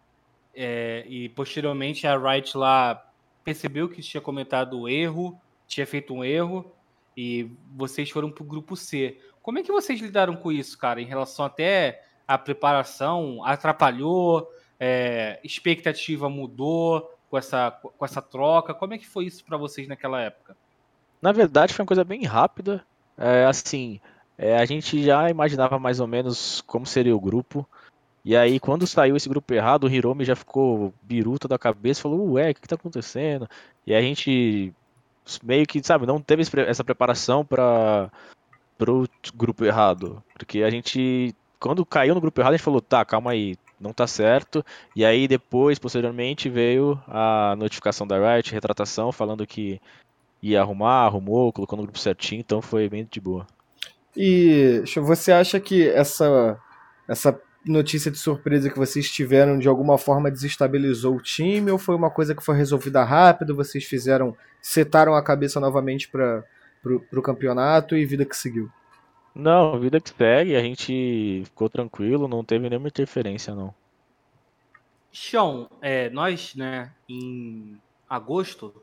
[0.53, 3.09] É, e posteriormente a Wright lá
[3.43, 6.72] percebeu que tinha comentado o erro, tinha feito um erro,
[7.15, 9.18] e vocês foram pro grupo C.
[9.41, 11.01] Como é que vocês lidaram com isso, cara?
[11.01, 14.47] Em relação até a preparação, atrapalhou,
[14.80, 17.09] é, expectativa mudou?
[17.32, 18.74] Com essa, com essa troca?
[18.74, 20.56] Como é que foi isso para vocês naquela época?
[21.22, 22.84] Na verdade, foi uma coisa bem rápida.
[23.18, 24.02] É, assim,
[24.38, 27.68] é, a gente já imaginava mais ou menos como seria o grupo.
[28.26, 32.34] E aí, quando saiu esse grupo errado, o Hiromi já ficou biruta da cabeça, falou,
[32.34, 33.48] ué, o que, que tá acontecendo?
[33.88, 34.74] E a gente
[35.41, 38.12] meio que, sabe, não teve essa preparação para
[38.78, 40.22] pro grupo errado.
[40.34, 43.91] Porque a gente, quando caiu no grupo errado, a gente falou, tá, calma aí, não
[43.91, 44.64] tá certo.
[44.95, 49.82] E aí depois, posteriormente, veio a notificação da Riot, retratação, falando que
[50.41, 53.45] ia arrumar, arrumou, colocou no grupo certinho, então foi bem de boa.
[54.16, 56.58] E você acha que essa,
[57.08, 61.95] essa notícia de surpresa que vocês tiveram de alguma forma desestabilizou o time ou foi
[61.95, 63.56] uma coisa que foi resolvida rápido?
[63.56, 66.44] Vocês fizeram, setaram a cabeça novamente para
[66.84, 68.70] o campeonato e vida que seguiu?
[69.34, 73.74] Não, vida que segue, a gente ficou tranquilo, não teve nenhuma interferência não.
[75.12, 77.80] Sean, é, nós, né, em
[78.10, 78.74] agosto,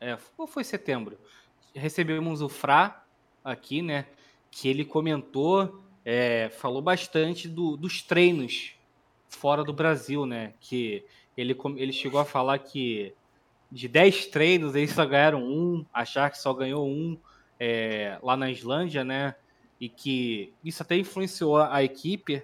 [0.00, 1.18] é, ou foi setembro,
[1.74, 3.04] recebemos o Fra
[3.44, 4.06] aqui, né,
[4.50, 8.74] que ele comentou é, falou bastante do, dos treinos
[9.28, 10.54] fora do Brasil, né?
[10.60, 11.04] Que
[11.36, 13.12] ele, ele chegou a falar que
[13.72, 17.18] de 10 treinos eles só ganharam um, achar que só ganhou um
[17.58, 19.34] é, lá na Islândia, né?
[19.80, 22.42] E que isso até influenciou a equipe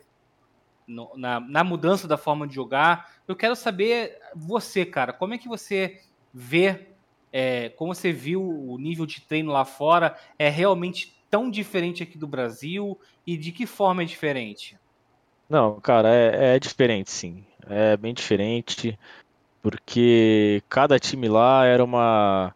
[0.86, 3.12] no, na, na mudança da forma de jogar.
[3.26, 6.00] Eu quero saber, você, cara, como é que você
[6.32, 6.88] vê,
[7.32, 10.16] é, como você viu o nível de treino lá fora?
[10.38, 14.78] É realmente tão diferente aqui do Brasil e de que forma é diferente?
[15.48, 17.44] Não, cara, é, é diferente sim.
[17.68, 18.98] É bem diferente,
[19.62, 22.54] porque cada time lá era uma.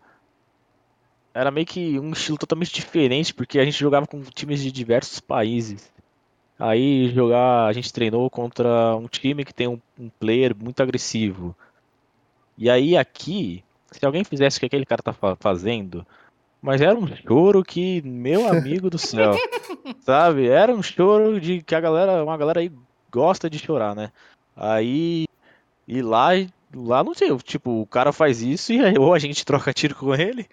[1.36, 5.20] Era meio que um estilo totalmente diferente, porque a gente jogava com times de diversos
[5.20, 5.92] países.
[6.58, 11.54] Aí jogar, a gente treinou contra um time que tem um, um player muito agressivo.
[12.56, 16.06] E aí aqui, se alguém fizesse o que aquele cara tá fazendo,
[16.62, 19.34] mas era um choro que, meu amigo do céu,
[20.00, 20.48] sabe?
[20.48, 22.72] Era um choro de que a galera, uma galera aí
[23.12, 24.10] gosta de chorar, né?
[24.56, 25.26] Aí,
[25.86, 26.30] e lá,
[26.74, 30.14] lá não sei, tipo, o cara faz isso e ou a gente troca tiro com
[30.14, 30.48] ele,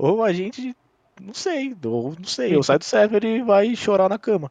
[0.00, 0.74] ou a gente,
[1.20, 4.50] não sei, ou não sei, eu saio do server e vai chorar na cama.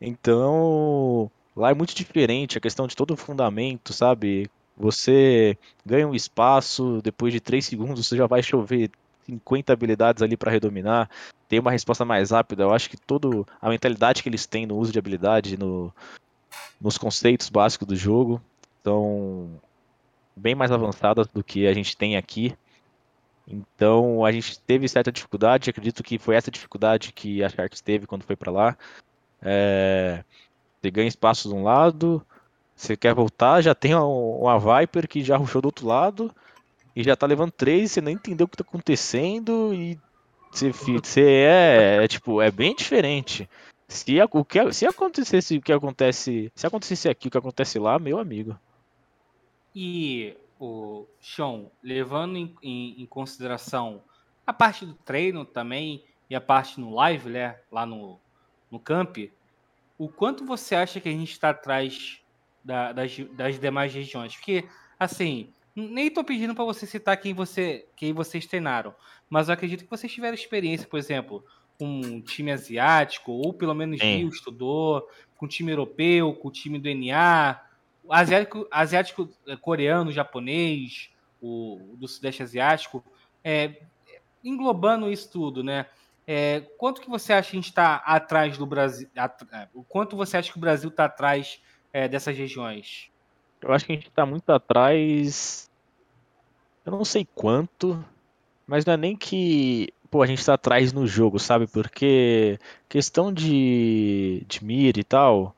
[0.00, 4.48] Então, lá é muito diferente a questão de todo o fundamento, sabe?
[4.76, 8.90] Você ganha um espaço, depois de 3 segundos você já vai chover
[9.26, 11.10] 50 habilidades ali para redominar,
[11.48, 12.62] tem uma resposta mais rápida.
[12.62, 15.92] Eu acho que toda a mentalidade que eles têm no uso de habilidade, no,
[16.80, 18.40] nos conceitos básicos do jogo,
[18.84, 19.50] são
[20.36, 22.54] bem mais avançadas do que a gente tem aqui.
[23.50, 28.06] Então a gente teve certa dificuldade, acredito que foi essa dificuldade que a Sharks teve
[28.06, 28.78] quando foi para lá.
[29.42, 30.22] É,
[30.80, 32.24] você ganha espaço de um lado,
[32.76, 36.34] você quer voltar, já tem uma Viper que já rushou do outro lado,
[36.94, 39.98] e já tá levando três, você nem entendeu o que tá acontecendo e
[40.50, 43.48] você, você é, é, tipo, é bem diferente.
[43.88, 47.98] Se, o que, se acontecesse o que acontece, se acontecesse aqui o que acontece lá,
[47.98, 48.58] meu amigo.
[49.74, 54.02] E o Sean, levando em, em, em, consideração
[54.46, 58.20] a parte do treino também e a parte no live, né, lá no,
[58.70, 59.16] no camp,
[59.96, 62.20] o quanto você acha que a gente está atrás
[62.62, 64.36] da, das, das demais regiões?
[64.36, 64.68] Porque,
[64.98, 68.94] assim, nem estou pedindo para você citar quem, você, quem vocês treinaram,
[69.30, 71.42] mas eu acredito que vocês tiveram experiência, por exemplo,
[71.78, 75.08] com um time asiático, ou pelo menos Rio estudou,
[75.38, 77.58] com um time europeu, com o time do NA,
[78.12, 81.10] asiático, asiático eh, coreano, japonês,
[81.40, 83.02] o do Sudeste Asiático,
[83.42, 83.82] é,
[84.44, 85.86] englobando isso tudo, né?
[86.26, 89.08] É, quanto que você acha que a gente está atrás do Brasil?
[89.16, 91.60] É, o quanto você acha que o Brasil está atrás
[91.92, 93.10] é, dessas regiões?
[93.60, 95.70] Eu acho que a gente tá muito atrás.
[96.84, 98.04] Eu não sei quanto,
[98.66, 101.66] mas não é nem que pô, a gente tá atrás no jogo, sabe?
[101.66, 102.58] Porque
[102.88, 105.54] questão de, de mira e tal,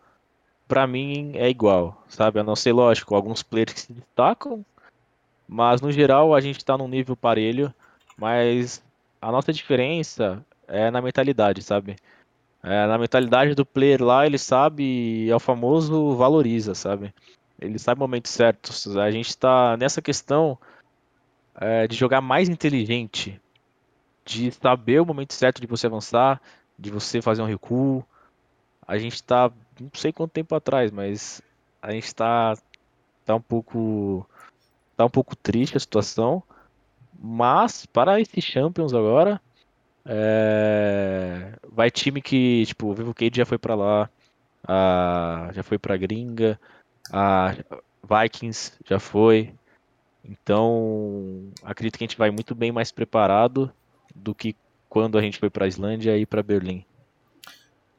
[0.67, 2.41] pra mim é igual, sabe?
[2.41, 4.65] A não ser, lógico, alguns players que se destacam,
[5.47, 7.73] mas no geral a gente tá num nível parelho,
[8.17, 8.83] mas
[9.21, 11.97] a nossa diferença é na mentalidade, sabe?
[12.63, 17.13] É, na mentalidade do player lá, ele sabe, é o famoso valoriza, sabe?
[17.61, 18.73] Ele sabe o momento certo.
[19.01, 20.57] A gente está nessa questão
[21.57, 23.41] é, de jogar mais inteligente,
[24.25, 26.41] de saber o momento certo de você avançar,
[26.79, 28.05] de você fazer um recuo.
[28.87, 31.43] A gente está, não sei quanto tempo atrás, mas
[31.81, 32.57] a gente está
[33.24, 34.27] tá um pouco
[34.97, 36.43] tá um pouco triste a situação.
[37.19, 39.40] Mas para esses Champions agora,
[40.05, 41.53] é...
[41.70, 44.11] vai time que, tipo, o Vivo Cade já foi para lá,
[44.66, 45.51] a...
[45.53, 46.59] já foi para Gringa,
[47.12, 47.55] a
[48.03, 49.55] Vikings já foi.
[50.24, 53.73] Então, acredito que a gente vai muito bem mais preparado
[54.15, 54.55] do que
[54.89, 56.85] quando a gente foi para Islândia e para Berlim.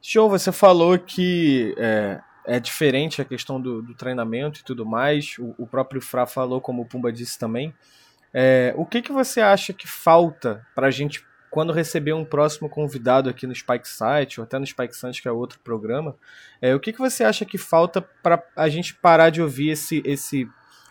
[0.06, 5.36] Show, você falou que é, é diferente a questão do, do, treinamento e tudo mais.
[5.38, 7.74] O, o, próprio Fra falou, como o Pumba disse também.
[8.30, 12.68] É, o que, que você acha que falta para a gente, quando receber um próximo
[12.68, 16.14] convidado aqui no Spike Site, ou até no Spike Site, que é outro programa,
[16.60, 20.02] é, o que, que você acha que falta para a gente parar de ouvir esse,
[20.04, 20.46] esse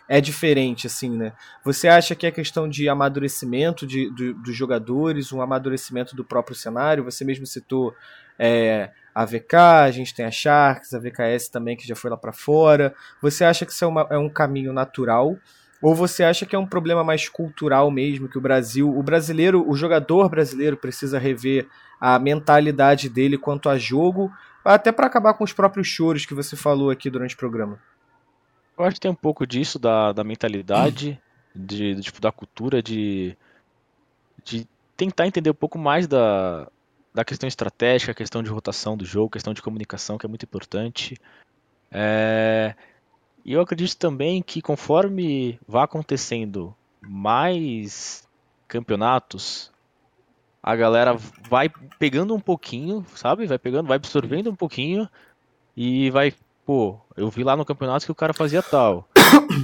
[0.08, 1.32] é diferente, assim, né?
[1.64, 6.56] Você acha que é questão de amadurecimento de, de, dos jogadores, um amadurecimento do próprio
[6.56, 7.04] cenário?
[7.04, 7.94] Você mesmo citou
[8.36, 12.16] é, a VK, a gente tem a Sharks, a VKS também que já foi lá
[12.16, 12.94] para fora.
[13.22, 15.36] Você acha que isso é, uma, é um caminho natural?
[15.80, 19.68] Ou você acha que é um problema mais cultural mesmo, que o Brasil, o brasileiro,
[19.68, 21.68] o jogador brasileiro precisa rever
[22.00, 24.32] a mentalidade dele quanto a jogo,
[24.64, 27.78] até para acabar com os próprios choros que você falou aqui durante o programa?
[28.76, 31.20] Eu acho que tem um pouco disso, da, da mentalidade,
[31.54, 33.36] de, tipo, da cultura, de,
[34.42, 34.66] de
[34.96, 36.66] tentar entender um pouco mais da,
[37.14, 41.16] da questão estratégica, questão de rotação do jogo, questão de comunicação, que é muito importante.
[41.90, 42.74] É...
[43.44, 48.26] E eu acredito também que conforme vá acontecendo mais
[48.66, 49.70] campeonatos,
[50.62, 51.14] a galera
[51.48, 53.46] vai pegando um pouquinho, sabe?
[53.46, 55.08] Vai pegando, vai absorvendo um pouquinho
[55.76, 56.32] e vai
[56.64, 59.06] pô, eu vi lá no campeonato que o cara fazia tal.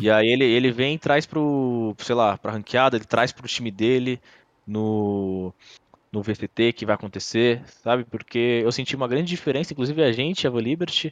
[0.00, 3.48] e aí ele, ele vem e traz pro, sei lá, pra ranqueada, ele traz pro
[3.48, 4.20] time dele
[4.66, 5.52] no,
[6.12, 8.04] no VTT que vai acontecer, sabe?
[8.04, 11.10] Porque eu senti uma grande diferença, inclusive a gente, a Liberty,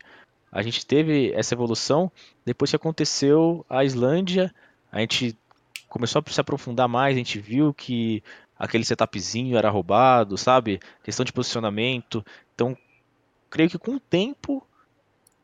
[0.50, 2.10] a gente teve essa evolução
[2.44, 4.52] depois que aconteceu a Islândia,
[4.90, 5.36] a gente
[5.88, 8.22] começou a se aprofundar mais, a gente viu que
[8.58, 10.80] aquele setupzinho era roubado, sabe?
[11.02, 12.24] Questão de posicionamento.
[12.54, 12.76] Então,
[13.48, 14.66] creio que com o tempo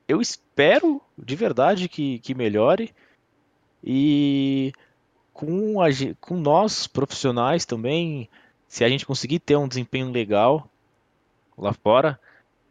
[0.09, 2.95] eu espero de verdade que, que melhore.
[3.83, 4.73] E
[5.33, 5.87] com, a,
[6.21, 8.29] com nós profissionais também,
[8.75, 10.69] se a gente conseguir ter um desempenho legal
[11.57, 12.19] lá fora,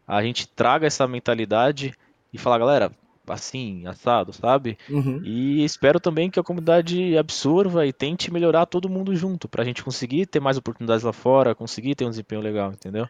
[0.06, 1.94] a gente traga essa mentalidade
[2.30, 2.92] e falar, galera,
[3.26, 4.76] assim, assado, sabe?
[4.90, 5.22] Uhum.
[5.24, 9.82] E espero também que a comunidade absorva e tente melhorar todo mundo junto, pra gente
[9.82, 13.08] conseguir ter mais oportunidades lá fora, conseguir ter um desempenho legal, entendeu?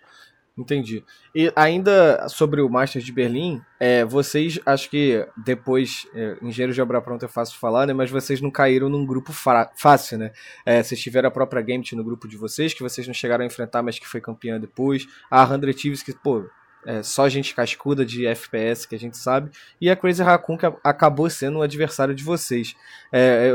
[0.57, 1.05] Entendi.
[1.35, 6.81] E ainda sobre o Masters de Berlim, é, vocês, acho que depois, é, engenheiro de
[6.81, 7.93] obra pronta é fácil falar, né?
[7.93, 10.31] Mas vocês não caíram num grupo fácil, né?
[10.65, 13.47] É, vocês tiveram a própria Gambit no grupo de vocês, que vocês não chegaram a
[13.47, 15.09] enfrentar, mas que foi campeã depois.
[15.29, 16.49] A 100 Thieves, que, pô,
[16.87, 19.51] é só gente cascuda de FPS que a gente sabe.
[19.81, 22.77] E a Crazy Raccoon, que acabou sendo um adversário de vocês.
[23.13, 23.53] É,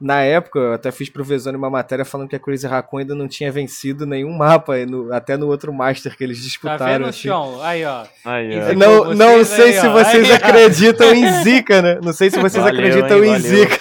[0.00, 3.16] na época, eu até fiz pro Vezone uma matéria falando que a Crazy Raccoon ainda
[3.16, 6.78] não tinha vencido nenhum mapa, no, até no outro Master que eles disputaram.
[6.78, 7.28] Tá vendo, assim.
[7.62, 8.04] Aí, ó.
[8.24, 8.74] Aí, ó.
[8.74, 11.98] Não, não sei aí, se vocês aí, acreditam em Zika, né?
[12.00, 13.58] Não sei se vocês valeu, acreditam hein, em valeu.
[13.58, 13.78] Zika.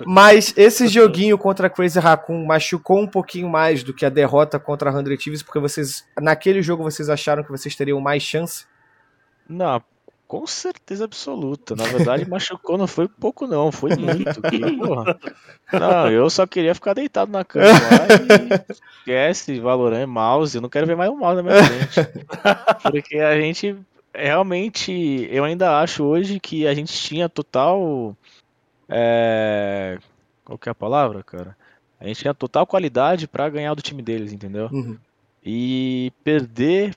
[0.06, 4.58] Mas esse joguinho contra a Crazy Raccoon machucou um pouquinho mais do que a derrota
[4.58, 8.64] contra a 100 Thieves, porque vocês, naquele jogo, vocês acharam que vocês teriam mais chance?
[9.46, 9.82] Não,
[10.28, 11.74] com certeza absoluta.
[11.74, 14.42] Na verdade, machucou não foi pouco, não, foi muito.
[14.42, 15.18] Que, porra.
[15.72, 20.54] Não, eu só queria ficar deitado na cama lá e esquece Valorant, mouse.
[20.54, 22.10] Eu não quero ver mais o mouse na minha frente.
[22.92, 23.74] Porque a gente
[24.14, 28.14] realmente, eu ainda acho hoje que a gente tinha total.
[28.86, 29.98] É...
[30.44, 31.56] Qual que é a palavra, cara?
[31.98, 34.68] A gente tinha total qualidade para ganhar do time deles, entendeu?
[34.70, 34.96] Uhum.
[35.42, 36.94] E perder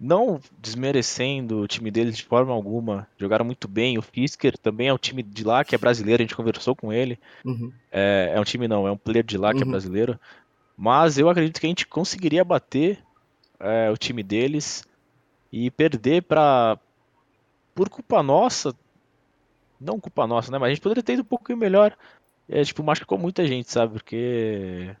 [0.00, 3.98] não desmerecendo o time deles de forma alguma, jogaram muito bem.
[3.98, 6.92] O Fisker também é um time de lá que é brasileiro, a gente conversou com
[6.92, 7.18] ele.
[7.44, 7.72] Uhum.
[7.90, 9.68] É, é, um time não, é um player de lá que é uhum.
[9.68, 10.20] é brasileiro.
[10.76, 13.02] Mas eu acredito que a gente conseguiria bater
[13.58, 14.86] é, o time deles
[15.52, 16.78] e perder para
[17.74, 18.74] por culpa nossa,
[19.80, 20.58] não culpa nossa, né?
[20.58, 21.96] Mas a gente poderia ter ido um pouquinho melhor.
[22.48, 23.94] É, tipo, machucou muita gente, sabe?
[23.94, 24.94] Porque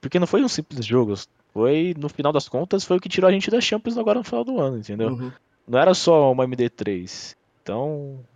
[0.00, 1.14] porque não foi um simples jogo
[1.54, 4.24] foi, no final das contas, foi o que tirou a gente da Champions agora no
[4.24, 5.10] final do ano, entendeu?
[5.10, 5.32] Uhum.
[5.68, 7.36] Não era só uma MD3.
[7.62, 8.26] Então,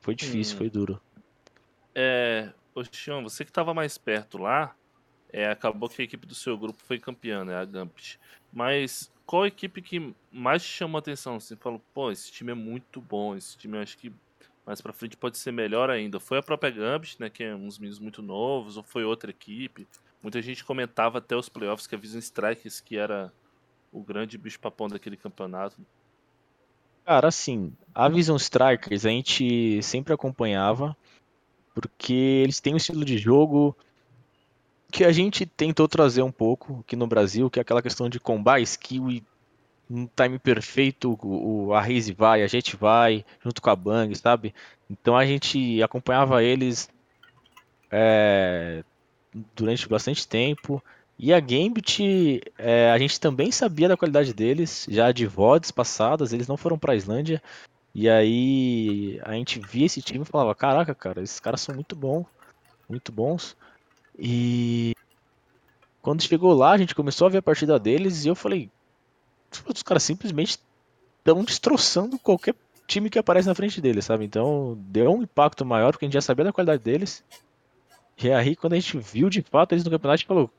[0.00, 0.58] foi difícil, hum.
[0.58, 1.00] foi duro.
[1.94, 4.74] É, Oxion, você que estava mais perto lá,
[5.30, 8.18] é, acabou que a equipe do seu grupo foi campeã, né, a Gambit.
[8.50, 11.38] Mas qual a equipe que mais te chamou a atenção?
[11.38, 14.10] Você falou, pô, esse time é muito bom, esse time eu acho que
[14.64, 16.18] mais pra frente pode ser melhor ainda.
[16.18, 19.86] Foi a própria Gambit, né, que é uns meninos muito novos, ou foi outra equipe?
[20.22, 23.32] Muita gente comentava até os playoffs que a Vision Strikers que era
[23.92, 25.76] o grande bicho papão daquele campeonato.
[27.04, 30.96] Cara, assim, a Vision Strikers a gente sempre acompanhava,
[31.74, 33.76] porque eles têm um estilo de jogo
[34.90, 38.20] que a gente tentou trazer um pouco aqui no Brasil, que é aquela questão de
[38.20, 39.24] combar skill e
[39.90, 44.54] um time perfeito, o, a Raze vai, a gente vai, junto com a Bang, sabe?
[44.88, 46.88] Então a gente acompanhava eles
[47.90, 48.84] é,
[49.54, 50.82] durante bastante tempo.
[51.18, 56.32] E a Gambit, é, a gente também sabia da qualidade deles, já de VODs passadas,
[56.32, 57.42] eles não foram pra Islândia.
[57.94, 61.94] E aí a gente via esse time e falava, caraca, cara, esses caras são muito
[61.94, 62.26] bons,
[62.88, 63.56] muito bons.
[64.18, 64.92] E
[66.00, 68.70] quando chegou lá, a gente começou a ver a partida deles e eu falei,
[69.68, 70.58] os caras simplesmente
[71.18, 72.54] estão destroçando qualquer
[72.88, 74.24] time que aparece na frente deles, sabe?
[74.24, 77.22] Então deu um impacto maior porque a gente já sabia da qualidade deles.
[78.22, 80.50] E aí quando a gente viu de fato eles no campeonato, a gente falou,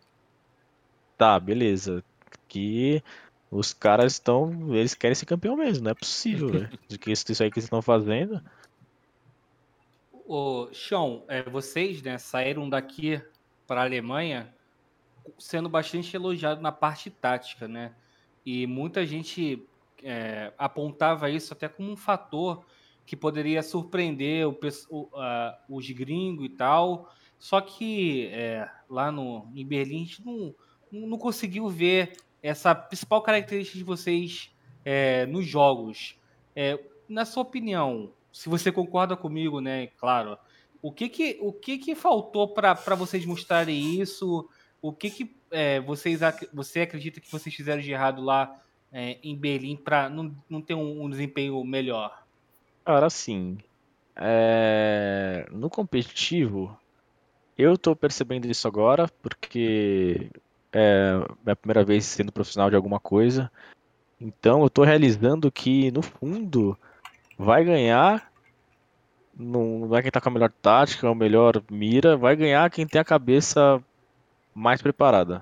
[1.17, 2.03] tá, beleza,
[2.47, 3.01] que
[3.49, 7.31] os caras estão, eles querem ser campeão mesmo, não é possível, velho, de que isso,
[7.31, 8.41] isso aí que eles estão fazendo.
[10.25, 13.21] Ô, Sean, é, vocês, né, saíram daqui
[13.67, 14.53] para a Alemanha
[15.37, 17.93] sendo bastante elogiado na parte tática, né?
[18.45, 19.65] E muita gente
[20.03, 22.65] é, apontava isso até como um fator
[23.05, 24.57] que poderia surpreender o,
[24.89, 27.09] o, uh, os gringos e tal.
[27.43, 30.55] Só que é, lá no, em Berlim a gente não,
[30.89, 34.49] não conseguiu ver essa principal característica de vocês
[34.85, 36.17] é, nos jogos.
[36.55, 39.87] É, na sua opinião, se você concorda comigo, né?
[39.87, 40.37] Claro.
[40.81, 44.49] O que que, o que, que faltou para vocês mostrarem isso?
[44.81, 46.21] O que que é, vocês,
[46.53, 48.57] você acredita que vocês fizeram de errado lá
[48.89, 52.23] é, em Berlim para não, não ter um, um, desempenho melhor?
[52.85, 53.57] Cara, assim,
[54.15, 55.45] é...
[55.51, 56.79] no competitivo,
[57.57, 60.29] eu tô percebendo isso agora, porque
[60.71, 61.13] é
[61.43, 63.51] minha primeira vez sendo profissional de alguma coisa.
[64.19, 66.77] Então eu tô realizando que, no fundo,
[67.37, 68.31] vai ganhar.
[69.35, 73.01] Não é quem tá com a melhor tática, a melhor mira, vai ganhar quem tem
[73.01, 73.83] a cabeça
[74.53, 75.41] mais preparada,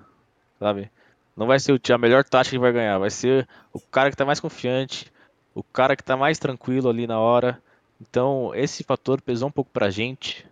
[0.57, 0.89] sabe?
[1.35, 4.25] Não vai ser a melhor tática que vai ganhar, vai ser o cara que tá
[4.25, 5.11] mais confiante,
[5.53, 7.61] o cara que tá mais tranquilo ali na hora.
[7.99, 10.47] Então, esse fator pesou um pouco pra gente.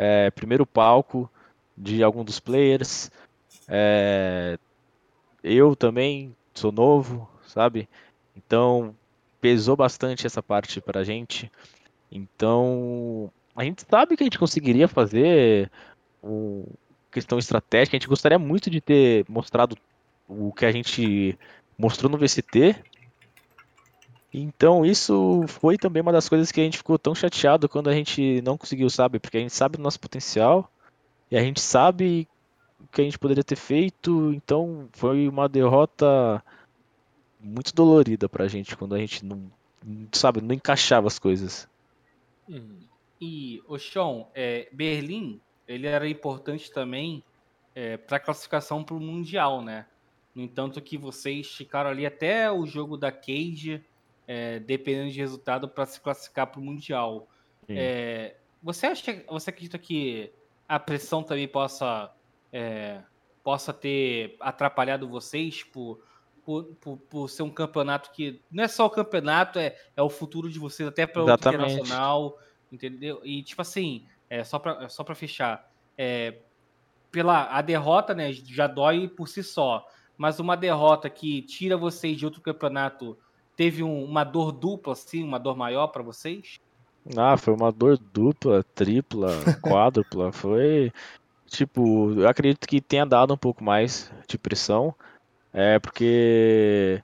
[0.00, 1.28] É, primeiro palco
[1.76, 3.10] de algum dos players.
[3.66, 4.56] É,
[5.42, 7.88] eu também sou novo, sabe?
[8.36, 8.94] Então,
[9.40, 11.50] pesou bastante essa parte pra gente.
[12.10, 15.70] Então, a gente sabe que a gente conseguiria fazer
[16.22, 16.64] um,
[17.10, 17.96] questão estratégica.
[17.96, 19.76] A gente gostaria muito de ter mostrado
[20.28, 21.36] o que a gente
[21.76, 22.76] mostrou no VCT.
[24.32, 27.94] Então isso foi também uma das coisas que a gente ficou tão chateado quando a
[27.94, 29.18] gente não conseguiu, sabe?
[29.18, 30.70] Porque a gente sabe do nosso potencial
[31.30, 32.28] e a gente sabe
[32.78, 34.32] o que a gente poderia ter feito.
[34.34, 36.42] Então foi uma derrota
[37.40, 39.50] muito dolorida pra gente quando a gente não,
[40.12, 41.68] sabe, não encaixava as coisas.
[42.48, 42.80] Hum.
[43.20, 43.76] E, o
[44.34, 47.22] é, Berlim ele era importante também
[47.74, 49.86] é, para classificação para o Mundial, né?
[50.34, 53.84] No entanto que vocês ficaram ali até o jogo da Cage,
[54.28, 57.26] é, dependendo de resultado, para se classificar para o Mundial.
[57.66, 60.30] É, você acha, você acredita que
[60.68, 62.12] a pressão também possa
[62.52, 63.00] é,
[63.42, 66.00] possa ter atrapalhado vocês por,
[66.44, 70.10] por, por, por, ser um campeonato que não é só o campeonato, é, é o
[70.10, 72.38] futuro de vocês até para o internacional,
[72.70, 73.20] entendeu?
[73.24, 76.38] E tipo assim, é, só para só fechar, é,
[77.10, 79.86] pela a derrota, né, já dói por si só,
[80.16, 83.18] mas uma derrota que tira vocês de outro campeonato
[83.58, 86.60] teve um, uma dor dupla, assim, uma dor maior para vocês?
[87.16, 90.92] Ah, foi uma dor dupla, tripla, quádrupla, foi
[91.46, 94.94] tipo, eu acredito que tenha dado um pouco mais de pressão,
[95.52, 97.02] é porque,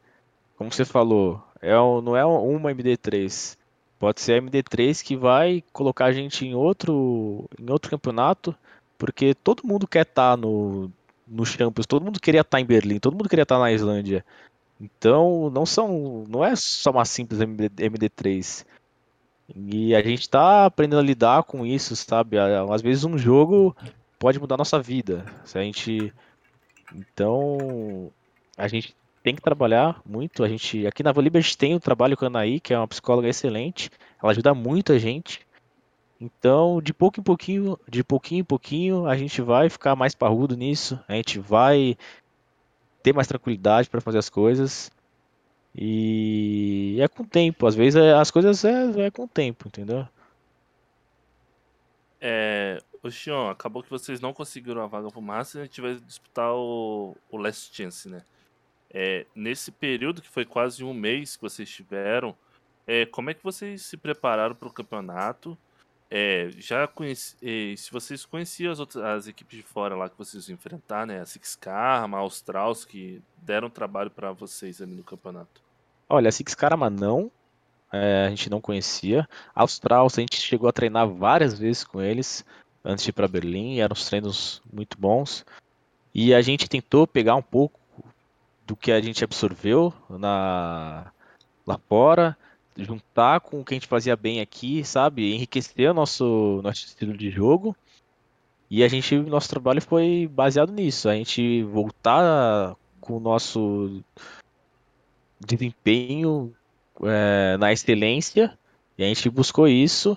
[0.57, 3.57] como você falou, é, não é uma MD3,
[3.99, 8.55] Pode ser a MD3 que vai colocar a gente em outro, em outro campeonato,
[8.99, 10.93] porque todo mundo quer estar tá no,
[11.27, 13.73] no Champions, todo mundo queria estar tá em Berlim, todo mundo queria estar tá na
[13.73, 14.23] Islândia.
[14.81, 18.65] Então não são, não é só uma simples MD, MD3.
[19.55, 22.37] E a gente está aprendendo a lidar com isso, sabe?
[22.39, 23.77] Às vezes um jogo
[24.19, 25.25] pode mudar a nossa vida.
[25.45, 26.13] Se a gente
[26.95, 28.11] então
[28.57, 30.45] a gente tem que trabalhar muito.
[30.45, 32.79] A gente aqui na Voliba a gente tem o trabalho com a Anaí, que é
[32.79, 33.91] uma psicóloga excelente.
[34.23, 35.41] Ela ajuda muito a gente.
[36.21, 40.57] Então, de pouco em pouquinho, de pouquinho em pouquinho, a gente vai ficar mais parrudo
[40.57, 41.01] nisso.
[41.09, 41.97] A gente vai
[43.05, 44.91] ter mais tranquilidade para fazer as coisas.
[45.77, 47.67] E é com o tempo.
[47.67, 50.09] Às vezes é, as coisas é, é com o tempo, entendeu?
[52.19, 55.81] É, o Xion, acabou que vocês não conseguiram a vaga pro Master e a gente
[55.83, 58.23] vai disputar o, o Last Chance, né?
[58.91, 62.35] É, nesse período que foi quase um mês que vocês tiveram,
[62.87, 65.59] é, como é que vocês se prepararam para o campeonato?
[66.11, 70.17] É, já conheci, é, se vocês conheciam as outras as equipes de fora lá que
[70.17, 71.21] vocês iam enfrentar, né?
[71.21, 75.63] A Six Karma, a Australs, que deram trabalho para vocês ali no campeonato.
[76.09, 77.31] Olha, a Six Karma não,
[77.93, 79.29] é, a gente não conhecia.
[79.55, 82.45] A Australs, a gente chegou a treinar várias vezes com eles.
[82.85, 85.45] antes de ir para Berlim, eram os treinos muito bons.
[86.15, 87.81] E a gente tentou pegar um pouco
[88.67, 91.11] do que a gente absorveu na
[91.67, 92.37] lá fora,
[92.77, 95.35] juntar com o que a gente fazia bem aqui, sabe?
[95.35, 97.77] Enriquecer o nosso, nosso estilo de jogo.
[98.71, 104.03] E a gente, nosso trabalho foi baseado nisso, a gente voltar com o nosso
[105.39, 106.53] desempenho
[107.03, 108.59] é, na excelência,
[108.97, 110.17] e a gente buscou isso.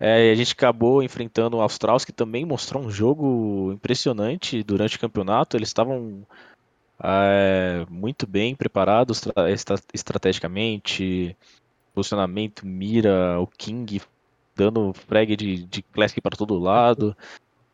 [0.00, 5.00] É, a gente acabou enfrentando o Australs, que também mostrou um jogo impressionante durante o
[5.00, 5.56] campeonato.
[5.56, 6.26] Eles estavam
[7.00, 11.36] é, muito bem preparados estra estrategicamente,
[11.94, 14.00] posicionamento, mira, o King
[14.54, 17.16] dando frag de, de classic para todo lado.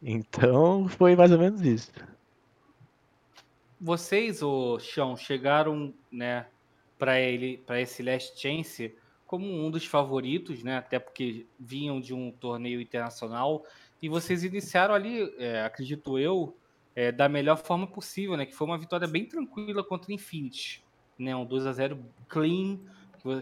[0.02, 1.92] Então foi mais ou menos isso.
[3.80, 6.46] Vocês, o Chão, chegaram, né,
[6.98, 8.94] para ele, para esse Last Chance
[9.28, 10.78] como um dos favoritos, né?
[10.78, 13.62] Até porque vinham de um torneio internacional
[14.02, 16.56] e vocês iniciaram ali, é, acredito eu,
[16.96, 18.46] é, da melhor forma possível, né?
[18.46, 20.82] Que foi uma vitória bem tranquila contra o Infinity,
[21.18, 21.36] né?
[21.36, 22.78] Um 2 a 0 clean,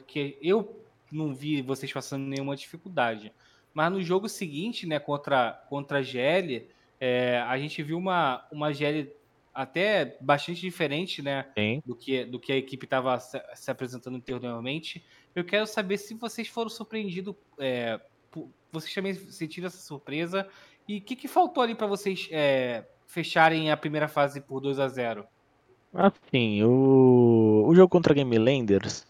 [0.07, 3.33] que eu não vi vocês passando nenhuma dificuldade.
[3.73, 6.67] Mas no jogo seguinte, né, contra, contra a GL,
[6.99, 9.13] é, a gente viu uma, uma GL
[9.55, 11.47] até bastante diferente, né,
[11.85, 15.05] do que, do que a equipe estava se, se, apresentando anteriormente.
[15.35, 18.01] Eu quero saber se vocês foram surpreendidos, é,
[18.31, 20.47] por, vocês também sentiram essa surpresa
[20.87, 24.79] e o que, que faltou ali para vocês é, fecharem a primeira fase por 2
[24.79, 25.27] a 0
[25.95, 29.07] Assim, o, o jogo contra Game Landers,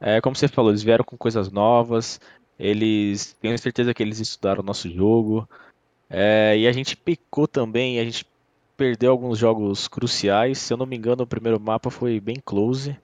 [0.00, 2.20] é, como você falou, eles vieram com coisas novas,
[2.58, 5.48] eles tenho certeza que eles estudaram o nosso jogo.
[6.08, 8.26] É, e a gente pecou também, a gente
[8.76, 10.58] perdeu alguns jogos cruciais.
[10.58, 12.96] Se eu não me engano, o primeiro mapa foi bem close.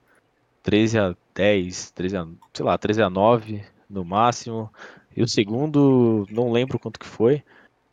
[0.63, 4.71] 13 a 10, 13 a, sei lá, 13 a 9 no máximo.
[5.15, 7.43] E o segundo, não lembro quanto que foi.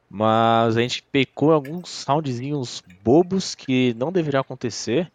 [0.09, 5.10] Mas a gente pecou alguns roundzinhos bobos que não deveriam acontecer.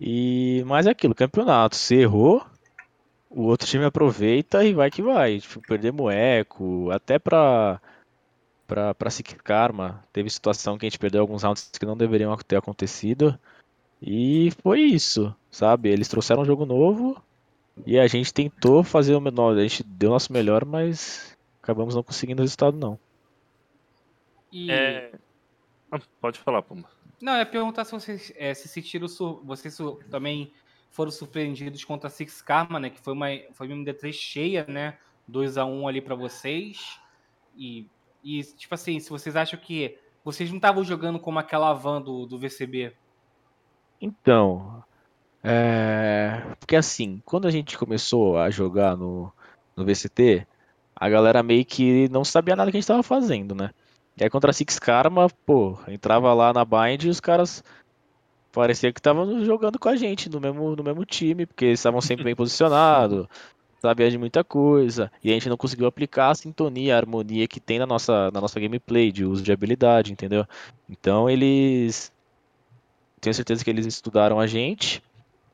[0.00, 1.76] E mas é aquilo, campeonato.
[1.76, 2.42] Você errou,
[3.30, 5.38] o outro time aproveita e vai que vai.
[5.38, 7.80] Tipo, perdemos eco, até pra,
[8.66, 12.36] pra, pra Six Karma, teve situação que a gente perdeu alguns rounds que não deveriam
[12.38, 13.38] ter acontecido.
[14.02, 15.90] E foi isso, sabe?
[15.90, 17.22] Eles trouxeram um jogo novo
[17.86, 19.56] e a gente tentou fazer o menor.
[19.56, 22.98] A gente deu o nosso melhor, mas acabamos não conseguindo o resultado, não.
[24.50, 24.70] E...
[24.70, 25.12] É...
[25.92, 26.88] Ah, pode falar, Puma.
[27.20, 29.06] Não, é perguntar se vocês é, se sentiram.
[29.44, 29.76] Vocês
[30.08, 30.52] também
[30.90, 32.90] foram surpreendidos contra a Six Karma, né?
[32.90, 34.98] Que foi uma, foi uma MD3 cheia, né?
[35.26, 37.00] 2 a 1 ali para vocês.
[37.56, 37.86] E,
[38.22, 42.26] e, tipo assim, se vocês acham que vocês não estavam jogando como aquela van do,
[42.26, 42.92] do VCB.
[44.00, 44.82] Então,
[45.42, 46.42] é...
[46.58, 49.32] porque assim, quando a gente começou a jogar no,
[49.76, 50.46] no VCT,
[50.94, 53.70] a galera meio que não sabia nada que a gente estava fazendo, né?
[54.16, 57.62] E aí contra a Six Karma, pô, entrava lá na Bind e os caras
[58.52, 62.00] parecia que estavam jogando com a gente no mesmo, no mesmo time, porque eles estavam
[62.00, 63.26] sempre bem posicionados,
[63.80, 67.60] sabia de muita coisa, e a gente não conseguiu aplicar a sintonia, a harmonia que
[67.60, 70.46] tem na nossa, na nossa gameplay, de uso de habilidade, entendeu?
[70.88, 72.12] Então eles.
[73.20, 75.02] Tenho certeza que eles estudaram a gente,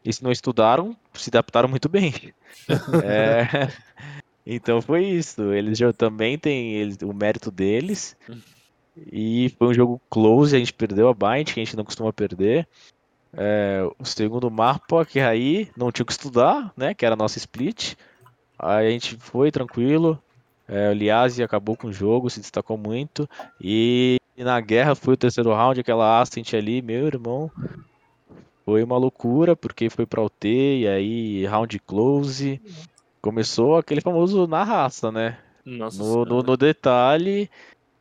[0.04, 2.12] e se não estudaram, se adaptaram muito bem.
[3.04, 3.70] é...
[4.48, 5.52] Então foi isso.
[5.52, 8.16] Eles já também têm eles, o mérito deles.
[9.12, 12.12] E foi um jogo close, a gente perdeu a Bind, que a gente não costuma
[12.12, 12.66] perder.
[13.32, 16.94] É, o segundo mapa, que aí não tinha que estudar, né?
[16.94, 17.94] Que era a nossa split.
[18.58, 20.18] Aí a gente foi tranquilo.
[20.66, 23.28] É, o Liazzi acabou com o jogo, se destacou muito.
[23.60, 27.50] E, e na guerra foi o terceiro round, aquela Ascent ali, meu irmão.
[28.64, 32.60] Foi uma loucura, porque foi pra UT, e aí round close.
[33.20, 35.38] Começou aquele famoso na raça, né?
[35.64, 37.50] Nossa no, no, no detalhe.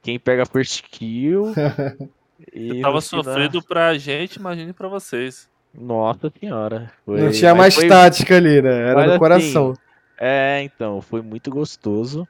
[0.06, 1.52] Quem pega first kill.
[2.54, 5.50] e tava sofrendo pra gente, imagine pra vocês.
[5.74, 6.92] Nossa senhora.
[7.04, 7.20] Foi...
[7.22, 7.88] Não tinha mais foi...
[7.88, 8.90] tática ali, né?
[8.90, 9.74] Era Mas, no assim, coração.
[10.20, 12.28] é, então, foi muito gostoso.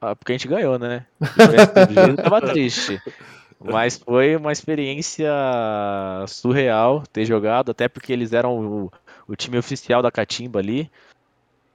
[0.00, 1.04] Ah, porque a gente ganhou, né?
[1.20, 3.02] Se tava triste.
[3.58, 5.28] Mas foi uma experiência
[6.28, 8.92] surreal ter jogado, até porque eles eram o,
[9.26, 10.88] o time oficial da Catimba ali.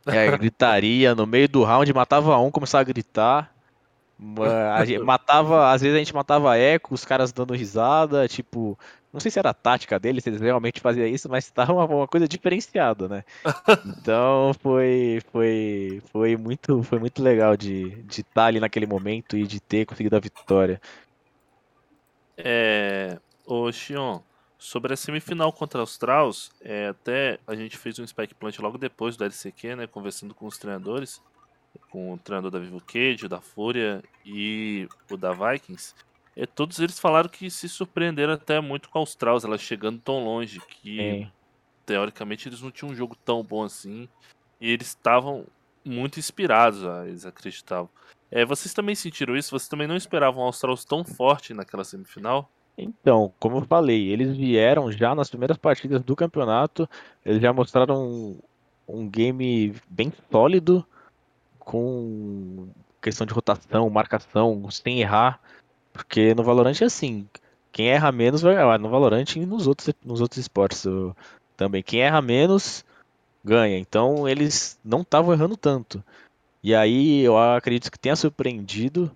[0.06, 3.55] É, gritaria no meio do round, matava um, começava a gritar.
[4.86, 8.78] Gente matava, às vezes a gente matava eco, os caras dando risada, tipo,
[9.12, 11.86] não sei se era a tática deles, se eles realmente faziam isso, mas estava uma,
[11.86, 13.24] uma, coisa diferenciada, né?
[13.86, 19.38] Então foi foi foi muito foi muito legal de de estar tá ali naquele momento
[19.38, 20.82] e de ter conseguido a vitória.
[22.38, 24.20] É, ô Xion,
[24.58, 28.78] sobre a semifinal contra os Traus, é, até a gente fez um spike plant logo
[28.78, 31.22] depois do LCQ, né, conversando com os treinadores.
[31.90, 35.94] Com o treinador da Vivo Cage, o da Fúria e o da Vikings,
[36.36, 40.24] é, todos eles falaram que se surpreenderam até muito com a Australia, ela chegando tão
[40.24, 41.32] longe, que Sim.
[41.86, 44.10] teoricamente eles não tinham um jogo tão bom assim,
[44.60, 45.46] e eles estavam
[45.84, 47.90] muito inspirados, ah, eles acreditavam.
[48.30, 49.52] É, vocês também sentiram isso?
[49.52, 52.50] Vocês também não esperavam a Australia tão forte naquela semifinal?
[52.78, 56.90] Então, como eu falei, eles vieram já nas primeiras partidas do campeonato,
[57.26, 58.40] eles já mostraram um,
[58.88, 60.86] um game bem sólido,
[61.66, 62.70] com
[63.02, 65.40] questão de rotação, marcação, sem errar,
[65.92, 67.28] porque no Valorant é assim,
[67.72, 70.86] quem erra menos vai ah, no Valorant e nos outros, nos outros esportes
[71.58, 72.86] também, quem erra menos
[73.44, 76.04] ganha, então eles não estavam errando tanto.
[76.64, 79.12] E aí eu acredito que tenha surpreendido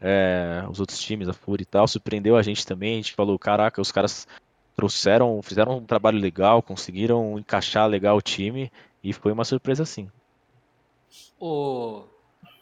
[0.00, 2.94] é, os outros times, a Fúria e tal, surpreendeu a gente também.
[2.94, 4.26] A gente falou, caraca, os caras
[4.74, 8.70] trouxeram, fizeram um trabalho legal, conseguiram encaixar legal o time
[9.02, 10.08] e foi uma surpresa sim.
[11.38, 12.04] Ô,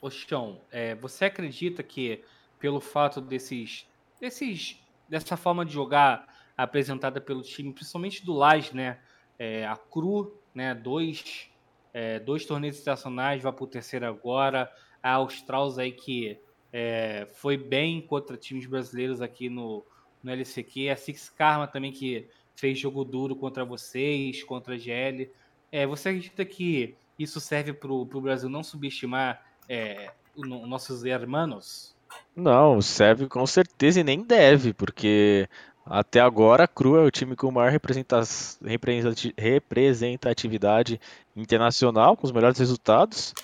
[0.00, 2.22] ô Chão, é, você acredita que
[2.58, 3.86] pelo fato desses,
[4.20, 6.26] desses, dessa forma de jogar
[6.56, 9.00] apresentada pelo time, principalmente do Lage, né,
[9.38, 11.50] é, a Cru, né, dois,
[11.92, 14.70] é, dois torneios internacionais, vai pro terceiro agora,
[15.02, 16.38] a Australs aí que
[16.72, 19.84] é, foi bem contra times brasileiros aqui no,
[20.22, 25.30] no LCQ, a Six Karma também que fez jogo duro contra vocês, contra a GL.
[25.70, 31.04] É, você acredita que isso serve para o Brasil não subestimar é, o no- nossos
[31.04, 31.94] hermanos?
[32.34, 35.48] Não, serve com certeza e nem deve, porque
[35.84, 38.22] até agora a Cru é o time com maior representa-
[38.64, 41.00] representati- representatividade
[41.36, 43.34] internacional, com os melhores resultados.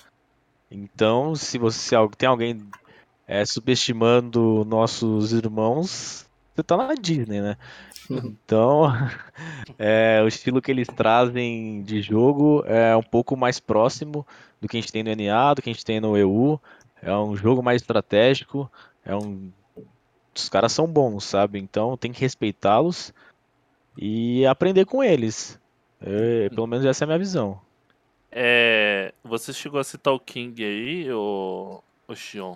[0.71, 2.67] Então, se você tem alguém
[3.27, 7.57] é, subestimando nossos irmãos, você tá na Disney, né?
[8.09, 8.85] Então,
[9.77, 14.25] é, o estilo que eles trazem de jogo é um pouco mais próximo
[14.59, 16.59] do que a gente tem no NA, do que a gente tem no EU.
[17.01, 18.69] É um jogo mais estratégico,
[19.05, 19.51] é um
[20.35, 21.59] os caras são bons, sabe?
[21.59, 23.13] Então tem que respeitá-los
[23.97, 25.59] e aprender com eles.
[26.01, 27.59] É, pelo menos essa é a minha visão.
[28.31, 32.55] É, você chegou a citar o King aí, o, o Xion.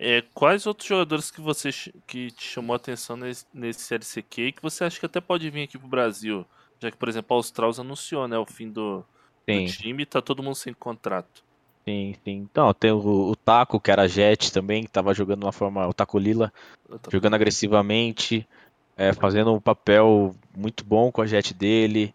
[0.00, 1.70] É, quais outros jogadores que você
[2.06, 5.50] que te chamou a atenção nesse, nesse LCQ e que você acha que até pode
[5.50, 6.46] vir aqui pro Brasil?
[6.78, 9.04] Já que, por exemplo, a Australs anunciou, né, o fim do,
[9.44, 11.42] do time e tá todo mundo sem contrato.
[11.84, 12.46] sim, sim.
[12.48, 15.88] Então, tem o, o Taco, que era Jet também, que tava jogando uma forma.
[15.88, 16.52] O Taco Lila,
[17.10, 18.46] jogando agressivamente,
[18.96, 22.14] é, fazendo um papel muito bom com a Jet dele.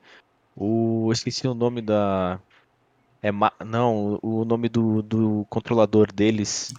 [0.56, 1.12] O.
[1.12, 2.40] Esqueci o nome da.
[3.22, 3.30] É,
[3.66, 6.74] não, o nome do, do controlador deles.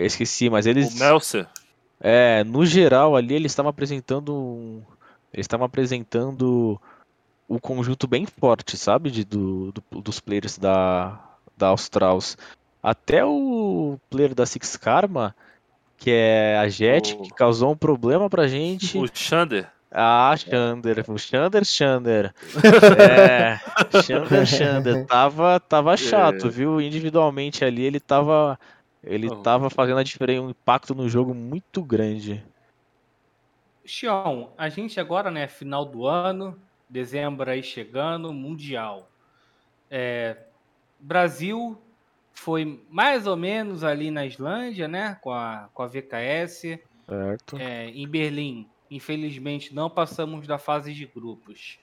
[0.00, 0.94] Eu esqueci, mas eles.
[0.94, 1.46] O Melser,
[2.00, 4.82] É, no geral ali eles estavam apresentando um,
[5.32, 6.80] eles estavam apresentando
[7.46, 11.20] o conjunto bem forte, sabe, de, do, do- dos players da
[11.56, 12.38] da Australs.
[12.82, 15.36] Até o player da Six Karma,
[15.98, 18.96] que é a Jet, O- que causou um problema pra gente.
[18.96, 19.68] o Xander.
[19.92, 22.32] Ah, Xander, o Xander, Xander.
[22.98, 23.58] É,
[24.02, 25.04] Xander, Xander.
[25.06, 26.50] Tava, tava chato, É.
[26.50, 26.80] viu?
[26.80, 28.58] Individualmente ali ele tava,
[29.02, 29.36] ele Oh.
[29.42, 32.44] tava fazendo a diferença, um impacto no jogo muito grande.
[33.84, 39.08] Xion, a gente agora, né, final do ano, dezembro aí chegando, Mundial.
[39.90, 40.36] É,
[40.98, 41.80] Brasil
[42.32, 46.78] foi mais ou menos ali na Islândia, né, com a, com a VKS.
[47.08, 47.56] Certo.
[47.58, 51.78] É, em Berlim, infelizmente, não passamos da fase de grupos.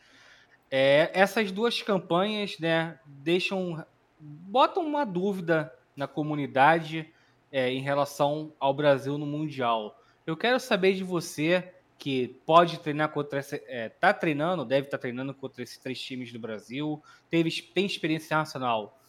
[0.69, 3.85] É, essas duas campanhas, né, deixam,
[4.19, 7.11] botam uma dúvida na comunidade
[7.51, 9.99] é, em relação ao Brasil no mundial.
[10.25, 14.99] Eu quero saber de você que pode treinar contra essa, é, tá treinando, deve estar
[14.99, 18.99] treinando contra esses três times do Brasil, teve tem experiência nacional.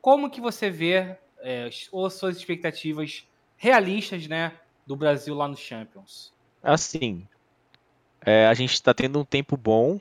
[0.00, 4.52] Como que você vê é, ou suas expectativas realistas, né,
[4.86, 6.32] do Brasil lá no Champions?
[6.62, 7.26] Assim,
[8.20, 10.00] é, a gente tá tendo um tempo bom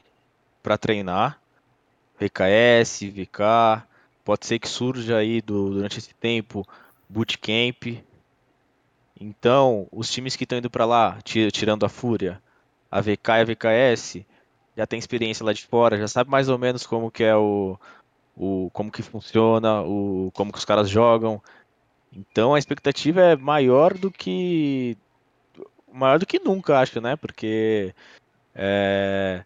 [0.61, 1.41] pra treinar.
[2.19, 3.85] VKS, VK,
[4.25, 6.67] pode ser que surja aí do- durante esse tempo
[7.09, 8.03] bootcamp.
[9.19, 12.41] Então, os times que estão indo pra lá, ti- tirando a Fúria,
[12.91, 14.25] a VK e a VKS,
[14.75, 17.77] já tem experiência lá de fora, já sabe mais ou menos como que é o,
[18.37, 21.41] o como que funciona, o como que os caras jogam.
[22.13, 24.97] Então, a expectativa é maior do que
[25.91, 27.15] maior do que nunca, acho, né?
[27.15, 27.93] Porque
[28.55, 29.43] é,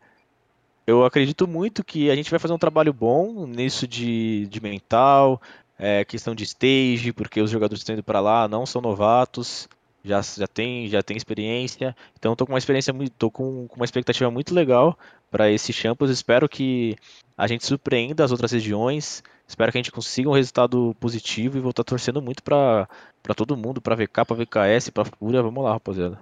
[0.90, 5.42] eu acredito muito que a gente vai fazer um trabalho bom nisso de, de mental,
[5.78, 9.70] é, questão de stage, porque os jogadores que estão indo para lá não são novatos,
[10.04, 11.96] já, já tem, já tem experiência.
[12.18, 14.98] Então tô com uma experiência muito, tô com, com uma expectativa muito legal
[15.30, 16.12] para esse Champions.
[16.12, 16.96] Espero que
[17.38, 21.60] a gente surpreenda as outras regiões, Espero que a gente consiga um resultado positivo e
[21.60, 22.88] vou estar torcendo muito pra
[23.36, 25.42] todo mundo, pra VK, pra VKS, pra Fúria.
[25.42, 26.20] Vamos lá, rapaziada.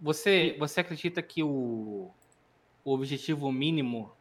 [0.00, 2.10] Você, você acredita que o,
[2.86, 4.12] o objetivo mínimo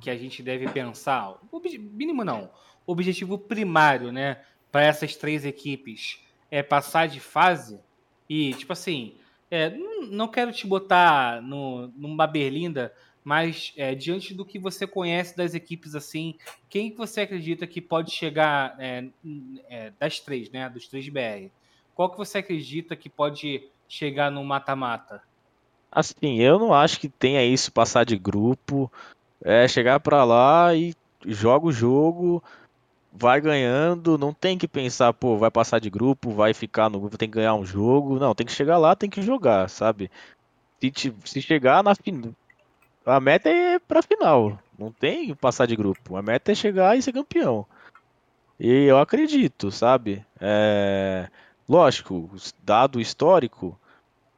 [0.00, 1.38] que a gente deve pensar,
[1.78, 2.50] mínimo não,
[2.86, 7.78] o objetivo primário, né, para essas três equipes é passar de fase?
[8.26, 9.18] E, tipo assim,
[9.50, 9.70] é,
[10.10, 12.90] não- quero te botar no, numa berlinda,
[13.22, 16.38] mas é, diante do que você conhece das equipes assim,
[16.70, 19.04] quem que você acredita que pode chegar é,
[19.68, 21.52] é, das três, né, dos três BR?
[21.94, 25.22] Qual que você acredita que pode chegar no mata-mata?
[25.90, 28.92] Assim, eu não acho que tenha isso, passar de grupo,
[29.42, 30.94] é chegar pra lá e
[31.26, 32.42] joga o jogo,
[33.12, 37.18] vai ganhando, não tem que pensar, pô, vai passar de grupo, vai ficar no grupo,
[37.18, 38.18] tem que ganhar um jogo.
[38.18, 40.10] Não, tem que chegar lá, tem que jogar, sabe?
[40.82, 42.32] Se, te- se chegar na final,
[43.06, 46.96] a meta é pra final, não tem que passar de grupo, a meta é chegar
[46.98, 47.66] e ser campeão.
[48.58, 50.24] E eu acredito, sabe?
[50.40, 51.28] É,
[51.68, 52.30] Lógico,
[52.62, 53.78] dado histórico,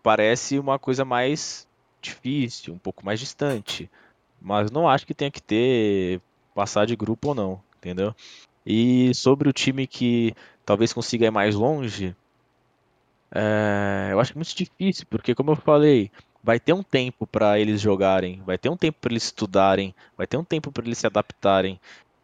[0.08, 1.68] parece uma coisa mais
[2.00, 3.90] difícil, um pouco mais distante.
[4.40, 6.22] Mas não acho que tenha que ter
[6.54, 8.14] passar de grupo ou não, entendeu?
[8.64, 12.16] E sobre o time que talvez consiga ir mais longe,
[13.30, 16.10] é, eu acho muito difícil, porque como eu falei,
[16.42, 20.26] vai ter um tempo para eles jogarem, vai ter um tempo para eles estudarem, vai
[20.26, 21.78] ter um tempo para eles se adaptarem.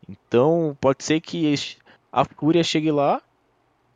[0.08, 1.54] Então pode ser que
[2.10, 3.20] a Fúria chegue lá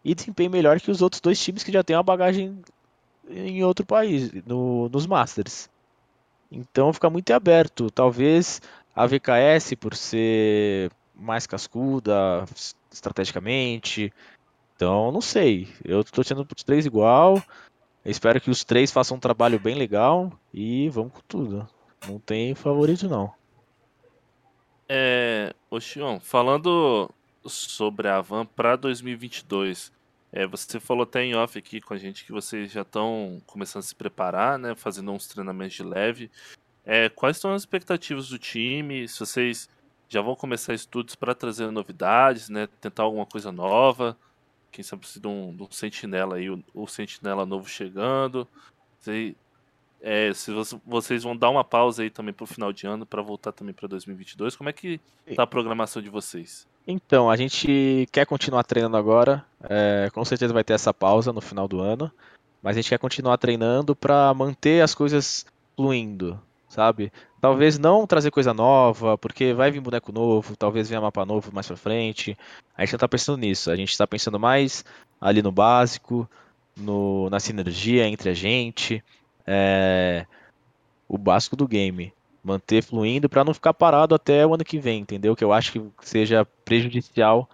[0.04, 2.62] e desempenhe melhor que os outros dois times que já têm uma bagagem
[3.30, 5.68] em outro país, no- nos Masters.
[6.50, 7.90] Então fica muito aberto.
[7.90, 8.60] Talvez
[8.94, 12.44] a VKS, por ser mais cascuda
[12.90, 14.12] estrategicamente.
[14.76, 15.68] Então, não sei.
[15.84, 17.42] Eu tô torcendo pros três igual.
[18.04, 21.68] Espero que os três façam um trabalho bem legal e vamos com tudo.
[22.08, 23.32] Não tem favorito, não.
[24.88, 27.10] É, ô Xion, falando
[27.44, 29.92] sobre a Van para 2022,
[30.32, 33.80] é, você falou até em off aqui com a gente que vocês já estão começando
[33.80, 36.30] a se preparar, né, fazendo uns treinamentos de leve.
[36.84, 39.06] É, quais são as expectativas do time?
[39.08, 39.68] Se vocês
[40.08, 44.16] já vão começar estudos para trazer novidades, né, tentar alguma coisa nova?
[44.70, 48.46] Quem sabe se de um, de um sentinela aí, o, o sentinela novo chegando.
[49.00, 49.36] Sei-
[50.00, 53.20] é, se você- vocês vão dar uma pausa aí também pro final de ano para
[53.20, 55.00] voltar também para 2022, como é que
[55.34, 56.66] tá a programação de vocês?
[56.90, 59.44] Então, a gente quer continuar treinando agora.
[59.68, 62.10] é, com certeza vai ter essa pausa no final do ano.
[62.62, 65.44] Mas a gente quer continuar treinando para manter as coisas
[65.76, 67.12] fluindo, sabe?
[67.42, 71.66] Talvez não trazer coisa nova, porque vai vir boneco novo, talvez venha mapa novo mais
[71.66, 72.36] pra frente.
[72.74, 73.70] A gente não tá pensando nisso.
[73.70, 74.82] A gente tá pensando mais
[75.20, 76.28] ali no básico,
[76.74, 79.04] no, na sinergia entre a gente.
[79.46, 80.24] é,
[81.06, 82.12] o básico do game
[82.48, 85.36] manter fluindo para não ficar parado até o ano que vem, entendeu?
[85.36, 87.48] Que eu acho que seja prejudicial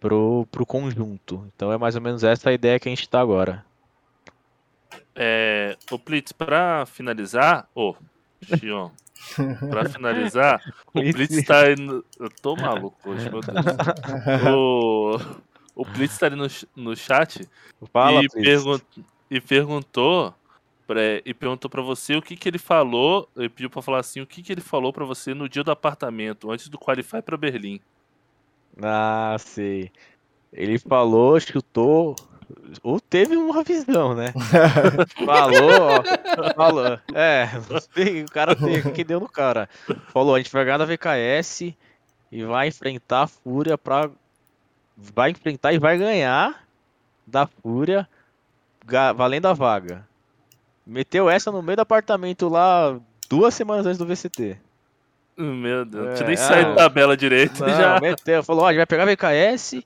[0.00, 1.44] pro, pro conjunto.
[1.54, 3.64] Então é mais ou menos essa a ideia que a gente tá agora.
[5.14, 7.94] É, o Blitz, pra finalizar, ô,
[8.42, 8.90] Xion,
[9.68, 10.62] pra finalizar,
[10.94, 12.04] o Blitz tá aí no...
[12.18, 13.56] Eu tô maluco hoje, meu Deus.
[14.56, 15.18] O,
[15.74, 16.46] o Blitz tá ali no,
[16.76, 17.48] no chat
[17.92, 18.80] Fala, e, pergun-
[19.30, 20.34] e perguntou
[20.92, 24.20] pra, e perguntou para você o que que ele falou, ele pediu pra falar assim,
[24.20, 27.36] o que que ele falou pra você no dia do apartamento, antes do Qualify pra
[27.36, 27.80] Berlim.
[28.82, 29.90] Ah, sei.
[30.52, 32.14] Ele falou, chutou,
[32.82, 34.34] ou teve uma visão, né?
[35.24, 37.00] Falou, ó, falou.
[37.14, 37.48] É,
[38.22, 39.68] o cara tem, o que deu no cara.
[40.08, 41.74] Falou, a gente vai ganhar da VKS
[42.30, 44.10] e vai enfrentar a Fúria pra.
[44.94, 46.66] Vai enfrentar e vai ganhar
[47.26, 48.06] da Fúria
[49.16, 50.06] valendo a vaga.
[50.86, 52.98] Meteu essa no meio do apartamento lá
[53.28, 54.56] duas semanas antes do VCT.
[55.36, 57.98] Meu Deus, É, nem saído ah, da tabela direito Não, já.
[58.00, 59.82] meteu, falou, ó, a gente vai pegar a VKS,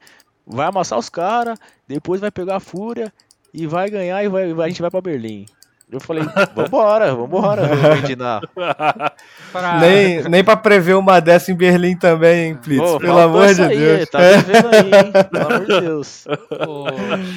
[0.47, 3.12] vai amassar os caras, depois vai pegar a Fúria
[3.55, 5.47] e vai ganhar e vai, a gente vai pra Berlim.
[5.91, 7.63] Eu falei, vambora, vambora,
[7.95, 8.41] Medina.
[9.53, 12.83] Pra- Nem, nem pra prever uma dessa em Berlim também, hein, Plitz?
[12.83, 14.09] Pô, Pelo amor de aí, Deus.
[14.11, 15.13] Tá devendo aí, hein?
[15.31, 16.27] Pelo amor de Deus.
[16.67, 16.87] Ô,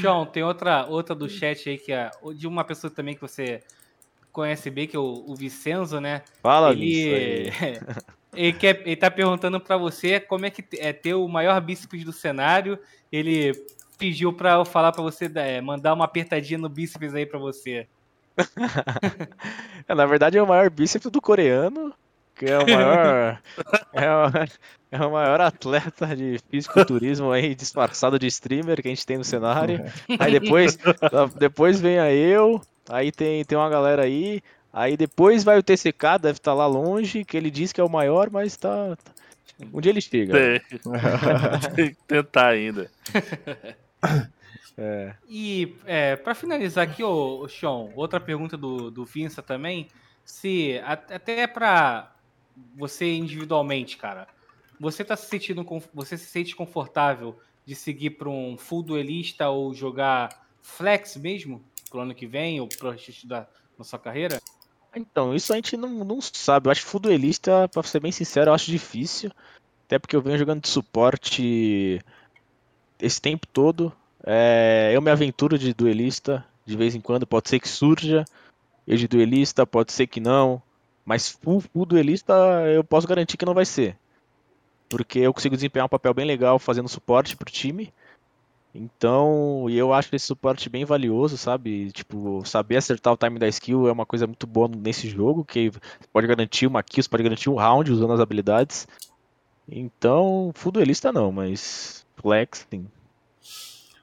[0.02, 3.62] Sean, tem outra, outra do chat aí que é de uma pessoa também que você
[4.32, 6.24] conhece bem, que é o, o Vicenzo, né?
[6.42, 7.78] Fala ele, aí.
[8.36, 12.04] ele, quer, ele tá perguntando pra você como é que é ter o maior bíceps
[12.04, 12.80] do cenário.
[13.12, 13.52] Ele
[13.98, 17.86] pediu pra eu falar pra você, é, mandar uma apertadinha no bíceps aí pra você.
[19.88, 21.92] É, Na verdade é o maior bíceps do coreano,
[22.36, 23.42] que é o maior.
[23.94, 29.06] é, o, é o maior atleta de fisiculturismo aí, disfarçado de streamer que a gente
[29.06, 29.84] tem no cenário.
[30.20, 30.78] Aí depois,
[31.38, 34.42] depois vem a eu, aí tem, tem uma galera aí.
[34.72, 37.90] Aí depois vai o TCK, deve estar lá longe, que ele diz que é o
[37.90, 38.96] maior, mas tá,
[39.74, 40.34] Um dia ele chega.
[40.34, 40.62] Tem.
[41.76, 42.90] Tem que tentar ainda.
[44.82, 45.14] É.
[45.28, 49.90] E é, para finalizar aqui, ô, ô Sean, outra pergunta do, do Vinça também.
[50.24, 52.16] Se até para
[52.76, 54.28] você individualmente, cara,
[54.80, 59.74] você tá se sentindo você se sente confortável de seguir para um full duelista ou
[59.74, 63.48] jogar flex mesmo pro ano que vem ou pro resto da
[63.78, 64.42] na sua carreira?
[64.96, 66.68] Então, isso a gente não, não sabe.
[66.68, 69.32] Eu acho full duelista, pra ser bem sincero, eu acho difícil.
[69.86, 72.00] Até porque eu venho jogando de suporte
[73.00, 73.94] esse tempo todo.
[74.26, 77.26] É, eu me aventuro de duelista de vez em quando.
[77.26, 78.26] Pode ser que surja
[78.88, 80.62] eu de duelista, pode ser que não.
[81.06, 82.34] Mas full, duelista
[82.74, 83.96] eu posso garantir que não vai ser.
[84.90, 87.94] Porque eu consigo desempenhar um papel bem legal fazendo suporte pro time.
[88.74, 91.92] Então, e eu acho esse suporte bem valioso, sabe?
[91.92, 95.72] Tipo, saber acertar o time da skill é uma coisa muito boa nesse jogo, que
[96.14, 98.88] pode garantir uma kill, pode garantir um round usando as habilidades.
[99.68, 102.88] Então, full duelista não, mas flex sim.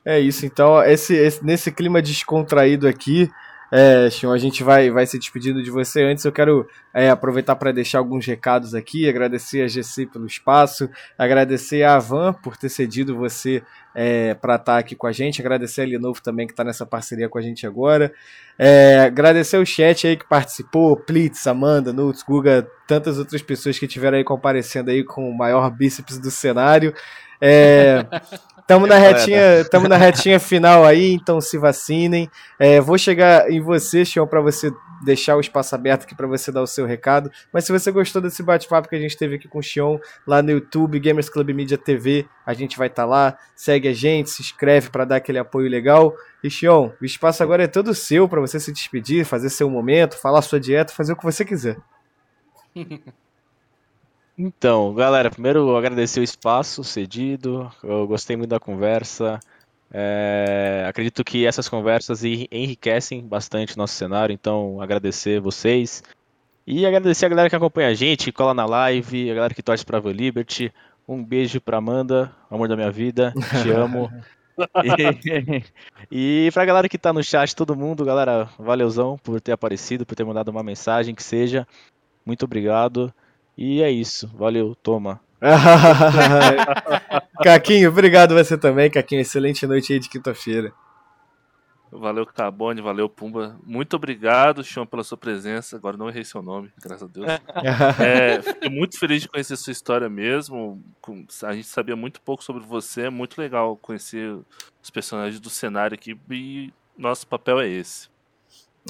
[0.07, 3.29] É isso, então, esse, esse- nesse clima descontraído aqui,
[3.73, 6.05] é, a gente vai, vai se despedindo de você.
[6.05, 6.65] Antes, eu quero
[6.95, 10.89] é, aproveitar para deixar alguns recados aqui, agradecer a GC pelo espaço,
[11.19, 13.65] agradecer a Avan por ter cedido você
[14.41, 17.39] para estar aqui com a gente, agradecer a Lenovo também que está nessa parceria com
[17.39, 18.13] a gente agora,
[18.59, 23.89] é, agradecer o chat aí que participou, Plitz, Amanda, Nuts, Guga, tantas outras pessoas que
[23.89, 26.95] tiveram aí comparecendo aí com o maior bíceps do cenário.
[27.41, 28.07] É,
[28.67, 32.29] Tamo na retinha, tamo na retinha final aí, então se vacinem.
[32.59, 34.73] É, vou chegar em você, Xion, para você
[35.05, 37.31] deixar o espaço aberto aqui para você dar o seu recado.
[37.53, 40.43] Mas se você gostou desse bate-papo que a gente teve aqui com o Xion lá
[40.43, 43.39] no YouTube, Gamers Club Media TV, a gente vai estar lá.
[43.55, 46.13] Segue a gente, se inscreve para dar aquele apoio legal.
[46.43, 50.19] E Xion, o espaço agora é todo seu para você se despedir, fazer seu momento,
[50.19, 51.77] falar sua dieta, fazer o que você quiser.
[54.39, 59.41] Então, galera, primeiro agradecer o espaço cedido, eu gostei muito da conversa.
[59.91, 66.03] É, acredito que essas conversas enri- enriquecem bastante o nosso cenário, então agradecer vocês.
[66.67, 69.87] E agradecer a galera que acompanha a gente, cola na live, a galera que torce
[69.87, 70.73] pra Vel Liberty.
[71.09, 73.33] Um beijo pra Amanda, amor da minha vida,
[73.63, 74.11] te amo.
[76.11, 80.07] E, e pra galera que tá no chat, todo mundo, galera, valeuzão por ter aparecido,
[80.07, 81.69] por ter mandado uma mensagem, que seja.
[82.25, 83.13] Muito obrigado.
[83.57, 84.29] E é isso.
[84.35, 85.21] Valeu, toma.
[87.43, 89.21] Caquinho, obrigado você também, Caquinho.
[89.21, 90.73] Excelente noite aí de quinta-feira.
[91.91, 93.57] Valeu, Carbone, valeu, Pumba.
[93.65, 95.77] Muito obrigado, Sean, pela sua presença.
[95.77, 97.27] Agora não errei seu nome, graças a Deus.
[98.05, 100.83] É, fiquei muito feliz de conhecer sua história mesmo.
[101.45, 103.03] A gente sabia muito pouco sobre você.
[103.03, 104.37] É muito legal conhecer
[104.83, 106.19] os personagens do cenário aqui.
[106.31, 108.09] E nosso papel é esse.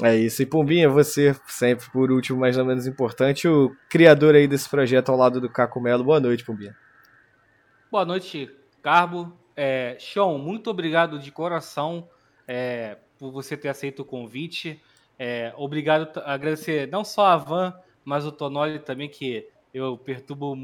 [0.03, 0.41] É isso.
[0.41, 5.09] E Pumbinha, você, sempre por último, mas não menos importante, o criador aí desse projeto
[5.09, 6.03] ao lado do Caco Melo.
[6.03, 6.75] Boa noite, Pumbinha.
[7.91, 8.49] Boa noite,
[8.81, 9.33] Carbo.
[9.55, 12.07] É, Sean, muito obrigado de coração
[12.47, 14.79] é, por você ter aceito o convite.
[15.17, 17.73] É, obrigado, agradecer não só a Van,
[18.05, 20.55] mas o Tonoli também, que eu perturbo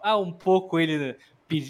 [0.00, 1.16] ah, um pouco ele né,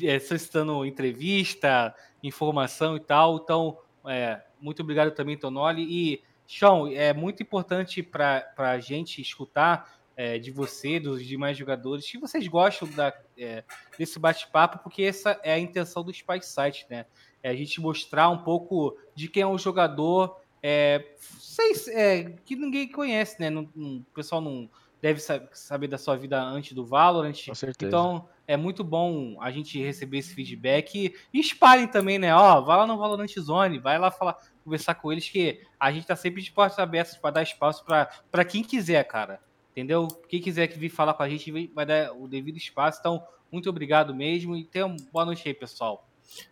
[0.04, 3.36] é, solicitando entrevista, informação e tal.
[3.36, 5.82] Então, é, muito obrigado também, Tonoli.
[5.82, 6.22] E,
[6.58, 12.18] Sean, é muito importante para a gente escutar é, de você, dos demais jogadores, que
[12.18, 13.64] vocês gostam da, é,
[13.98, 17.06] desse bate-papo, porque essa é a intenção do Spice Site, né?
[17.42, 22.34] É a gente mostrar um pouco de quem é um jogador é, sei se- é,
[22.44, 23.48] que ninguém conhece, né?
[23.48, 24.68] Não- não- o pessoal não
[25.00, 27.46] deve sa- saber da sua vida antes do Valorant.
[27.46, 27.88] Com certeza.
[27.88, 32.34] Então é muito bom a gente receber esse feedback e, e espalhem também, né?
[32.34, 36.06] Ó, vai lá no Valorant Zone, vai lá falar, conversar com eles, que a gente
[36.06, 39.40] tá sempre de portas abertas para dar espaço para quem quiser, cara.
[39.72, 40.08] Entendeu?
[40.28, 42.98] Quem quiser que vir falar com a gente vai- dar o devido espaço.
[43.00, 46.06] Então, muito obrigado mesmo e tenham boa noite aí, pessoal.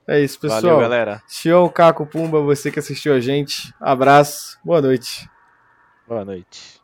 [0.07, 0.63] É isso, pessoal.
[0.63, 1.23] Valeu, galera.
[1.29, 3.73] Xion, Caco, Pumba, você que assistiu a gente.
[3.81, 5.29] Abraço, boa noite.
[6.07, 6.81] Boa noite.